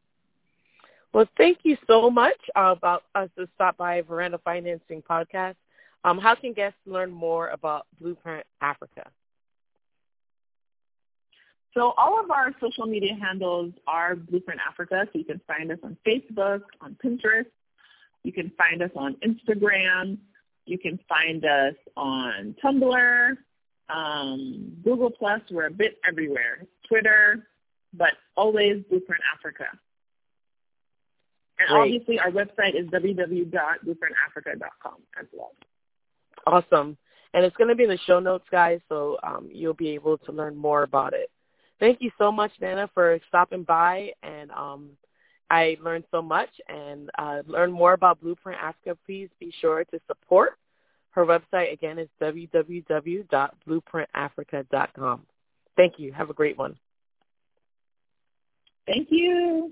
Well, 1.14 1.28
thank 1.38 1.60
you 1.64 1.78
so 1.88 2.10
much 2.10 2.40
uh, 2.56 2.74
about 2.78 3.04
us 3.16 3.30
to 3.38 3.48
stop 3.56 3.78
by 3.78 4.02
Veranda 4.02 4.38
Financing 4.38 5.02
Podcast. 5.02 5.56
Um, 6.04 6.18
how 6.18 6.36
can 6.36 6.54
guests 6.54 6.80
learn 6.86 7.12
more 7.12 7.50
about 7.50 7.86
Blueprint 8.00 8.46
Africa? 8.62 9.10
So 11.74 11.94
all 11.98 12.20
of 12.20 12.32
our 12.32 12.54
social 12.60 12.86
media 12.86 13.16
handles 13.16 13.74
are 13.88 14.16
Blueprint 14.16 14.60
Africa. 14.68 15.08
So 15.12 15.20
you 15.20 15.26
can 15.26 15.40
find 15.48 15.72
us 15.72 15.80
on 15.84 15.98
Facebook, 16.06 16.62
on 16.82 16.98
Pinterest. 17.04 17.46
You 18.24 18.34
can 18.34 18.52
find 18.58 18.82
us 18.82 18.92
on 18.96 19.16
Instagram. 19.16 20.18
You 20.72 20.78
can 20.78 20.98
find 21.10 21.44
us 21.44 21.74
on 21.98 22.56
Tumblr, 22.64 23.32
um, 23.90 24.78
Google 24.86 25.10
Plus. 25.10 25.42
We're 25.52 25.66
a 25.66 25.70
bit 25.70 25.98
everywhere. 26.08 26.66
Twitter, 26.88 27.46
but 27.94 28.14
always 28.38 28.82
Blueprint 28.90 29.22
Africa. 29.36 29.66
And 31.60 31.68
Great. 31.68 31.82
obviously, 31.82 32.20
our 32.20 32.32
website 32.32 32.80
is 32.80 32.88
www.blueprintafrica.com 32.88 34.96
as 35.20 35.26
well. 35.34 35.52
Awesome. 36.48 36.96
And 37.34 37.44
it's 37.44 37.58
going 37.58 37.68
to 37.68 37.76
be 37.76 37.84
in 37.84 37.90
the 37.90 38.00
show 38.08 38.22
notes, 38.22 38.46
guys, 38.50 38.80
so 38.88 39.18
um, 39.24 39.50
you'll 39.52 39.74
be 39.74 39.90
able 39.90 40.20
to 40.20 40.32
learn 40.32 40.56
more 40.56 40.84
about 40.84 41.12
it. 41.12 41.30
Thank 41.82 41.98
you 42.00 42.12
so 42.18 42.32
much, 42.32 42.52
Nana, 42.62 42.90
for 42.94 43.20
stopping 43.28 43.64
by. 43.64 44.14
And 44.24 44.52
um, 44.52 44.92
I 45.50 45.76
learned 45.84 46.06
so 46.12 46.22
much. 46.22 46.48
And 46.70 47.10
uh, 47.20 47.42
learn 47.46 47.74
more 47.74 47.92
about 47.92 48.22
Blueprint 48.22 48.62
Africa, 48.62 48.98
please 49.06 49.28
be 49.38 49.52
sure 49.60 49.84
to 49.84 50.00
support. 50.08 50.58
Her 51.12 51.26
website, 51.26 51.72
again, 51.74 52.00
is 52.00 52.08
www.blueprintafrica.com. 52.22 55.22
Thank 55.78 56.00
you. 56.00 56.12
Have 56.14 56.30
a 56.30 56.34
great 56.34 56.58
one. 56.58 56.78
Thank 58.88 59.10
you. 59.12 59.72